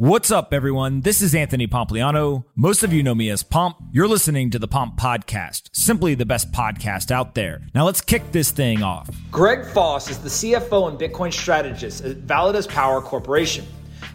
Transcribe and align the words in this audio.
What's 0.00 0.30
up, 0.30 0.54
everyone? 0.54 1.00
This 1.00 1.20
is 1.20 1.34
Anthony 1.34 1.66
Pompliano. 1.66 2.44
Most 2.54 2.84
of 2.84 2.92
you 2.92 3.02
know 3.02 3.16
me 3.16 3.30
as 3.30 3.42
Pomp. 3.42 3.78
You're 3.90 4.06
listening 4.06 4.48
to 4.50 4.58
the 4.60 4.68
Pomp 4.68 4.96
Podcast, 4.96 5.70
simply 5.72 6.14
the 6.14 6.24
best 6.24 6.52
podcast 6.52 7.10
out 7.10 7.34
there. 7.34 7.62
Now 7.74 7.84
let's 7.84 8.00
kick 8.00 8.30
this 8.30 8.52
thing 8.52 8.80
off. 8.80 9.10
Greg 9.32 9.66
Foss 9.66 10.08
is 10.08 10.18
the 10.18 10.28
CFO 10.28 10.88
and 10.88 10.96
Bitcoin 11.00 11.32
strategist 11.32 12.04
at 12.04 12.18
Validus 12.18 12.68
Power 12.68 13.02
Corporation. 13.02 13.66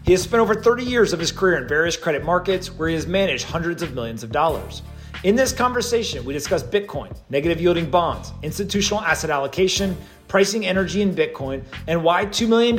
He 0.06 0.12
has 0.12 0.22
spent 0.22 0.40
over 0.40 0.54
30 0.54 0.84
years 0.84 1.12
of 1.12 1.20
his 1.20 1.30
career 1.30 1.58
in 1.58 1.68
various 1.68 1.98
credit 1.98 2.24
markets 2.24 2.68
where 2.68 2.88
he 2.88 2.94
has 2.94 3.06
managed 3.06 3.44
hundreds 3.44 3.82
of 3.82 3.94
millions 3.94 4.22
of 4.22 4.32
dollars. 4.32 4.80
In 5.22 5.36
this 5.36 5.52
conversation, 5.52 6.24
we 6.24 6.32
discuss 6.32 6.62
Bitcoin, 6.62 7.14
negative 7.28 7.60
yielding 7.60 7.90
bonds, 7.90 8.32
institutional 8.42 9.02
asset 9.02 9.28
allocation, 9.28 9.98
pricing 10.28 10.66
energy 10.66 11.02
in 11.02 11.14
Bitcoin, 11.14 11.64
and 11.86 12.02
why 12.02 12.26
$2 12.26 12.48
million 12.48 12.78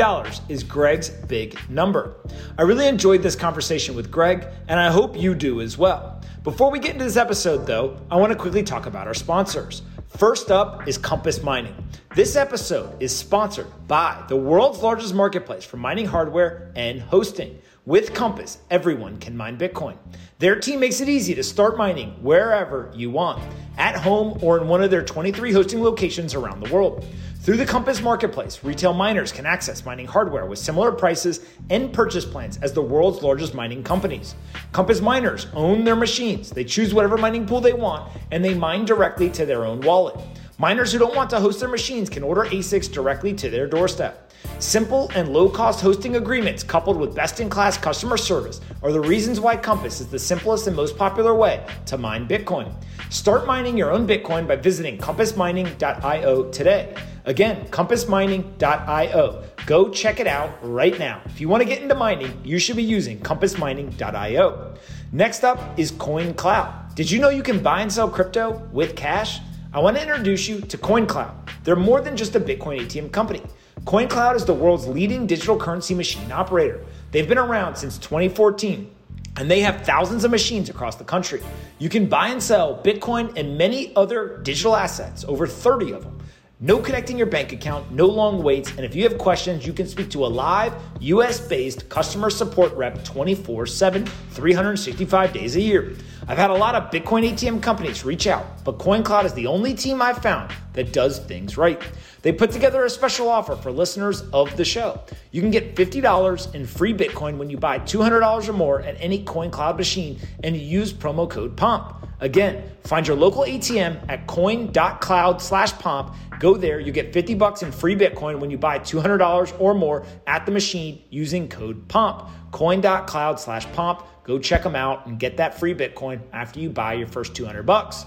is 0.49 0.63
Greg's 0.63 1.09
big 1.09 1.57
number. 1.69 2.15
I 2.57 2.63
really 2.63 2.87
enjoyed 2.87 3.21
this 3.21 3.35
conversation 3.35 3.95
with 3.95 4.11
Greg, 4.11 4.47
and 4.67 4.79
I 4.79 4.91
hope 4.91 5.17
you 5.17 5.35
do 5.35 5.61
as 5.61 5.77
well. 5.77 6.21
Before 6.43 6.69
we 6.69 6.79
get 6.79 6.93
into 6.93 7.05
this 7.05 7.17
episode, 7.17 7.65
though, 7.65 7.99
I 8.11 8.17
want 8.17 8.31
to 8.31 8.37
quickly 8.37 8.63
talk 8.63 8.85
about 8.85 9.07
our 9.07 9.13
sponsors. 9.13 9.81
First 10.09 10.51
up 10.51 10.87
is 10.87 10.97
Compass 10.97 11.41
Mining. 11.41 11.75
This 12.15 12.35
episode 12.35 13.01
is 13.01 13.13
sponsored 13.13 13.67
by 13.87 14.23
the 14.29 14.35
world's 14.37 14.79
largest 14.79 15.13
marketplace 15.13 15.65
for 15.65 15.77
mining 15.77 16.05
hardware 16.05 16.71
and 16.75 17.01
hosting. 17.01 17.59
With 17.85 18.13
Compass, 18.13 18.59
everyone 18.71 19.17
can 19.17 19.35
mine 19.35 19.57
Bitcoin. 19.57 19.97
Their 20.39 20.59
team 20.59 20.79
makes 20.79 21.01
it 21.01 21.09
easy 21.09 21.35
to 21.35 21.43
start 21.43 21.77
mining 21.77 22.11
wherever 22.23 22.91
you 22.95 23.11
want, 23.11 23.43
at 23.77 23.95
home 23.95 24.39
or 24.41 24.57
in 24.57 24.67
one 24.67 24.81
of 24.81 24.89
their 24.89 25.03
23 25.03 25.51
hosting 25.51 25.83
locations 25.83 26.33
around 26.33 26.63
the 26.63 26.73
world. 26.73 27.05
Through 27.45 27.57
the 27.57 27.65
Compass 27.67 28.01
Marketplace, 28.01 28.63
retail 28.63 28.91
miners 28.91 29.31
can 29.31 29.45
access 29.45 29.85
mining 29.85 30.07
hardware 30.07 30.47
with 30.47 30.57
similar 30.57 30.91
prices 30.91 31.41
and 31.69 31.93
purchase 31.93 32.25
plans 32.25 32.57
as 32.63 32.73
the 32.73 32.81
world's 32.81 33.21
largest 33.21 33.53
mining 33.53 33.83
companies. 33.83 34.33
Compass 34.71 34.99
miners 34.99 35.45
own 35.53 35.83
their 35.83 35.95
machines, 35.95 36.49
they 36.49 36.63
choose 36.63 36.91
whatever 36.91 37.17
mining 37.17 37.45
pool 37.45 37.61
they 37.61 37.71
want, 37.71 38.11
and 38.31 38.43
they 38.43 38.55
mine 38.55 38.83
directly 38.83 39.29
to 39.29 39.45
their 39.45 39.63
own 39.63 39.79
wallet. 39.81 40.19
Miners 40.57 40.91
who 40.91 40.97
don't 40.97 41.15
want 41.15 41.29
to 41.29 41.39
host 41.39 41.59
their 41.59 41.69
machines 41.69 42.09
can 42.09 42.23
order 42.23 42.45
ASICs 42.45 42.91
directly 42.91 43.31
to 43.35 43.47
their 43.51 43.67
doorstep. 43.67 44.31
Simple 44.57 45.11
and 45.13 45.29
low 45.29 45.47
cost 45.47 45.81
hosting 45.81 46.15
agreements 46.15 46.63
coupled 46.63 46.97
with 46.97 47.13
best 47.13 47.41
in 47.41 47.47
class 47.47 47.77
customer 47.77 48.17
service 48.17 48.59
are 48.81 48.91
the 48.91 49.01
reasons 49.01 49.39
why 49.39 49.55
Compass 49.55 50.01
is 50.01 50.07
the 50.07 50.17
simplest 50.17 50.65
and 50.65 50.75
most 50.75 50.97
popular 50.97 51.35
way 51.35 51.63
to 51.85 51.95
mine 51.99 52.27
Bitcoin. 52.27 52.73
Start 53.11 53.45
mining 53.45 53.77
your 53.77 53.91
own 53.91 54.07
Bitcoin 54.07 54.47
by 54.47 54.55
visiting 54.55 54.97
compassmining.io 54.97 56.49
today. 56.49 56.95
Again, 57.25 57.65
compassmining.io. 57.69 59.43
Go 59.65 59.89
check 59.89 60.19
it 60.19 60.27
out 60.27 60.59
right 60.61 60.97
now. 60.99 61.21
If 61.25 61.41
you 61.41 61.49
want 61.49 61.63
to 61.63 61.67
get 61.67 61.81
into 61.81 61.95
mining, 61.95 62.39
you 62.43 62.59
should 62.59 62.75
be 62.75 62.83
using 62.83 63.19
compassmining.io. 63.19 64.75
Next 65.11 65.43
up 65.43 65.79
is 65.79 65.91
CoinCloud. 65.91 66.93
Did 66.93 67.09
you 67.09 67.19
know 67.19 67.29
you 67.29 67.41
can 67.41 67.63
buy 67.63 67.81
and 67.81 67.91
sell 67.91 68.07
crypto 68.09 68.67
with 68.71 68.95
cash? 68.95 69.39
I 69.73 69.79
want 69.79 69.97
to 69.97 70.03
introduce 70.03 70.47
you 70.47 70.61
to 70.61 70.77
CoinCloud. 70.77 71.49
They're 71.63 71.75
more 71.75 71.99
than 71.99 72.15
just 72.15 72.35
a 72.35 72.39
Bitcoin 72.39 72.79
ATM 72.81 73.11
company. 73.11 73.41
CoinCloud 73.85 74.35
is 74.35 74.45
the 74.45 74.53
world's 74.53 74.85
leading 74.85 75.25
digital 75.25 75.57
currency 75.57 75.95
machine 75.95 76.31
operator. 76.31 76.85
They've 77.09 77.27
been 77.27 77.39
around 77.39 77.75
since 77.75 77.97
2014 77.97 78.91
and 79.37 79.49
they 79.49 79.61
have 79.61 79.81
thousands 79.81 80.23
of 80.23 80.31
machines 80.31 80.69
across 80.69 80.95
the 80.95 81.03
country. 81.03 81.41
You 81.79 81.89
can 81.89 82.07
buy 82.07 82.27
and 82.27 82.41
sell 82.41 82.81
Bitcoin 82.83 83.35
and 83.35 83.57
many 83.57 83.95
other 83.95 84.37
digital 84.43 84.75
assets, 84.75 85.25
over 85.27 85.47
30 85.47 85.91
of 85.91 86.03
them. 86.03 86.14
No 86.61 86.79
connecting 86.79 87.17
your 87.17 87.27
bank 87.27 87.51
account, 87.51 87.91
no 87.91 88.05
long 88.05 88.41
waits, 88.41 88.71
and 88.71 88.85
if 88.85 88.95
you 88.95 89.03
have 89.03 89.17
questions, 89.17 89.67
you 89.67 89.73
can 89.73 89.85
speak 89.85 90.09
to 90.11 90.25
a 90.25 90.27
live 90.27 90.73
US 91.01 91.45
based 91.45 91.89
customer 91.89 92.29
support 92.29 92.73
rep 92.75 93.03
24 93.03 93.65
7, 93.65 94.05
365 94.05 95.33
days 95.33 95.57
a 95.57 95.61
year. 95.61 95.95
I've 96.29 96.37
had 96.37 96.51
a 96.51 96.55
lot 96.55 96.75
of 96.75 96.89
Bitcoin 96.91 97.29
ATM 97.29 97.61
companies 97.61 98.05
reach 98.05 98.25
out, 98.25 98.63
but 98.63 98.77
CoinCloud 98.77 99.25
is 99.25 99.33
the 99.33 99.47
only 99.47 99.73
team 99.73 100.01
I've 100.01 100.19
found 100.19 100.53
that 100.71 100.93
does 100.93 101.19
things 101.19 101.57
right. 101.57 101.81
They 102.21 102.31
put 102.31 102.51
together 102.51 102.85
a 102.85 102.89
special 102.89 103.27
offer 103.27 103.57
for 103.57 103.69
listeners 103.69 104.21
of 104.31 104.55
the 104.55 104.63
show. 104.63 105.01
You 105.31 105.41
can 105.41 105.51
get 105.51 105.75
$50 105.75 106.55
in 106.55 106.65
free 106.65 106.93
Bitcoin 106.93 107.35
when 107.35 107.49
you 107.49 107.57
buy 107.57 107.79
$200 107.79 108.47
or 108.47 108.53
more 108.53 108.79
at 108.79 108.95
any 109.01 109.25
CoinCloud 109.25 109.75
machine 109.75 110.19
and 110.41 110.55
use 110.55 110.93
promo 110.93 111.29
code 111.29 111.57
POMP. 111.57 112.04
Again, 112.19 112.63
find 112.83 113.05
your 113.07 113.17
local 113.17 113.43
ATM 113.43 114.09
at 114.09 114.25
coin.cloud 114.25 115.41
slash 115.41 115.73
pomp. 115.73 116.15
Go 116.39 116.55
there, 116.55 116.79
you 116.79 116.91
get 116.91 117.11
50 117.11 117.33
bucks 117.35 117.61
in 117.61 117.71
free 117.71 117.95
Bitcoin 117.95 118.39
when 118.39 118.49
you 118.49 118.57
buy 118.57 118.79
$200 118.79 119.59
or 119.59 119.73
more 119.73 120.05
at 120.27 120.45
the 120.45 120.51
machine 120.51 121.01
using 121.09 121.49
code 121.49 121.87
POMP. 121.87 122.29
Coin.cloud 122.51 123.39
slash 123.39 123.65
pomp. 123.73 124.05
Go 124.23 124.39
check 124.39 124.63
them 124.63 124.75
out 124.75 125.05
and 125.07 125.19
get 125.19 125.37
that 125.37 125.59
free 125.59 125.75
Bitcoin 125.75 126.21
after 126.31 126.59
you 126.59 126.69
buy 126.69 126.93
your 126.93 127.07
first 127.07 127.35
200 127.35 127.63
bucks. 127.63 128.05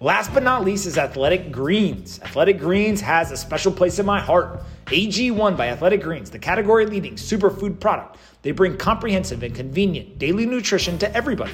Last 0.00 0.34
but 0.34 0.42
not 0.42 0.64
least 0.64 0.86
is 0.86 0.98
Athletic 0.98 1.52
Greens. 1.52 2.20
Athletic 2.22 2.58
Greens 2.58 3.00
has 3.00 3.30
a 3.30 3.36
special 3.36 3.72
place 3.72 3.98
in 3.98 4.04
my 4.04 4.20
heart. 4.20 4.62
AG1 4.86 5.56
by 5.56 5.68
Athletic 5.68 6.02
Greens, 6.02 6.30
the 6.30 6.38
category 6.38 6.84
leading 6.84 7.14
superfood 7.14 7.80
product. 7.80 8.18
They 8.42 8.50
bring 8.50 8.76
comprehensive 8.76 9.42
and 9.42 9.54
convenient 9.54 10.18
daily 10.18 10.44
nutrition 10.44 10.98
to 10.98 11.16
everybody 11.16 11.52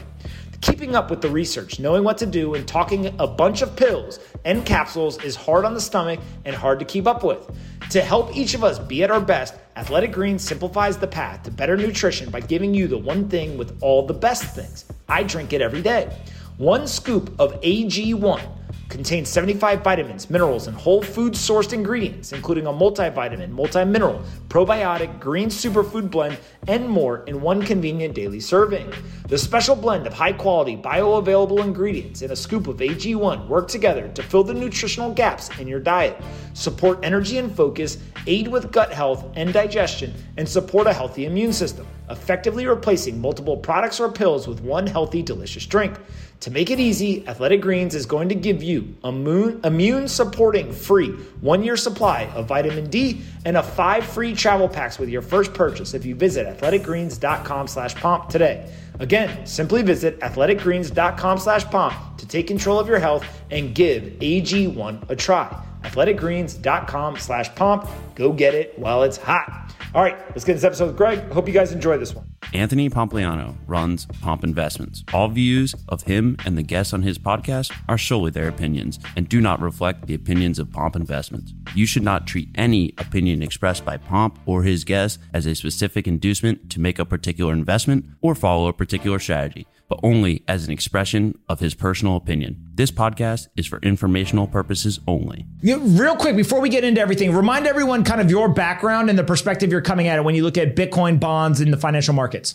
keeping 0.60 0.94
up 0.94 1.10
with 1.10 1.20
the 1.20 1.30
research, 1.30 1.78
knowing 1.78 2.04
what 2.04 2.18
to 2.18 2.26
do, 2.26 2.54
and 2.54 2.66
talking 2.66 3.14
a 3.18 3.26
bunch 3.26 3.62
of 3.62 3.74
pills 3.76 4.18
and 4.44 4.64
capsules 4.64 5.22
is 5.24 5.34
hard 5.36 5.64
on 5.64 5.74
the 5.74 5.80
stomach 5.80 6.20
and 6.44 6.54
hard 6.54 6.78
to 6.78 6.84
keep 6.84 7.06
up 7.06 7.24
with. 7.24 7.50
To 7.90 8.00
help 8.00 8.36
each 8.36 8.54
of 8.54 8.62
us 8.62 8.78
be 8.78 9.02
at 9.02 9.10
our 9.10 9.20
best, 9.20 9.54
Athletic 9.76 10.12
Greens 10.12 10.44
simplifies 10.44 10.98
the 10.98 11.06
path 11.06 11.42
to 11.44 11.50
better 11.50 11.76
nutrition 11.76 12.30
by 12.30 12.40
giving 12.40 12.74
you 12.74 12.86
the 12.86 12.98
one 12.98 13.28
thing 13.28 13.56
with 13.56 13.76
all 13.82 14.06
the 14.06 14.14
best 14.14 14.54
things. 14.54 14.84
I 15.08 15.22
drink 15.22 15.52
it 15.52 15.60
every 15.60 15.82
day. 15.82 16.14
One 16.58 16.86
scoop 16.86 17.34
of 17.40 17.60
AG1 17.62 18.59
contains 18.90 19.28
75 19.28 19.82
vitamins, 19.82 20.28
minerals, 20.28 20.66
and 20.66 20.76
whole 20.76 21.00
food 21.00 21.32
sourced 21.32 21.72
ingredients, 21.72 22.32
including 22.32 22.66
a 22.66 22.72
multivitamin, 22.72 23.54
multimineral, 23.54 24.22
probiotic, 24.48 25.18
green 25.20 25.48
superfood 25.48 26.10
blend, 26.10 26.36
and 26.66 26.86
more 26.88 27.24
in 27.24 27.40
one 27.40 27.62
convenient 27.62 28.14
daily 28.14 28.40
serving. 28.40 28.92
The 29.28 29.38
special 29.38 29.76
blend 29.76 30.06
of 30.06 30.12
high 30.12 30.32
quality, 30.32 30.76
bioavailable 30.76 31.64
ingredients 31.64 32.22
in 32.22 32.32
a 32.32 32.36
scoop 32.36 32.66
of 32.66 32.78
AG1 32.78 33.46
work 33.46 33.68
together 33.68 34.08
to 34.08 34.22
fill 34.24 34.42
the 34.42 34.52
nutritional 34.52 35.14
gaps 35.14 35.48
in 35.60 35.68
your 35.68 35.80
diet, 35.80 36.20
support 36.52 36.98
energy 37.04 37.38
and 37.38 37.54
focus, 37.54 37.98
aid 38.26 38.48
with 38.48 38.72
gut 38.72 38.92
health 38.92 39.24
and 39.36 39.52
digestion, 39.52 40.12
and 40.36 40.48
support 40.48 40.88
a 40.88 40.92
healthy 40.92 41.26
immune 41.26 41.52
system, 41.52 41.86
effectively 42.10 42.66
replacing 42.66 43.20
multiple 43.20 43.56
products 43.56 44.00
or 44.00 44.10
pills 44.10 44.48
with 44.48 44.60
one 44.60 44.86
healthy, 44.86 45.22
delicious 45.22 45.64
drink. 45.64 45.96
To 46.40 46.50
make 46.50 46.70
it 46.70 46.80
easy, 46.80 47.28
Athletic 47.28 47.60
Greens 47.60 47.94
is 47.94 48.06
going 48.06 48.30
to 48.30 48.34
give 48.34 48.62
you 48.62 48.96
a 49.04 49.08
immune 49.08 50.08
supporting 50.08 50.72
free 50.72 51.10
one 51.42 51.62
year 51.62 51.76
supply 51.76 52.24
of 52.34 52.46
vitamin 52.48 52.88
D 52.88 53.20
and 53.44 53.58
a 53.58 53.62
five 53.62 54.06
free 54.06 54.34
travel 54.34 54.66
packs 54.66 54.98
with 54.98 55.10
your 55.10 55.20
first 55.20 55.52
purchase 55.52 55.92
if 55.92 56.06
you 56.06 56.14
visit 56.14 56.46
athleticgreens.com 56.46 57.68
slash 57.68 57.94
pomp 57.94 58.30
today. 58.30 58.72
Again, 59.00 59.46
simply 59.46 59.82
visit 59.82 60.18
athleticgreens.com 60.20 61.38
slash 61.38 61.64
pomp 61.66 62.16
to 62.16 62.26
take 62.26 62.46
control 62.46 62.80
of 62.80 62.88
your 62.88 62.98
health 62.98 63.26
and 63.50 63.74
give 63.74 64.04
AG1 64.04 65.10
a 65.10 65.16
try. 65.16 65.62
athleticgreens.com 65.82 67.18
slash 67.18 67.54
pomp. 67.54 67.86
Go 68.14 68.32
get 68.32 68.54
it 68.54 68.78
while 68.78 69.02
it's 69.02 69.18
hot. 69.18 69.74
All 69.94 70.02
right, 70.02 70.18
let's 70.30 70.44
get 70.44 70.54
this 70.54 70.64
episode 70.64 70.86
with 70.86 70.96
Greg. 70.96 71.18
Hope 71.32 71.48
you 71.48 71.54
guys 71.54 71.72
enjoy 71.72 71.98
this 71.98 72.14
one. 72.14 72.29
Anthony 72.52 72.90
Pompliano 72.90 73.56
runs 73.68 74.06
Pomp 74.20 74.42
Investments. 74.42 75.04
All 75.14 75.28
views 75.28 75.72
of 75.88 76.02
him 76.02 76.36
and 76.44 76.58
the 76.58 76.64
guests 76.64 76.92
on 76.92 77.02
his 77.02 77.16
podcast 77.16 77.72
are 77.88 77.96
solely 77.96 78.32
their 78.32 78.48
opinions 78.48 78.98
and 79.14 79.28
do 79.28 79.40
not 79.40 79.60
reflect 79.60 80.06
the 80.06 80.14
opinions 80.14 80.58
of 80.58 80.72
Pomp 80.72 80.96
Investments. 80.96 81.54
You 81.76 81.86
should 81.86 82.02
not 82.02 82.26
treat 82.26 82.48
any 82.56 82.92
opinion 82.98 83.42
expressed 83.42 83.84
by 83.84 83.98
Pomp 83.98 84.40
or 84.46 84.64
his 84.64 84.82
guests 84.82 85.18
as 85.32 85.46
a 85.46 85.54
specific 85.54 86.08
inducement 86.08 86.70
to 86.70 86.80
make 86.80 86.98
a 86.98 87.04
particular 87.04 87.52
investment 87.52 88.04
or 88.20 88.34
follow 88.34 88.66
a 88.66 88.72
particular 88.72 89.20
strategy 89.20 89.68
but 89.90 89.98
only 90.04 90.44
as 90.46 90.64
an 90.64 90.72
expression 90.72 91.36
of 91.48 91.58
his 91.58 91.74
personal 91.74 92.16
opinion. 92.16 92.56
This 92.74 92.92
podcast 92.92 93.48
is 93.56 93.66
for 93.66 93.80
informational 93.80 94.46
purposes 94.46 95.00
only. 95.08 95.44
Yeah, 95.62 95.78
real 95.80 96.14
quick, 96.14 96.36
before 96.36 96.60
we 96.60 96.68
get 96.68 96.84
into 96.84 97.00
everything, 97.00 97.34
remind 97.34 97.66
everyone 97.66 98.04
kind 98.04 98.20
of 98.20 98.30
your 98.30 98.48
background 98.48 99.10
and 99.10 99.18
the 99.18 99.24
perspective 99.24 99.72
you're 99.72 99.82
coming 99.82 100.06
at 100.06 100.16
it 100.16 100.22
when 100.22 100.36
you 100.36 100.44
look 100.44 100.56
at 100.56 100.76
Bitcoin 100.76 101.18
bonds 101.18 101.60
in 101.60 101.72
the 101.72 101.76
financial 101.76 102.14
markets. 102.14 102.54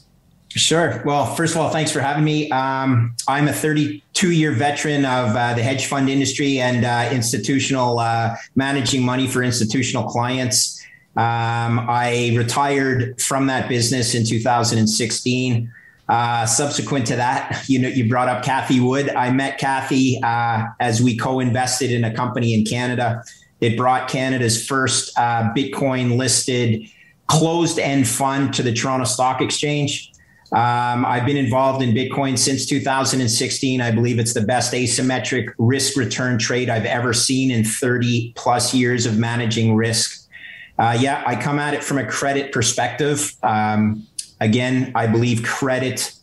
Sure. 0.49 1.03
Well, 1.05 1.35
first 1.35 1.53
of 1.53 1.61
all, 1.61 1.69
thanks 1.69 1.91
for 1.91 1.99
having 1.99 2.23
me. 2.23 2.49
Um, 2.51 3.13
I'm 3.27 3.49
a 3.49 3.53
32 3.53 4.31
year 4.31 4.53
veteran 4.53 5.03
of 5.03 5.35
uh, 5.35 5.53
the 5.55 5.61
hedge 5.61 5.87
fund 5.87 6.09
industry 6.09 6.59
and 6.59 6.85
uh, 6.85 7.09
institutional 7.11 7.99
uh, 7.99 8.37
managing 8.55 9.03
money 9.03 9.27
for 9.27 9.43
institutional 9.43 10.05
clients. 10.05 10.81
Um, 11.17 11.85
I 11.89 12.33
retired 12.37 13.21
from 13.21 13.47
that 13.47 13.67
business 13.67 14.15
in 14.15 14.25
2016. 14.25 15.73
Uh, 16.07 16.45
subsequent 16.45 17.07
to 17.07 17.15
that, 17.15 17.63
you 17.67 17.79
know, 17.79 17.87
you 17.87 18.07
brought 18.07 18.27
up 18.27 18.43
Cathie 18.43 18.79
Wood. 18.79 19.09
I 19.09 19.31
met 19.31 19.59
Cathie 19.59 20.21
uh, 20.21 20.67
as 20.79 21.01
we 21.01 21.17
co-invested 21.17 21.91
in 21.91 22.03
a 22.03 22.13
company 22.13 22.53
in 22.53 22.63
Canada. 22.63 23.23
It 23.59 23.75
brought 23.75 24.07
Canada's 24.07 24.63
first 24.65 25.17
uh, 25.17 25.51
Bitcoin 25.55 26.17
listed 26.17 26.87
closed 27.27 27.79
end 27.79 28.07
fund 28.07 28.53
to 28.53 28.63
the 28.63 28.71
Toronto 28.71 29.05
Stock 29.05 29.41
Exchange. 29.41 30.11
Um, 30.51 31.05
I've 31.05 31.25
been 31.25 31.37
involved 31.37 31.81
in 31.81 31.91
Bitcoin 31.91 32.37
since 32.37 32.65
2016. 32.67 33.81
I 33.81 33.91
believe 33.91 34.19
it's 34.19 34.33
the 34.33 34.41
best 34.41 34.73
asymmetric 34.73 35.53
risk 35.57 35.97
return 35.97 36.37
trade 36.37 36.69
I've 36.69 36.85
ever 36.85 37.13
seen 37.13 37.49
in 37.49 37.63
30 37.63 38.33
plus 38.35 38.73
years 38.73 39.05
of 39.05 39.17
managing 39.17 39.75
risk. 39.75 40.29
Uh, 40.77 40.95
yeah, 40.99 41.23
I 41.25 41.35
come 41.35 41.57
at 41.57 41.73
it 41.73 41.83
from 41.83 41.97
a 41.97 42.05
credit 42.05 42.51
perspective. 42.51 43.33
Um, 43.41 44.05
again, 44.39 44.91
I 44.95 45.07
believe 45.07 45.43
credit 45.43 46.13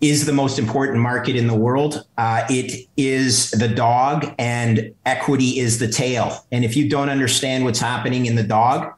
is 0.00 0.24
the 0.24 0.32
most 0.32 0.58
important 0.58 0.98
market 0.98 1.36
in 1.36 1.46
the 1.46 1.54
world. 1.54 2.04
Uh, 2.16 2.44
it 2.48 2.88
is 2.96 3.50
the 3.50 3.68
dog, 3.68 4.34
and 4.38 4.94
equity 5.04 5.58
is 5.58 5.78
the 5.78 5.88
tail. 5.88 6.46
And 6.50 6.64
if 6.64 6.76
you 6.76 6.88
don't 6.88 7.10
understand 7.10 7.64
what's 7.64 7.80
happening 7.80 8.26
in 8.26 8.34
the 8.34 8.42
dog, 8.42 8.94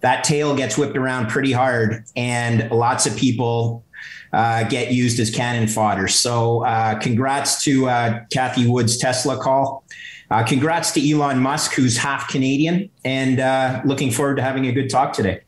that 0.00 0.22
tail 0.22 0.54
gets 0.54 0.78
whipped 0.78 0.96
around 0.96 1.28
pretty 1.28 1.52
hard, 1.52 2.04
and 2.14 2.70
lots 2.70 3.06
of 3.06 3.16
people 3.16 3.84
uh, 4.32 4.64
get 4.64 4.92
used 4.92 5.18
as 5.18 5.30
cannon 5.30 5.66
fodder. 5.66 6.06
So, 6.06 6.64
uh, 6.64 6.98
congrats 6.98 7.62
to 7.64 7.88
uh, 7.88 8.24
Cathie 8.30 8.68
Wood's 8.68 8.98
Tesla 8.98 9.38
call. 9.38 9.84
Uh, 10.30 10.44
congrats 10.44 10.92
to 10.92 11.10
Elon 11.10 11.38
Musk, 11.38 11.74
who's 11.74 11.96
half 11.96 12.28
Canadian, 12.28 12.90
and 13.04 13.40
uh, 13.40 13.80
looking 13.84 14.10
forward 14.10 14.36
to 14.36 14.42
having 14.42 14.66
a 14.66 14.72
good 14.72 14.90
talk 14.90 15.12
today. 15.12 15.40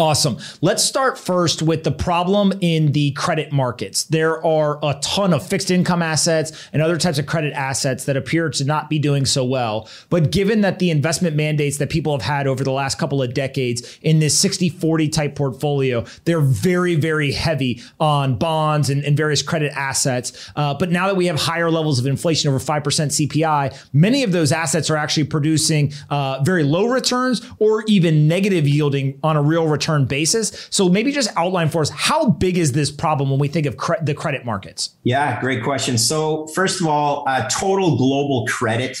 Awesome. 0.00 0.38
Let's 0.62 0.82
start 0.82 1.18
first 1.18 1.60
with 1.60 1.84
the 1.84 1.92
problem 1.92 2.54
in 2.62 2.92
the 2.92 3.10
credit 3.10 3.52
markets. 3.52 4.04
There 4.04 4.42
are 4.42 4.78
a 4.82 4.94
ton 5.02 5.34
of 5.34 5.46
fixed 5.46 5.70
income 5.70 6.00
assets 6.00 6.52
and 6.72 6.80
other 6.80 6.96
types 6.96 7.18
of 7.18 7.26
credit 7.26 7.52
assets 7.52 8.06
that 8.06 8.16
appear 8.16 8.48
to 8.48 8.64
not 8.64 8.88
be 8.88 8.98
doing 8.98 9.26
so 9.26 9.44
well. 9.44 9.90
But 10.08 10.32
given 10.32 10.62
that 10.62 10.78
the 10.78 10.90
investment 10.90 11.36
mandates 11.36 11.76
that 11.76 11.90
people 11.90 12.12
have 12.12 12.22
had 12.22 12.46
over 12.46 12.64
the 12.64 12.70
last 12.70 12.98
couple 12.98 13.22
of 13.22 13.34
decades 13.34 13.98
in 14.00 14.20
this 14.20 14.38
60 14.38 14.70
40 14.70 15.10
type 15.10 15.34
portfolio, 15.34 16.06
they're 16.24 16.40
very, 16.40 16.94
very 16.94 17.32
heavy 17.32 17.82
on 18.00 18.36
bonds 18.38 18.88
and, 18.88 19.04
and 19.04 19.18
various 19.18 19.42
credit 19.42 19.70
assets. 19.76 20.50
Uh, 20.56 20.72
but 20.72 20.90
now 20.90 21.08
that 21.08 21.16
we 21.16 21.26
have 21.26 21.38
higher 21.38 21.70
levels 21.70 21.98
of 21.98 22.06
inflation 22.06 22.48
over 22.48 22.58
5% 22.58 22.82
CPI, 22.82 23.88
many 23.92 24.22
of 24.22 24.32
those 24.32 24.50
assets 24.50 24.88
are 24.88 24.96
actually 24.96 25.24
producing 25.24 25.92
uh, 26.08 26.42
very 26.42 26.64
low 26.64 26.86
returns 26.86 27.46
or 27.58 27.84
even 27.86 28.26
negative 28.26 28.66
yielding 28.66 29.20
on 29.22 29.36
a 29.36 29.42
real 29.42 29.68
return 29.68 29.89
basis. 29.98 30.68
So 30.70 30.88
maybe 30.88 31.12
just 31.12 31.30
outline 31.36 31.68
for 31.68 31.82
us 31.82 31.90
how 31.90 32.30
big 32.30 32.58
is 32.58 32.72
this 32.72 32.90
problem 32.90 33.30
when 33.30 33.38
we 33.38 33.48
think 33.48 33.66
of 33.66 33.76
cre- 33.76 34.02
the 34.02 34.14
credit 34.14 34.44
markets? 34.44 34.90
Yeah, 35.02 35.40
great 35.40 35.62
question. 35.62 35.98
So 35.98 36.46
first 36.48 36.80
of 36.80 36.86
all, 36.86 37.24
uh, 37.26 37.48
total 37.48 37.96
global 37.96 38.46
credit 38.46 38.98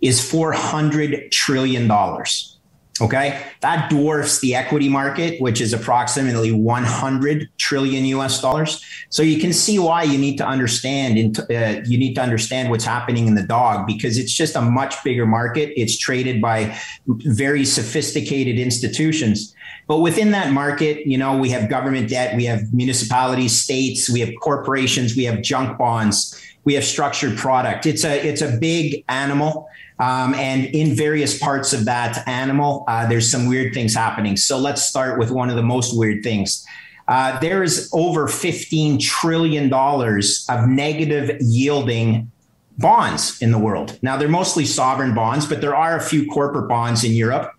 is 0.00 0.20
four 0.20 0.52
hundred 0.52 1.30
trillion 1.30 1.86
dollars. 1.86 2.58
Okay. 3.00 3.42
That 3.60 3.88
dwarfs 3.88 4.40
the 4.40 4.54
equity 4.54 4.88
market, 4.88 5.40
which 5.40 5.60
is 5.60 5.72
approximately 5.72 6.52
100 6.52 7.48
trillion 7.56 8.04
US 8.06 8.40
dollars. 8.40 8.84
So 9.08 9.22
you 9.22 9.40
can 9.40 9.52
see 9.52 9.78
why 9.78 10.02
you 10.02 10.18
need 10.18 10.36
to 10.36 10.46
understand, 10.46 11.40
uh, 11.50 11.80
you 11.84 11.96
need 11.96 12.14
to 12.14 12.20
understand 12.20 12.70
what's 12.70 12.84
happening 12.84 13.26
in 13.26 13.34
the 13.34 13.42
dog 13.42 13.86
because 13.86 14.18
it's 14.18 14.32
just 14.32 14.54
a 14.54 14.60
much 14.60 15.02
bigger 15.02 15.26
market. 15.26 15.72
It's 15.80 15.98
traded 15.98 16.42
by 16.42 16.76
very 17.06 17.64
sophisticated 17.64 18.58
institutions. 18.58 19.54
But 19.88 19.98
within 19.98 20.30
that 20.32 20.52
market, 20.52 21.06
you 21.06 21.18
know, 21.18 21.36
we 21.36 21.50
have 21.50 21.68
government 21.68 22.08
debt, 22.08 22.36
we 22.36 22.44
have 22.44 22.72
municipalities, 22.72 23.58
states, 23.58 24.08
we 24.08 24.20
have 24.20 24.30
corporations, 24.40 25.16
we 25.16 25.24
have 25.24 25.42
junk 25.42 25.78
bonds, 25.78 26.40
we 26.64 26.74
have 26.74 26.84
structured 26.84 27.36
product. 27.36 27.86
It's 27.86 28.04
a 28.04 28.26
it's 28.26 28.42
a 28.42 28.56
big 28.56 29.04
animal. 29.08 29.68
Um, 29.98 30.34
and 30.34 30.64
in 30.64 30.94
various 30.94 31.38
parts 31.38 31.74
of 31.74 31.84
that 31.84 32.26
animal, 32.26 32.84
uh, 32.88 33.06
there's 33.06 33.30
some 33.30 33.46
weird 33.46 33.74
things 33.74 33.94
happening. 33.94 34.36
So 34.36 34.58
let's 34.58 34.82
start 34.82 35.18
with 35.18 35.30
one 35.30 35.50
of 35.50 35.56
the 35.56 35.62
most 35.62 35.96
weird 35.96 36.22
things. 36.22 36.64
Uh, 37.06 37.38
there 37.40 37.62
is 37.62 37.90
over 37.92 38.26
$15 38.26 38.98
trillion 38.98 39.70
of 39.70 40.68
negative 40.68 41.36
yielding 41.40 42.30
bonds 42.78 43.42
in 43.42 43.50
the 43.50 43.58
world. 43.58 43.98
Now, 44.00 44.16
they're 44.16 44.28
mostly 44.28 44.64
sovereign 44.64 45.14
bonds, 45.14 45.44
but 45.44 45.60
there 45.60 45.76
are 45.76 45.96
a 45.96 46.00
few 46.00 46.26
corporate 46.28 46.68
bonds 46.68 47.04
in 47.04 47.12
Europe 47.12 47.52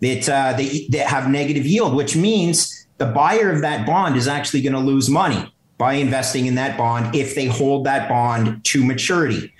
that, 0.00 0.28
uh, 0.28 0.52
they, 0.54 0.88
that 0.90 1.06
have 1.06 1.30
negative 1.30 1.64
yield, 1.64 1.94
which 1.94 2.14
means 2.14 2.86
the 2.98 3.06
buyer 3.06 3.50
of 3.50 3.62
that 3.62 3.86
bond 3.86 4.16
is 4.16 4.28
actually 4.28 4.60
going 4.60 4.74
to 4.74 4.80
lose 4.80 5.08
money 5.08 5.50
by 5.78 5.94
investing 5.94 6.46
in 6.46 6.54
that 6.54 6.76
bond 6.76 7.14
if 7.14 7.34
they 7.34 7.46
hold 7.46 7.84
that 7.84 8.08
bond 8.08 8.64
to 8.64 8.84
maturity 8.84 9.52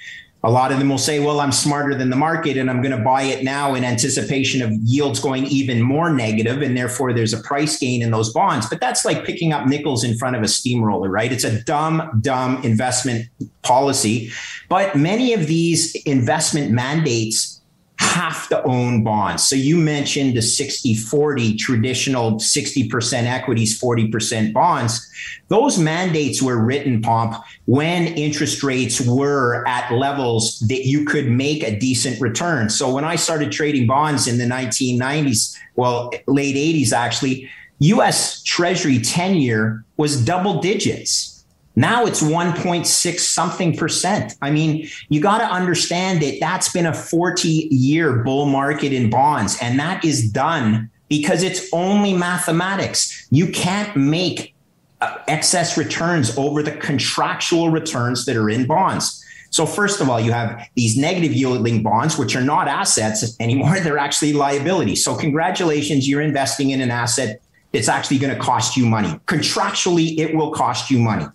a 0.46 0.50
lot 0.50 0.70
of 0.70 0.78
them 0.78 0.88
will 0.88 0.96
say, 0.96 1.18
well, 1.18 1.40
I'm 1.40 1.50
smarter 1.50 1.92
than 1.96 2.08
the 2.08 2.16
market 2.16 2.56
and 2.56 2.70
I'm 2.70 2.80
going 2.80 2.96
to 2.96 3.02
buy 3.02 3.22
it 3.22 3.42
now 3.42 3.74
in 3.74 3.82
anticipation 3.82 4.62
of 4.62 4.70
yields 4.84 5.18
going 5.18 5.44
even 5.46 5.82
more 5.82 6.08
negative, 6.10 6.62
And 6.62 6.76
therefore, 6.76 7.12
there's 7.12 7.32
a 7.32 7.40
price 7.40 7.76
gain 7.80 8.00
in 8.00 8.12
those 8.12 8.32
bonds. 8.32 8.68
But 8.68 8.78
that's 8.78 9.04
like 9.04 9.24
picking 9.24 9.52
up 9.52 9.66
nickels 9.66 10.04
in 10.04 10.16
front 10.16 10.36
of 10.36 10.42
a 10.44 10.48
steamroller, 10.48 11.08
right? 11.08 11.32
It's 11.32 11.42
a 11.42 11.60
dumb, 11.64 12.20
dumb 12.22 12.62
investment 12.62 13.28
policy. 13.62 14.30
But 14.68 14.94
many 14.94 15.32
of 15.32 15.48
these 15.48 15.96
investment 16.04 16.70
mandates 16.70 17.60
have 17.98 18.48
to 18.48 18.62
own 18.64 19.02
bonds. 19.02 19.46
So 19.46 19.56
you 19.56 19.76
mentioned 19.76 20.36
the 20.36 20.42
60 20.42 20.94
40 20.94 21.56
traditional 21.56 22.32
60% 22.32 23.24
equities, 23.24 23.80
40% 23.80 24.52
bonds. 24.52 25.10
Those 25.48 25.78
mandates 25.78 26.42
were 26.42 26.58
written, 26.58 27.00
Pomp, 27.00 27.42
when 27.64 28.06
interest 28.08 28.62
rates 28.62 29.00
were 29.00 29.66
at 29.66 29.92
levels 29.92 30.60
that 30.68 30.86
you 30.86 31.04
could 31.04 31.30
make 31.30 31.62
a 31.62 31.78
decent 31.78 32.20
return. 32.20 32.68
So 32.68 32.92
when 32.92 33.04
I 33.04 33.16
started 33.16 33.52
trading 33.52 33.86
bonds 33.86 34.26
in 34.26 34.38
the 34.38 34.44
1990s, 34.44 35.56
well, 35.76 36.10
late 36.26 36.56
80s 36.56 36.92
actually, 36.92 37.48
US 37.78 38.42
Treasury 38.42 38.98
10 38.98 39.36
year 39.36 39.84
was 39.96 40.22
double 40.24 40.60
digits 40.60 41.35
now 41.76 42.06
it's 42.06 42.22
1.6 42.22 43.18
something 43.20 43.76
percent. 43.76 44.34
I 44.40 44.50
mean, 44.50 44.88
you 45.10 45.20
got 45.20 45.38
to 45.38 45.44
understand 45.44 46.22
that 46.22 46.38
that's 46.40 46.72
been 46.72 46.86
a 46.86 46.94
40 46.94 47.68
year 47.70 48.24
bull 48.24 48.46
market 48.46 48.94
in 48.94 49.10
bonds, 49.10 49.58
and 49.60 49.78
that 49.78 50.02
is 50.04 50.30
done 50.30 50.90
because 51.08 51.42
it's 51.42 51.68
only 51.72 52.14
mathematics. 52.14 53.28
You 53.30 53.48
can't 53.48 53.94
make 53.94 54.54
uh, 55.02 55.18
excess 55.28 55.76
returns 55.76 56.36
over 56.38 56.62
the 56.62 56.72
contractual 56.72 57.70
returns 57.70 58.24
that 58.24 58.36
are 58.36 58.48
in 58.48 58.66
bonds. 58.66 59.22
So, 59.50 59.66
first 59.66 60.00
of 60.00 60.08
all, 60.08 60.18
you 60.18 60.32
have 60.32 60.66
these 60.74 60.96
negative 60.96 61.32
yielding 61.32 61.82
bonds, 61.82 62.18
which 62.18 62.34
are 62.34 62.42
not 62.42 62.68
assets 62.68 63.36
anymore. 63.38 63.78
They're 63.82 63.98
actually 63.98 64.32
liabilities. 64.32 65.04
So, 65.04 65.14
congratulations, 65.14 66.08
you're 66.08 66.22
investing 66.22 66.70
in 66.70 66.80
an 66.80 66.90
asset 66.90 67.42
that's 67.72 67.88
actually 67.88 68.18
going 68.18 68.34
to 68.34 68.40
cost 68.40 68.76
you 68.76 68.86
money. 68.86 69.20
Contractually, 69.26 70.18
it 70.18 70.34
will 70.34 70.50
cost 70.52 70.90
you 70.90 70.98
money. 70.98 71.26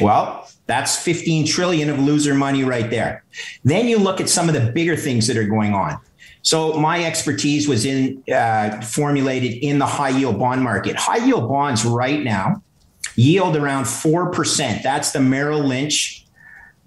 Well, 0.00 0.48
that's 0.66 1.02
15 1.02 1.46
trillion 1.46 1.90
of 1.90 1.98
loser 1.98 2.34
money 2.34 2.64
right 2.64 2.90
there. 2.90 3.24
Then 3.64 3.88
you 3.88 3.98
look 3.98 4.20
at 4.20 4.28
some 4.28 4.48
of 4.48 4.54
the 4.54 4.70
bigger 4.72 4.96
things 4.96 5.26
that 5.26 5.36
are 5.36 5.46
going 5.46 5.74
on. 5.74 5.98
So 6.42 6.74
my 6.74 7.04
expertise 7.04 7.68
was 7.68 7.84
in 7.84 8.22
uh, 8.32 8.80
formulated 8.80 9.62
in 9.62 9.78
the 9.78 9.86
high 9.86 10.10
yield 10.10 10.38
bond 10.38 10.62
market. 10.62 10.96
High 10.96 11.24
yield 11.26 11.48
bonds 11.48 11.84
right 11.84 12.22
now 12.22 12.62
yield 13.16 13.56
around 13.56 13.86
four 13.86 14.30
percent. 14.30 14.82
That's 14.82 15.10
the 15.10 15.20
Merrill 15.20 15.64
Lynch 15.64 16.24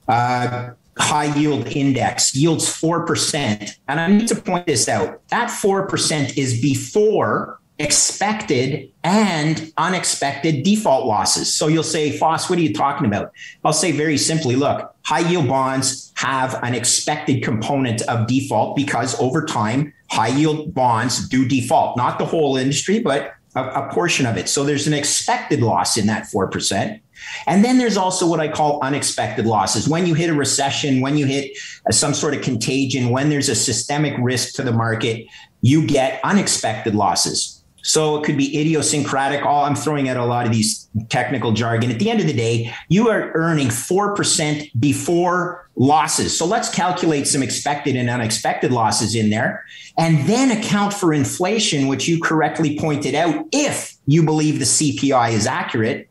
uh, 0.08 0.72
high 0.98 1.34
yield 1.36 1.68
index 1.68 2.36
yields 2.36 2.68
four 2.68 3.06
percent. 3.06 3.78
And 3.88 4.00
I 4.00 4.08
need 4.08 4.28
to 4.30 4.36
point 4.36 4.66
this 4.66 4.88
out. 4.90 5.22
That 5.30 5.50
four 5.50 5.88
percent 5.88 6.38
is 6.38 6.62
before 6.62 7.60
expected 7.80 8.92
and 9.04 9.74
unexpected 9.78 10.64
default 10.64 11.08
losses. 11.08 11.52
So 11.54 11.68
you'll 11.68 11.84
say, 11.84 12.18
Foss, 12.18 12.50
what 12.50 12.60
are 12.60 12.62
you 12.62 12.74
talking 12.74 13.08
about? 13.08 13.32
I'll 13.64 13.74
say 13.74 13.92
very 13.92 14.18
simply, 14.18 14.56
look, 14.56 14.94
high 15.04 15.28
yield 15.28 15.48
bonds 15.48 16.12
have 16.16 16.62
an 16.64 16.76
expected 16.76 17.44
component 17.44 18.02
of 18.04 18.28
default 18.28 18.76
because 18.76 19.20
over 19.20 19.46
time, 19.46 19.94
high 20.12 20.28
yield 20.28 20.74
bonds 20.74 21.28
do 21.28 21.48
default, 21.48 21.98
not 21.98 22.20
the 22.20 22.26
whole 22.26 22.58
industry, 22.58 23.00
but 23.00 23.34
a, 23.56 23.64
a 23.64 23.94
portion 23.94 24.26
of 24.26 24.38
it. 24.38 24.48
So 24.48 24.64
there's 24.64 24.88
an 24.88 24.94
expected 24.94 25.62
loss 25.62 25.98
in 25.98 26.08
that 26.08 26.28
4%. 26.34 27.00
And 27.48 27.64
then 27.64 27.78
there's 27.78 27.98
also 27.98 28.28
what 28.28 28.40
I 28.40 28.48
call 28.48 28.80
unexpected 28.82 29.46
losses. 29.46 29.88
When 29.88 30.06
you 30.06 30.14
hit 30.14 30.30
a 30.30 30.34
recession, 30.34 31.02
when 31.02 31.18
you 31.18 31.26
hit 31.26 31.58
some 31.92 32.14
sort 32.14 32.34
of 32.34 32.42
contagion, 32.42 33.10
when 33.10 33.30
there's 33.30 33.50
a 33.50 33.56
systemic 33.56 34.16
risk 34.20 34.56
to 34.56 34.64
the 34.64 34.72
market, 34.72 35.26
you 35.62 35.86
get 35.86 36.20
unexpected 36.24 36.96
losses. 36.96 37.61
So 37.84 38.18
it 38.18 38.26
could 38.26 38.38
be 38.38 38.60
idiosyncratic. 38.60 39.46
All 39.46 39.66
I'm 39.66 39.76
throwing 39.76 40.08
out 40.08 40.18
a 40.18 40.26
lot 40.26 40.46
of 40.46 40.52
these 40.52 40.88
technical 41.10 41.52
jargon. 41.52 41.92
At 41.92 42.00
the 42.00 42.10
end 42.10 42.20
of 42.20 42.28
the 42.28 42.34
day, 42.34 42.74
you 42.90 43.10
are 43.10 43.32
earning 43.34 43.68
4% 43.68 44.70
before 44.80 45.70
losses. 45.76 46.38
So 46.38 46.46
let's 46.46 46.70
calculate 46.70 47.28
some 47.28 47.42
expected 47.42 47.96
and 47.96 48.10
unexpected 48.10 48.72
losses 48.72 49.16
in 49.16 49.30
there 49.30 49.66
and 49.98 50.28
then 50.28 50.52
account 50.52 50.94
for 50.94 51.14
inflation, 51.14 51.88
which 51.88 52.08
you 52.08 52.22
correctly 52.22 52.78
pointed 52.78 53.16
out. 53.16 53.46
If 53.52 53.96
you 54.06 54.24
believe 54.24 54.60
the 54.60 54.66
CPI 54.66 55.32
is 55.32 55.48
accurate, 55.48 56.10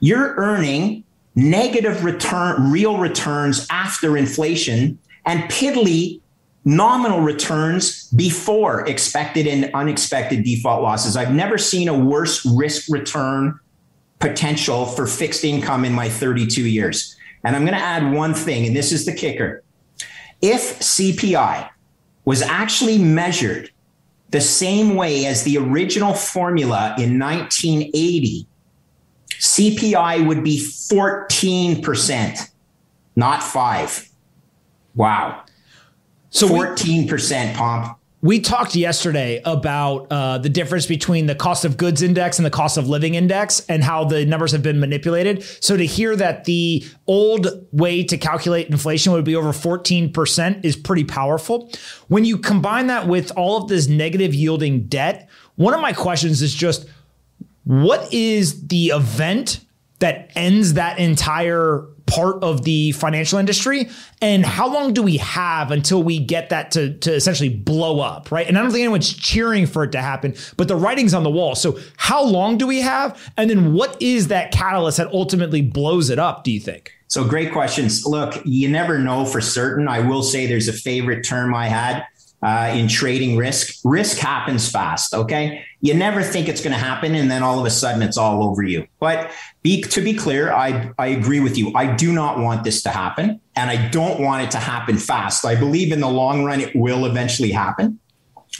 you're 0.00 0.34
earning 0.36 1.04
negative 1.36 2.04
return, 2.04 2.70
real 2.70 2.98
returns 2.98 3.66
after 3.70 4.16
inflation 4.16 4.98
and 5.26 5.42
piddly 5.44 6.20
nominal 6.64 7.20
returns 7.20 8.08
before 8.10 8.86
expected 8.88 9.46
and 9.46 9.70
unexpected 9.74 10.44
default 10.44 10.82
losses. 10.82 11.16
I've 11.16 11.34
never 11.34 11.58
seen 11.58 11.88
a 11.88 11.98
worse 11.98 12.44
risk 12.46 12.90
return 12.90 13.58
potential 14.18 14.86
for 14.86 15.06
fixed 15.06 15.44
income 15.44 15.84
in 15.84 15.92
my 15.92 16.08
32 16.08 16.66
years. 16.66 17.16
And 17.44 17.54
I'm 17.54 17.62
going 17.62 17.74
to 17.74 17.84
add 17.84 18.12
one 18.12 18.32
thing, 18.32 18.66
and 18.66 18.74
this 18.74 18.90
is 18.90 19.04
the 19.04 19.12
kicker. 19.12 19.62
If 20.40 20.78
CPI 20.80 21.68
was 22.24 22.40
actually 22.40 22.98
measured 22.98 23.70
the 24.30 24.40
same 24.40 24.94
way 24.94 25.26
as 25.26 25.42
the 25.42 25.58
original 25.58 26.14
formula 26.14 26.94
in 26.98 27.18
1980, 27.18 28.46
CPI 29.30 30.26
would 30.26 30.42
be 30.42 30.58
14%, 30.58 32.50
not 33.14 33.42
five. 33.42 34.08
Wow. 34.94 35.43
So 36.34 36.48
14% 36.48 37.48
we, 37.48 37.54
pomp. 37.54 37.98
We 38.20 38.40
talked 38.40 38.74
yesterday 38.74 39.40
about 39.44 40.08
uh, 40.10 40.38
the 40.38 40.48
difference 40.48 40.84
between 40.84 41.26
the 41.26 41.36
cost 41.36 41.64
of 41.64 41.76
goods 41.76 42.02
index 42.02 42.40
and 42.40 42.44
the 42.44 42.50
cost 42.50 42.76
of 42.76 42.88
living 42.88 43.14
index 43.14 43.60
and 43.68 43.84
how 43.84 44.04
the 44.04 44.26
numbers 44.26 44.50
have 44.50 44.62
been 44.62 44.80
manipulated. 44.80 45.44
So 45.62 45.76
to 45.76 45.86
hear 45.86 46.16
that 46.16 46.44
the 46.44 46.84
old 47.06 47.46
way 47.70 48.02
to 48.02 48.18
calculate 48.18 48.68
inflation 48.68 49.12
would 49.12 49.24
be 49.24 49.36
over 49.36 49.52
14% 49.52 50.64
is 50.64 50.74
pretty 50.74 51.04
powerful. 51.04 51.70
When 52.08 52.24
you 52.24 52.36
combine 52.38 52.88
that 52.88 53.06
with 53.06 53.30
all 53.36 53.62
of 53.62 53.68
this 53.68 53.86
negative 53.86 54.34
yielding 54.34 54.88
debt, 54.88 55.28
one 55.54 55.72
of 55.72 55.80
my 55.80 55.92
questions 55.92 56.42
is 56.42 56.52
just 56.52 56.88
what 57.62 58.12
is 58.12 58.66
the 58.66 58.86
event 58.86 59.60
that 60.00 60.32
ends 60.34 60.74
that 60.74 60.98
entire 60.98 61.86
part 62.06 62.42
of 62.42 62.64
the 62.64 62.92
financial 62.92 63.38
industry. 63.38 63.88
And 64.20 64.44
how 64.44 64.72
long 64.72 64.92
do 64.92 65.02
we 65.02 65.16
have 65.18 65.70
until 65.70 66.02
we 66.02 66.18
get 66.18 66.50
that 66.50 66.70
to, 66.72 66.94
to 66.98 67.12
essentially 67.12 67.48
blow 67.48 68.00
up 68.00 68.30
right? 68.30 68.46
And 68.46 68.58
i 68.58 68.62
don't 68.62 68.70
think 68.70 68.82
anyone's 68.82 69.12
cheering 69.12 69.66
for 69.66 69.84
it 69.84 69.92
to 69.92 70.00
happen 70.00 70.34
but 70.56 70.68
the 70.68 70.76
writing's 70.76 71.14
on 71.14 71.22
the 71.22 71.30
wall. 71.30 71.54
So 71.54 71.78
how 71.96 72.22
long 72.22 72.58
do 72.58 72.66
we 72.66 72.80
have? 72.80 73.32
And 73.36 73.48
then 73.48 73.72
what 73.72 74.00
is 74.00 74.28
that 74.28 74.52
catalyst 74.52 74.98
that 74.98 75.12
ultimately 75.12 75.62
blows 75.62 76.10
it 76.10 76.18
up 76.18 76.44
do 76.44 76.52
you 76.52 76.60
think? 76.60 76.92
So 77.08 77.24
great 77.24 77.52
questions. 77.52 78.04
Look 78.04 78.40
you 78.44 78.68
never 78.68 78.98
know 78.98 79.24
for 79.24 79.40
certain. 79.40 79.88
I 79.88 80.00
will 80.00 80.22
say 80.22 80.46
there's 80.46 80.68
a 80.68 80.72
favorite 80.72 81.22
term 81.22 81.54
i 81.54 81.66
had 81.66 82.04
uh, 82.44 82.70
in 82.74 82.86
trading 82.86 83.36
risk. 83.38 83.80
Risk 83.84 84.18
happens 84.18 84.70
fast. 84.70 85.14
Okay, 85.14 85.64
you 85.80 85.94
never 85.94 86.22
think 86.22 86.48
it's 86.48 86.60
going 86.60 86.74
to 86.74 86.78
happen, 86.78 87.14
and 87.14 87.30
then 87.30 87.42
all 87.42 87.58
of 87.58 87.64
a 87.64 87.70
sudden 87.70 88.02
it's 88.02 88.18
all 88.18 88.44
over 88.44 88.62
you. 88.62 88.86
But 89.00 89.30
be, 89.62 89.80
to 89.80 90.00
be 90.02 90.12
clear, 90.12 90.52
I 90.52 90.92
I 90.98 91.06
agree 91.08 91.40
with 91.40 91.56
you. 91.56 91.72
I 91.74 91.92
do 91.94 92.12
not 92.12 92.38
want 92.38 92.62
this 92.62 92.82
to 92.82 92.90
happen, 92.90 93.40
and 93.56 93.70
I 93.70 93.88
don't 93.88 94.20
want 94.20 94.44
it 94.44 94.50
to 94.52 94.58
happen 94.58 94.98
fast. 94.98 95.46
I 95.46 95.54
believe 95.54 95.90
in 95.90 96.00
the 96.00 96.08
long 96.08 96.44
run 96.44 96.60
it 96.60 96.76
will 96.76 97.06
eventually 97.06 97.50
happen. 97.50 97.98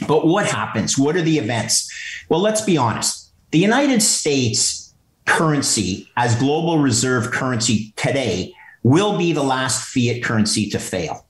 But 0.08 0.26
what 0.26 0.46
happens? 0.46 0.98
What 0.98 1.14
are 1.14 1.22
the 1.22 1.38
events? 1.38 1.92
Well, 2.28 2.40
let's 2.40 2.62
be 2.62 2.76
honest. 2.76 3.32
The 3.50 3.58
United 3.58 4.02
States 4.02 4.94
currency 5.26 6.10
as 6.16 6.34
global 6.36 6.78
reserve 6.78 7.30
currency 7.30 7.92
today 7.96 8.52
will 8.82 9.16
be 9.16 9.32
the 9.32 9.42
last 9.42 9.88
fiat 9.88 10.22
currency 10.22 10.68
to 10.70 10.78
fail. 10.78 11.26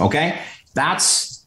Okay? 0.00 0.40
That's 0.74 1.37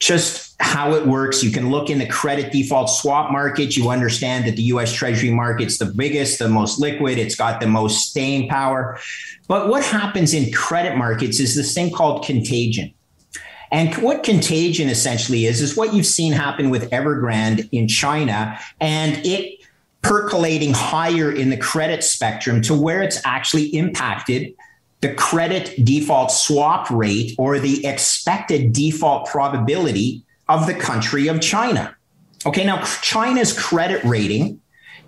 just 0.00 0.56
how 0.60 0.94
it 0.94 1.06
works. 1.06 1.42
You 1.42 1.50
can 1.50 1.70
look 1.70 1.90
in 1.90 1.98
the 1.98 2.06
credit 2.06 2.50
default 2.50 2.90
swap 2.90 3.30
market. 3.30 3.76
You 3.76 3.90
understand 3.90 4.46
that 4.46 4.56
the 4.56 4.62
US 4.64 4.92
Treasury 4.92 5.30
market's 5.30 5.78
the 5.78 5.86
biggest, 5.86 6.38
the 6.38 6.48
most 6.48 6.80
liquid, 6.80 7.18
it's 7.18 7.36
got 7.36 7.60
the 7.60 7.66
most 7.66 8.08
staying 8.08 8.48
power. 8.48 8.98
But 9.46 9.68
what 9.68 9.84
happens 9.84 10.34
in 10.34 10.52
credit 10.52 10.96
markets 10.96 11.38
is 11.38 11.54
this 11.54 11.74
thing 11.74 11.90
called 11.90 12.24
contagion. 12.24 12.92
And 13.72 13.94
what 14.02 14.24
contagion 14.24 14.88
essentially 14.88 15.46
is, 15.46 15.60
is 15.60 15.76
what 15.76 15.94
you've 15.94 16.06
seen 16.06 16.32
happen 16.32 16.70
with 16.70 16.90
Evergrande 16.90 17.68
in 17.70 17.86
China 17.86 18.58
and 18.80 19.24
it 19.24 19.60
percolating 20.02 20.72
higher 20.72 21.30
in 21.30 21.50
the 21.50 21.56
credit 21.56 22.02
spectrum 22.02 22.62
to 22.62 22.74
where 22.74 23.02
it's 23.02 23.20
actually 23.24 23.66
impacted 23.66 24.54
the 25.00 25.14
credit 25.14 25.84
default 25.84 26.30
swap 26.30 26.90
rate 26.90 27.34
or 27.38 27.58
the 27.58 27.86
expected 27.86 28.72
default 28.72 29.26
probability 29.28 30.22
of 30.48 30.66
the 30.66 30.74
country 30.74 31.28
of 31.28 31.40
China. 31.40 31.96
Okay, 32.46 32.64
now 32.64 32.82
China's 33.02 33.58
credit 33.58 34.02
rating 34.04 34.60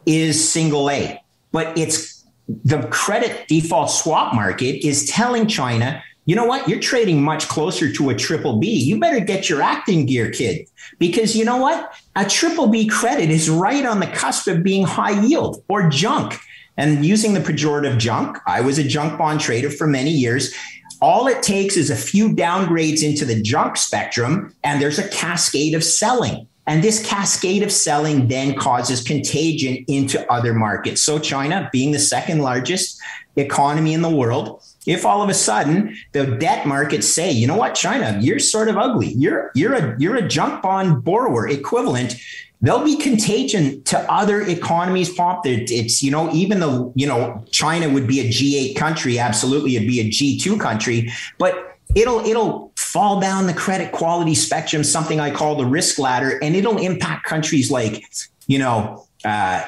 is 0.06 0.48
single 0.48 0.90
A, 0.90 1.22
but 1.50 1.76
it's 1.76 2.24
the 2.64 2.86
credit 2.88 3.46
default 3.48 3.90
swap 3.90 4.34
market 4.34 4.86
is 4.86 5.08
telling 5.08 5.46
China, 5.46 6.02
you 6.24 6.36
know 6.36 6.44
what, 6.44 6.68
you're 6.68 6.80
trading 6.80 7.22
much 7.22 7.48
closer 7.48 7.92
to 7.92 8.10
a 8.10 8.14
triple 8.14 8.58
B. 8.58 8.68
You 8.70 9.00
better 9.00 9.20
get 9.20 9.48
your 9.48 9.62
acting 9.62 10.06
gear, 10.06 10.30
kid, 10.30 10.68
because 10.98 11.34
you 11.36 11.44
know 11.44 11.56
what, 11.56 11.92
a 12.14 12.24
triple 12.24 12.68
B 12.68 12.86
credit 12.86 13.30
is 13.30 13.50
right 13.50 13.84
on 13.84 14.00
the 14.00 14.06
cusp 14.06 14.46
of 14.46 14.62
being 14.62 14.84
high 14.84 15.20
yield 15.20 15.64
or 15.68 15.88
junk. 15.88 16.38
And 16.76 17.04
using 17.04 17.34
the 17.34 17.40
pejorative 17.40 17.98
junk, 17.98 18.38
I 18.46 18.60
was 18.60 18.78
a 18.78 18.84
junk 18.84 19.18
bond 19.18 19.40
trader 19.40 19.70
for 19.70 19.86
many 19.86 20.10
years. 20.10 20.54
All 21.00 21.26
it 21.26 21.42
takes 21.42 21.76
is 21.76 21.90
a 21.90 21.96
few 21.96 22.30
downgrades 22.30 23.02
into 23.02 23.24
the 23.24 23.40
junk 23.42 23.76
spectrum, 23.76 24.54
and 24.62 24.80
there's 24.80 24.98
a 24.98 25.08
cascade 25.08 25.74
of 25.74 25.84
selling. 25.84 26.46
And 26.66 26.82
this 26.82 27.04
cascade 27.04 27.64
of 27.64 27.72
selling 27.72 28.28
then 28.28 28.54
causes 28.54 29.02
contagion 29.02 29.84
into 29.88 30.30
other 30.32 30.54
markets. 30.54 31.02
So, 31.02 31.18
China, 31.18 31.68
being 31.72 31.90
the 31.90 31.98
second 31.98 32.38
largest 32.38 33.00
economy 33.34 33.94
in 33.94 34.02
the 34.02 34.10
world, 34.10 34.62
if 34.86 35.04
all 35.04 35.22
of 35.22 35.28
a 35.28 35.34
sudden 35.34 35.96
the 36.12 36.26
debt 36.36 36.66
markets 36.66 37.08
say, 37.08 37.30
you 37.30 37.46
know 37.46 37.56
what, 37.56 37.74
China, 37.74 38.18
you're 38.20 38.38
sort 38.38 38.68
of 38.68 38.76
ugly, 38.76 39.12
you're 39.14 39.50
you're 39.54 39.74
a 39.74 39.96
you're 39.98 40.16
a 40.16 40.28
junk 40.28 40.62
bond 40.62 41.04
borrower 41.04 41.48
equivalent, 41.48 42.14
there'll 42.62 42.84
be 42.84 42.96
contagion 42.96 43.82
to 43.84 43.98
other 44.10 44.40
economies 44.40 45.12
pop. 45.12 45.42
It's 45.44 46.02
you 46.02 46.10
know 46.10 46.32
even 46.32 46.60
though 46.60 46.92
you 46.94 47.06
know 47.06 47.44
china 47.50 47.88
would 47.88 48.06
be 48.06 48.20
a 48.20 48.28
g8 48.28 48.76
country. 48.76 49.18
Absolutely 49.18 49.76
it'd 49.76 49.88
be 49.88 50.00
a 50.00 50.08
g2 50.08 50.58
country. 50.58 51.10
But 51.38 51.76
it'll 51.94 52.20
it'll 52.20 52.72
fall 52.76 53.20
down 53.20 53.46
the 53.46 53.54
credit 53.54 53.92
quality 53.92 54.34
spectrum 54.34 54.82
something 54.82 55.20
i 55.20 55.30
call 55.30 55.56
the 55.56 55.66
risk 55.66 55.98
ladder 55.98 56.38
and 56.42 56.56
it'll 56.56 56.78
impact 56.78 57.26
countries 57.26 57.70
like 57.70 58.02
you 58.46 58.58
know 58.58 59.06
uh, 59.26 59.62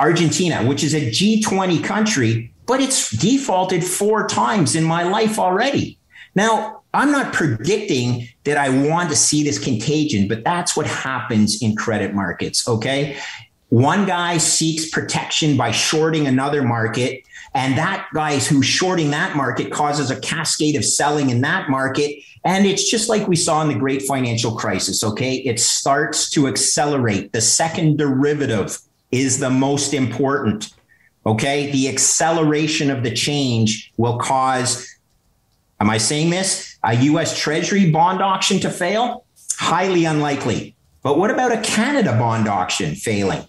argentina 0.00 0.66
which 0.66 0.82
is 0.82 0.92
a 0.92 1.08
g20 1.08 1.84
country 1.84 2.52
but 2.70 2.80
it's 2.80 3.10
defaulted 3.10 3.82
four 3.82 4.28
times 4.28 4.76
in 4.76 4.84
my 4.84 5.02
life 5.02 5.40
already. 5.40 5.98
Now 6.36 6.79
I'm 6.92 7.12
not 7.12 7.32
predicting 7.32 8.28
that 8.44 8.56
I 8.56 8.68
want 8.88 9.10
to 9.10 9.16
see 9.16 9.44
this 9.44 9.58
contagion, 9.58 10.26
but 10.26 10.42
that's 10.44 10.76
what 10.76 10.86
happens 10.86 11.62
in 11.62 11.76
credit 11.76 12.14
markets. 12.14 12.66
Okay. 12.66 13.16
One 13.68 14.06
guy 14.06 14.38
seeks 14.38 14.90
protection 14.90 15.56
by 15.56 15.70
shorting 15.70 16.26
another 16.26 16.62
market, 16.62 17.22
and 17.54 17.78
that 17.78 18.08
guy 18.12 18.38
who's 18.38 18.66
shorting 18.66 19.10
that 19.12 19.36
market 19.36 19.70
causes 19.70 20.10
a 20.10 20.18
cascade 20.18 20.74
of 20.74 20.84
selling 20.84 21.30
in 21.30 21.40
that 21.42 21.70
market. 21.70 22.16
And 22.44 22.66
it's 22.66 22.90
just 22.90 23.08
like 23.08 23.28
we 23.28 23.36
saw 23.36 23.62
in 23.62 23.68
the 23.68 23.74
great 23.74 24.02
financial 24.02 24.56
crisis. 24.56 25.04
Okay. 25.04 25.36
It 25.36 25.60
starts 25.60 26.30
to 26.30 26.48
accelerate. 26.48 27.32
The 27.32 27.40
second 27.40 27.98
derivative 27.98 28.78
is 29.12 29.38
the 29.38 29.50
most 29.50 29.94
important. 29.94 30.74
Okay. 31.26 31.70
The 31.70 31.88
acceleration 31.88 32.90
of 32.90 33.04
the 33.04 33.14
change 33.14 33.92
will 33.98 34.18
cause, 34.18 34.88
am 35.80 35.90
I 35.90 35.98
saying 35.98 36.30
this? 36.30 36.78
A 36.84 36.94
US 36.94 37.38
Treasury 37.38 37.90
bond 37.90 38.22
auction 38.22 38.60
to 38.60 38.70
fail? 38.70 39.24
Highly 39.58 40.04
unlikely. 40.04 40.76
But 41.02 41.18
what 41.18 41.30
about 41.30 41.52
a 41.52 41.60
Canada 41.60 42.12
bond 42.12 42.46
auction 42.48 42.94
failing? 42.94 43.44